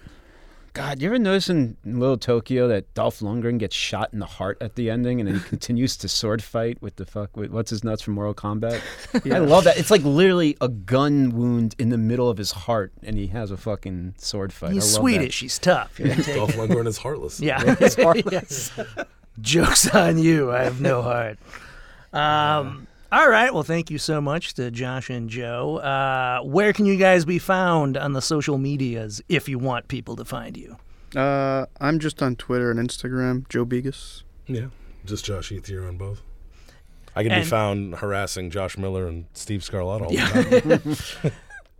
God, 0.80 1.02
you 1.02 1.08
ever 1.10 1.18
notice 1.18 1.50
in 1.50 1.76
Little 1.84 2.16
Tokyo 2.16 2.66
that 2.68 2.94
Dolph 2.94 3.20
Lundgren 3.20 3.58
gets 3.58 3.76
shot 3.76 4.14
in 4.14 4.18
the 4.18 4.24
heart 4.24 4.56
at 4.62 4.76
the 4.76 4.88
ending 4.88 5.20
and 5.20 5.28
then 5.28 5.34
he 5.36 5.40
continues 5.48 5.94
to 5.98 6.08
sword 6.08 6.42
fight 6.42 6.80
with 6.80 6.96
the 6.96 7.04
fuck 7.04 7.36
with 7.36 7.50
what's 7.50 7.68
his 7.68 7.84
nuts 7.84 8.00
from 8.00 8.14
Mortal 8.14 8.32
Kombat? 8.32 8.80
Yeah. 9.24 9.36
I 9.36 9.38
love 9.40 9.64
that. 9.64 9.76
It's 9.76 9.90
like 9.90 10.02
literally 10.04 10.56
a 10.62 10.68
gun 10.68 11.32
wound 11.36 11.74
in 11.78 11.90
the 11.90 11.98
middle 11.98 12.30
of 12.30 12.38
his 12.38 12.52
heart 12.52 12.92
and 13.02 13.18
he 13.18 13.26
has 13.26 13.50
a 13.50 13.58
fucking 13.58 14.14
sword 14.16 14.54
fight. 14.54 14.72
He's 14.72 14.94
I 14.94 14.96
love 14.96 15.02
Swedish. 15.02 15.40
He's 15.40 15.58
tough. 15.58 16.00
You 16.00 16.06
Dolph. 16.14 16.54
Lundgren 16.54 16.86
is 16.86 16.96
heartless. 16.96 17.40
Yeah. 17.50 17.62
It's 17.78 17.96
heartless. 17.96 18.72
Yes. 18.74 19.06
Joke's 19.42 19.86
on 19.94 20.16
you. 20.16 20.50
I 20.50 20.62
have 20.64 20.80
no 20.80 21.02
heart. 21.02 21.38
Um, 22.14 22.86
all 23.12 23.28
right. 23.28 23.52
Well, 23.52 23.62
thank 23.62 23.90
you 23.90 23.98
so 23.98 24.20
much 24.20 24.54
to 24.54 24.70
Josh 24.70 25.10
and 25.10 25.28
Joe. 25.28 25.76
Uh, 25.78 26.40
where 26.42 26.72
can 26.72 26.86
you 26.86 26.96
guys 26.96 27.24
be 27.24 27.38
found 27.38 27.96
on 27.96 28.12
the 28.12 28.22
social 28.22 28.58
medias 28.58 29.20
if 29.28 29.48
you 29.48 29.58
want 29.58 29.88
people 29.88 30.16
to 30.16 30.24
find 30.24 30.56
you? 30.56 30.76
Uh, 31.16 31.66
I'm 31.80 31.98
just 31.98 32.22
on 32.22 32.36
Twitter 32.36 32.70
and 32.70 32.78
Instagram, 32.78 33.48
Joe 33.48 33.66
Begos. 33.66 34.22
Yeah. 34.46 34.66
Just 35.04 35.24
Josh 35.24 35.50
Ethier 35.50 35.86
on 35.88 35.96
both. 35.96 36.22
I 37.16 37.24
can 37.24 37.32
And- 37.32 37.42
be 37.44 37.48
found 37.48 37.94
harassing 37.96 38.50
Josh 38.50 38.78
Miller 38.78 39.08
and 39.08 39.24
Steve 39.32 39.64
Scarlett 39.64 40.02
all 40.02 40.10
the 40.10 41.20
time. 41.22 41.32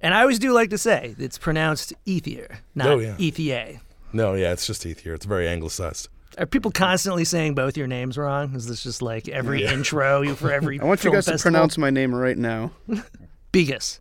And 0.03 0.15
I 0.15 0.23
always 0.23 0.39
do 0.39 0.53
like 0.53 0.71
to 0.71 0.79
say 0.79 1.15
it's 1.19 1.39
pronounced 1.39 1.93
Ethier, 2.07 2.57
not 2.75 2.89
Oh, 2.89 2.99
yeah. 2.99 3.15
Ethier. 3.19 3.81
no, 4.13 4.35
yeah, 4.35 4.51
it's 4.53 4.67
just 4.67 4.83
Ethier. 4.83 5.15
It's 5.15 5.27
very 5.27 5.47
anglicized. 5.47 6.09
Are 6.39 6.47
people 6.47 6.71
constantly 6.71 7.25
saying 7.25 7.55
both 7.55 7.77
your 7.77 7.87
names 7.87 8.17
wrong? 8.17 8.55
Is 8.55 8.67
this 8.67 8.83
just 8.83 9.03
like 9.03 9.29
every 9.29 9.65
intro 9.65 10.23
you 10.23 10.35
for 10.35 10.53
every? 10.53 10.81
I 10.81 10.85
want 10.85 11.01
you 11.01 11.11
film 11.11 11.15
guys 11.15 11.27
to 11.27 11.39
pronounce 11.39 11.77
my 11.77 11.91
name 11.91 12.15
right 12.15 12.39
now. 12.39 12.71
Begas. 13.53 14.01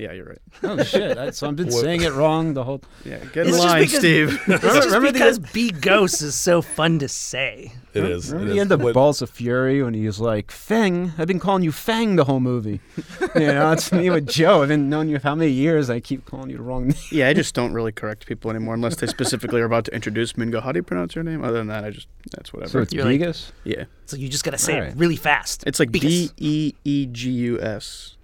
Yeah, 0.00 0.12
you're 0.12 0.26
right. 0.26 0.38
Oh 0.62 0.82
shit! 0.84 1.18
I, 1.18 1.30
so 1.30 1.48
I've 1.48 1.56
been 1.56 1.66
What- 1.68 1.82
saying 1.82 2.02
it 2.02 2.12
wrong 2.12 2.54
the 2.54 2.62
whole. 2.62 2.80
Yeah, 3.04 3.18
get 3.32 3.46
in 3.46 3.48
It's 3.48 3.56
just 3.56 3.58
line, 3.68 3.82
because- 3.82 3.98
Steve. 3.98 4.40
It's 4.46 4.62
just 4.62 4.86
remember 4.86 5.08
the- 5.08 5.12
because 5.14 5.38
be 5.40 5.70
ghost 5.72 6.22
is 6.22 6.34
so 6.36 6.62
fun 6.62 6.98
to 7.00 7.08
say. 7.08 7.72
It 7.94 8.04
is. 8.04 8.30
Remember 8.30 8.50
it 8.52 8.54
the 8.54 8.56
is. 8.56 8.60
end 8.62 8.72
of 8.72 8.80
What- 8.82 8.94
Balls 8.94 9.22
of 9.22 9.30
Fury 9.30 9.82
when 9.82 9.94
he's 9.94 10.20
like, 10.20 10.52
"Fang, 10.52 11.12
I've 11.18 11.26
been 11.26 11.40
calling 11.40 11.64
you 11.64 11.72
Fang 11.72 12.14
the 12.16 12.24
whole 12.24 12.38
movie." 12.38 12.80
you 13.34 13.46
know, 13.48 13.72
it's 13.72 13.90
me 13.90 14.08
with 14.10 14.28
Joe. 14.28 14.62
I've 14.62 14.68
been 14.68 14.88
knowing 14.88 15.08
you 15.08 15.18
how 15.18 15.34
many 15.34 15.50
years. 15.50 15.90
I 15.90 15.98
keep 15.98 16.24
calling 16.26 16.50
you 16.50 16.58
the 16.58 16.62
wrong 16.62 16.88
name. 16.88 16.96
yeah, 17.10 17.28
I 17.28 17.32
just 17.34 17.54
don't 17.54 17.72
really 17.72 17.90
correct 17.92 18.26
people 18.26 18.50
anymore 18.50 18.74
unless 18.74 18.94
they 18.96 19.06
specifically 19.08 19.60
are 19.60 19.64
about 19.64 19.84
to 19.86 19.94
introduce 19.94 20.36
me 20.36 20.44
and 20.44 20.52
go, 20.52 20.60
"How 20.60 20.70
do 20.70 20.78
you 20.78 20.84
pronounce 20.84 21.14
your 21.16 21.24
name?" 21.24 21.42
Other 21.42 21.54
than 21.58 21.66
that, 21.68 21.82
I 21.84 21.90
just 21.90 22.06
that's 22.30 22.52
whatever. 22.52 22.70
So 22.70 22.78
it's 22.80 22.92
You're 22.92 23.04
like- 23.04 23.20
Begus. 23.20 23.50
yeah, 23.64 23.84
So 24.06 24.16
you 24.16 24.28
just 24.28 24.44
got 24.44 24.52
to 24.52 24.58
say 24.58 24.78
it 24.78 24.94
really 24.96 25.16
fast. 25.16 25.64
it's 25.66 25.80
like 25.80 25.90
Begus. 25.90 26.02
B 26.02 26.30
E 26.36 26.74
E 26.84 27.06
G 27.06 27.30
U 27.30 27.60
S. 27.60 28.14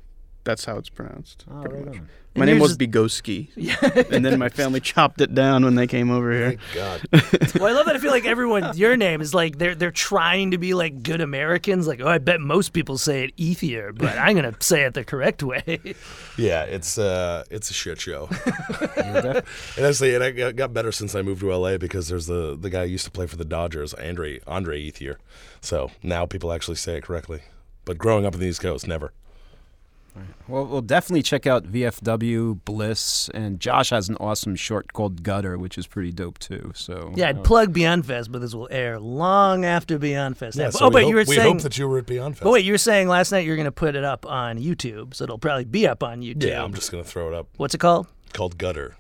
That's 0.45 0.65
how 0.67 0.77
it's 0.77 0.91
pronounced. 0.91 1.45
Oh, 1.51 1.63
pretty 1.63 1.77
right 1.77 1.87
much. 1.87 1.97
on. 1.97 2.09
My 2.37 2.43
And 2.43 2.51
name 2.51 2.59
was 2.61 2.77
just- 2.77 2.81
Bigoski, 2.81 3.49
Yeah. 3.57 3.77
and 4.11 4.25
then 4.25 4.39
my 4.41 4.49
family 4.49 4.81
chopped 4.81 5.21
it 5.21 5.35
down 5.37 5.65
when 5.65 5.77
they 5.77 5.87
came 5.87 6.11
over 6.11 6.33
here. 6.33 6.59
Thank 6.73 6.75
God. 6.75 7.01
Well, 7.61 7.69
I 7.69 7.73
love 7.73 7.87
that. 7.87 7.95
I 7.95 7.99
feel 8.01 8.11
like 8.11 8.25
everyone, 8.27 8.77
your 8.77 8.97
name 8.97 9.21
is 9.21 9.33
like 9.33 9.59
they're 9.59 9.77
they're 9.77 9.93
trying 9.93 10.51
to 10.51 10.59
be 10.59 10.75
like 10.75 11.03
good 11.05 11.21
Americans. 11.21 11.87
Like, 11.87 12.01
oh, 12.01 12.09
I 12.09 12.19
bet 12.19 12.41
most 12.41 12.73
people 12.73 12.99
say 12.99 13.25
it 13.25 13.37
ethier, 13.37 13.97
but 13.97 14.19
I'm 14.19 14.35
gonna 14.35 14.55
say 14.61 14.83
it 14.83 14.95
the 14.95 15.05
correct 15.05 15.43
way. 15.45 15.81
Yeah, 16.37 16.65
it's 16.65 16.99
uh, 16.99 17.45
it's 17.51 17.71
a 17.71 17.73
shit 17.73 18.01
show. 18.01 18.29
You're 18.97 19.23
def- 19.23 19.77
And 19.79 19.87
actually, 19.87 20.15
and 20.17 20.25
I 20.25 20.33
got- 20.33 20.57
got 20.57 20.75
better 20.75 20.91
since 20.91 21.15
I 21.15 21.23
moved 21.23 21.41
to 21.43 21.55
LA 21.55 21.79
because 21.79 22.09
there's 22.09 22.27
the 22.27 22.57
the 22.61 22.69
guy 22.69 22.87
who 22.87 22.91
used 22.91 23.05
to 23.05 23.13
play 23.13 23.27
for 23.29 23.37
the 23.37 23.45
Dodgers, 23.45 23.95
Andre 23.95 24.41
Andre 24.49 24.83
Ethier. 24.91 25.17
So 25.61 25.93
now 26.03 26.27
people 26.27 26.53
actually 26.53 26.77
say 26.77 26.97
it 26.97 27.05
correctly. 27.05 27.43
But 27.85 27.97
growing 27.99 28.27
up 28.27 28.35
in 28.35 28.41
the 28.41 28.47
East 28.47 28.61
Coast, 28.61 28.89
never. 28.89 29.13
Well, 30.47 30.67
we'll 30.67 30.83
definitely 30.83 31.23
check 31.23 31.47
out 31.47 31.65
VFW 31.65 32.65
Bliss, 32.65 33.29
and 33.35 33.59
Josh 33.59 33.91
has 33.91 34.09
an 34.09 34.17
awesome 34.21 34.55
short 34.57 34.93
called 34.93 35.23
Gutter, 35.23 35.59
which 35.59 35.77
is 35.79 35.87
pretty 35.87 36.13
dope 36.13 36.39
too. 36.39 36.73
So 36.75 37.13
Yeah, 37.17 37.31
I'd 37.31 37.39
uh, 37.39 37.43
plug 37.43 37.73
Beyond 37.73 38.07
Fest, 38.07 38.31
but 38.31 38.41
this 38.41 38.55
will 38.55 38.69
air 38.71 39.01
long 39.01 39.65
after 39.65 39.99
Beyond 39.99 40.37
Fest. 40.37 40.57
Yeah, 40.57 40.71
so 40.71 40.87
oh, 40.87 40.91
but 40.91 41.03
hope, 41.03 41.11
you 41.11 41.17
were 41.17 41.25
we 41.27 41.37
saying. 41.37 41.55
hope 41.55 41.63
that 41.63 41.79
you 41.79 41.89
were 41.89 41.99
at 41.99 42.07
Beyond 42.07 42.37
Fest. 42.37 42.45
but 42.45 42.53
wait, 42.53 42.65
you 42.65 42.73
were 42.73 42.79
saying 42.79 43.09
last 43.09 43.33
night 43.33 43.45
you're 43.45 43.57
gonna 43.57 43.73
put 43.73 43.97
it 43.97 44.05
up 44.05 44.27
on 44.27 44.59
YouTube, 44.59 45.15
so 45.15 45.25
it'll 45.25 45.39
probably 45.39 45.65
be 45.65 45.87
up 45.87 46.03
on 46.03 46.21
YouTube. 46.21 46.45
yeah, 46.45 46.63
I'm 46.63 46.75
just 46.75 46.93
gonna 46.93 47.05
throw 47.05 47.29
it 47.29 47.35
up. 47.35 47.49
What's 47.57 47.75
it 47.75 47.79
called? 47.79 48.07
Called 48.33 48.59
Gutter. 48.59 48.97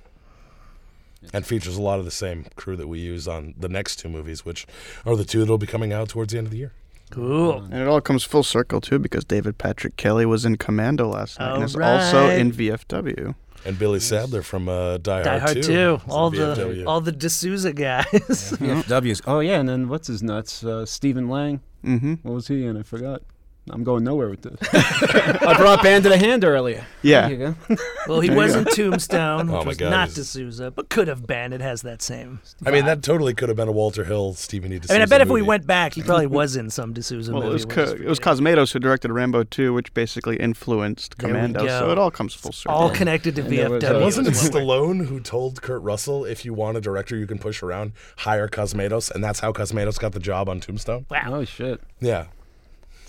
And 1.32 1.46
features 1.46 1.76
a 1.76 1.82
lot 1.82 1.98
of 1.98 2.04
the 2.04 2.10
same 2.10 2.46
crew 2.54 2.76
that 2.76 2.86
we 2.86 2.98
use 3.00 3.26
on 3.26 3.54
the 3.58 3.68
next 3.68 3.96
two 3.96 4.10
movies, 4.10 4.44
which 4.44 4.66
are 5.06 5.16
the 5.16 5.24
two 5.24 5.40
that'll 5.40 5.56
be 5.56 5.66
coming 5.66 5.92
out 5.92 6.08
towards 6.10 6.32
the 6.32 6.38
end 6.38 6.46
of 6.46 6.50
the 6.50 6.58
year. 6.58 6.72
Cool. 7.14 7.62
And 7.70 7.74
it 7.74 7.86
all 7.86 8.00
comes 8.00 8.24
full 8.24 8.42
circle 8.42 8.80
too 8.80 8.98
because 8.98 9.24
David 9.24 9.56
Patrick 9.56 9.96
Kelly 9.96 10.26
was 10.26 10.44
in 10.44 10.56
Commando 10.56 11.06
last 11.08 11.38
night 11.38 11.50
All 11.50 11.54
and 11.56 11.64
is 11.64 11.76
also 11.76 12.28
in 12.28 12.52
VFW. 12.52 13.34
And 13.64 13.78
Billy 13.78 14.00
Sadler 14.00 14.42
from 14.42 14.68
uh, 14.68 14.98
Die, 14.98 15.22
Die 15.22 15.38
Hard 15.38 15.54
2. 15.54 15.62
2. 15.62 16.00
All 16.08 16.30
the 16.30 16.38
VFW. 16.38 16.86
all 16.86 17.00
the 17.00 17.12
de 17.12 17.30
Souza 17.30 17.72
guys. 17.72 18.04
VFWs. 18.04 19.22
Oh 19.26 19.40
yeah, 19.40 19.60
and 19.60 19.68
then 19.68 19.88
what's 19.88 20.08
his 20.08 20.22
nuts? 20.22 20.64
Uh, 20.64 20.84
Stephen 20.84 21.28
Lang. 21.28 21.60
Mm-hmm. 21.84 22.14
What 22.22 22.34
was 22.34 22.48
he 22.48 22.66
in? 22.66 22.76
I 22.76 22.82
forgot. 22.82 23.22
I'm 23.70 23.82
going 23.82 24.04
nowhere 24.04 24.28
with 24.28 24.42
this. 24.42 24.58
I 24.74 25.54
brought 25.56 25.82
Band 25.82 26.02
to 26.04 26.10
the 26.10 26.18
Hand 26.18 26.44
earlier. 26.44 26.84
Yeah. 27.00 27.28
There 27.28 27.30
you 27.30 27.56
go. 27.68 27.76
well, 28.06 28.20
he 28.20 28.28
was 28.28 28.54
in 28.54 28.64
Tombstone, 28.74 29.46
which 29.46 29.54
Oh 29.56 29.60
my 29.60 29.64
was 29.68 29.76
God, 29.78 29.90
not 29.90 30.08
he's- 30.08 30.14
de 30.16 30.24
Souza, 30.24 30.70
but 30.70 30.90
could 30.90 31.08
have 31.08 31.26
been. 31.26 31.52
It 31.54 31.62
has 31.62 31.80
that 31.82 32.02
same. 32.02 32.40
I 32.66 32.70
mean, 32.70 32.84
that 32.84 33.02
totally 33.02 33.32
could 33.32 33.48
have 33.48 33.56
been 33.56 33.68
a 33.68 33.72
Walter 33.72 34.04
Hill, 34.04 34.34
Steven 34.34 34.70
E. 34.70 34.74
I 34.74 34.78
mean, 34.78 34.82
I 34.82 34.84
de 34.84 34.88
Souza 34.88 35.06
bet 35.08 35.20
if 35.22 35.28
we 35.30 35.40
went 35.40 35.66
back, 35.66 35.94
he 35.94 36.02
probably 36.02 36.26
was 36.26 36.56
in 36.56 36.68
some 36.68 36.92
de 36.94 37.02
Souza 37.02 37.32
Well, 37.32 37.40
movie. 37.42 37.50
it 37.50 37.52
was, 37.54 37.66
we're 37.66 37.74
Co- 37.74 37.84
just 37.84 37.94
it 37.96 38.06
was 38.06 38.18
forgetting. 38.18 38.44
Cosmatos 38.44 38.72
who 38.74 38.78
directed 38.80 39.12
Rambo 39.12 39.44
2, 39.44 39.72
which 39.72 39.94
basically 39.94 40.36
influenced 40.36 41.14
we 41.22 41.28
Commando. 41.28 41.60
go. 41.60 41.66
So 41.68 41.90
it 41.90 41.96
all 41.98 42.10
comes 42.10 42.34
full 42.34 42.52
circle. 42.52 42.76
all 42.76 42.90
connected 42.90 43.34
to 43.36 43.42
And 43.42 43.50
there 43.50 43.70
was, 43.70 43.82
VFW. 43.82 43.96
uh, 43.96 44.00
Wasn't 44.04 44.26
it 44.26 44.30
as 44.32 44.50
well. 44.50 44.62
Stallone 44.62 45.06
who 45.06 45.20
told 45.20 45.62
Kurt 45.62 45.80
Russell, 45.82 46.26
if 46.26 46.44
you 46.44 46.52
want 46.52 46.76
a 46.76 46.82
director 46.82 47.16
you 47.16 47.26
can 47.26 47.38
push 47.38 47.62
around, 47.62 47.92
hire 48.18 48.46
Cosmatos? 48.46 49.10
And 49.10 49.24
that's 49.24 49.40
how 49.40 49.52
Cosmatos 49.52 49.98
got 49.98 50.12
the 50.12 50.20
job 50.20 50.50
on 50.50 50.60
Tombstone? 50.60 51.06
Wow. 51.10 51.22
Oh 51.36 51.44
shit. 51.44 51.80
Yeah. 52.00 52.26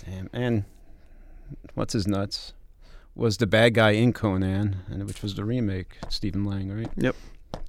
Damn. 0.06 0.30
And 0.32 0.64
what's 1.74 1.92
his 1.92 2.06
nuts? 2.06 2.52
Was 3.14 3.38
the 3.38 3.46
bad 3.46 3.74
guy 3.74 3.92
in 3.92 4.12
Conan, 4.12 4.76
and 4.90 5.06
which 5.06 5.22
was 5.22 5.34
the 5.34 5.44
remake, 5.44 5.98
Stephen 6.08 6.44
Lang, 6.44 6.70
right? 6.70 6.90
Yep. 6.96 7.16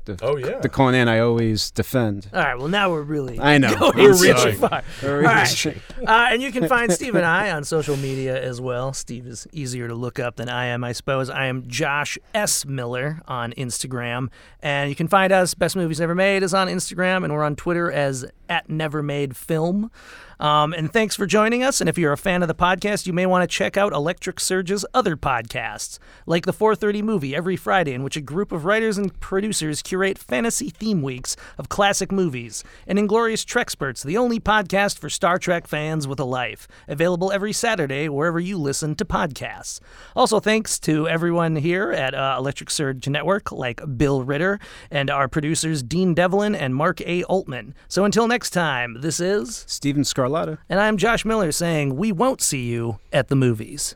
The, 0.08 0.18
Oh, 0.22 0.38
yeah. 0.38 0.60
The 0.60 0.70
Conan 0.70 1.08
I 1.08 1.20
always 1.20 1.70
defend. 1.72 2.28
All 2.34 2.42
right. 2.42 2.58
Well, 2.58 2.68
now 2.70 2.90
we're 2.92 3.02
really. 3.04 3.40
I 3.40 3.58
know. 3.58 3.76
Going 3.78 3.96
We're 3.98 4.14
so 4.16 4.34
reaching. 4.46 4.60
far. 4.60 4.84
All 5.04 5.10
All 5.10 5.16
right. 5.18 5.68
Uh, 5.68 6.28
and 6.32 6.42
you 6.42 6.52
can 6.52 6.68
find 6.68 6.92
Steve 6.92 7.16
and 7.16 7.26
I 7.26 7.52
on 7.52 7.64
social 7.64 7.98
media 7.98 8.42
as 8.42 8.60
well. 8.60 8.94
Steve 8.94 9.28
is 9.28 9.48
easier 9.52 9.88
to 9.88 9.96
look 9.96 10.20
up 10.20 10.38
than 10.38 10.50
I 10.50 10.66
am, 10.68 10.84
I 10.84 10.92
suppose. 10.94 11.30
I 11.30 11.46
am 11.46 11.68
Josh 11.68 12.18
S. 12.34 12.66
Miller 12.66 13.22
on 13.28 13.52
Instagram. 13.54 14.30
And 14.62 14.90
you 14.90 14.96
can 14.96 15.08
find 15.08 15.32
us, 15.32 15.54
Best 15.54 15.76
Movies 15.76 16.00
Never 16.00 16.16
Made 16.16 16.42
is 16.44 16.54
on 16.54 16.68
Instagram, 16.68 17.24
and 17.24 17.34
we're 17.34 17.44
on 17.44 17.56
Twitter 17.56 17.92
as 17.92 18.26
at 18.50 18.70
Never 18.70 19.04
Made 19.04 19.36
Film. 19.36 19.92
Um, 20.40 20.74
and 20.74 20.94
thanks 20.94 21.16
for 21.16 21.26
joining 21.26 21.64
us. 21.64 21.82
And 21.82 21.90
if 21.90 21.98
you're 21.98 22.14
a 22.14 22.18
fan 22.18 22.44
of 22.44 22.48
the 22.48 22.56
podcast, 22.56 23.08
you 23.08 23.14
may 23.14 23.26
want 23.26 23.42
to 23.50 23.54
check 23.54 23.76
out 23.76 23.92
Electric 23.92 24.40
Surge's 24.40 24.86
other 24.94 25.18
podcasts, 25.18 25.98
like 26.28 26.46
the 26.46 26.54
430 26.54 27.02
Movie 27.02 27.36
every 27.36 27.56
Friday, 27.56 27.94
in 27.94 28.04
which 28.04 28.16
a 28.16 28.22
group 28.22 28.52
of 28.52 28.64
writers 28.64 28.98
and 29.00 29.20
producers 29.20 29.82
curate 29.98 30.20
fantasy 30.20 30.70
theme 30.70 31.02
weeks 31.02 31.36
of 31.58 31.70
classic 31.70 32.12
movies, 32.12 32.64
and 32.86 33.00
Inglorious 33.00 33.44
Treksperts, 33.44 34.04
the 34.04 34.16
only 34.16 34.40
podcast 34.40 35.00
for 35.00 35.10
Star 35.10 35.40
Trek 35.40 35.66
fans 35.66 36.08
with 36.08 36.20
a 36.20 36.24
life, 36.24 36.68
available 36.88 37.32
every 37.32 37.52
Saturday 37.52 38.08
wherever 38.08 38.40
you 38.40 38.60
listen 38.60 38.94
to 38.94 39.04
podcasts. 39.04 39.80
Also, 40.16 40.40
thanks 40.40 40.78
to 40.82 41.08
everyone 41.08 41.56
here 41.56 41.92
at 41.92 42.14
uh, 42.14 42.36
Electric 42.38 42.70
Surge 42.70 43.08
Network, 43.08 43.52
like 43.52 43.82
Bill 43.98 44.24
Ritter, 44.24 44.60
and 44.92 45.10
our 45.10 45.28
producers 45.28 45.82
Dean 45.82 46.14
Devlin 46.14 46.54
and 46.54 46.76
Mark 46.76 47.02
A. 47.02 47.24
Altman. 47.24 47.74
So 47.88 48.06
until 48.06 48.28
next 48.28 48.52
time, 48.52 49.02
this 49.02 49.20
is. 49.20 49.66
Steven 49.68 50.04
Scarlatta. 50.04 50.60
And 50.70 50.80
I'm 50.80 50.98
Josh 50.98 51.26
Miller 51.26 51.52
saying 51.52 51.96
we 51.96 52.12
won't 52.12 52.42
see 52.42 52.66
you 52.66 53.00
at 53.12 53.30
the 53.30 53.36
movies. 53.36 53.96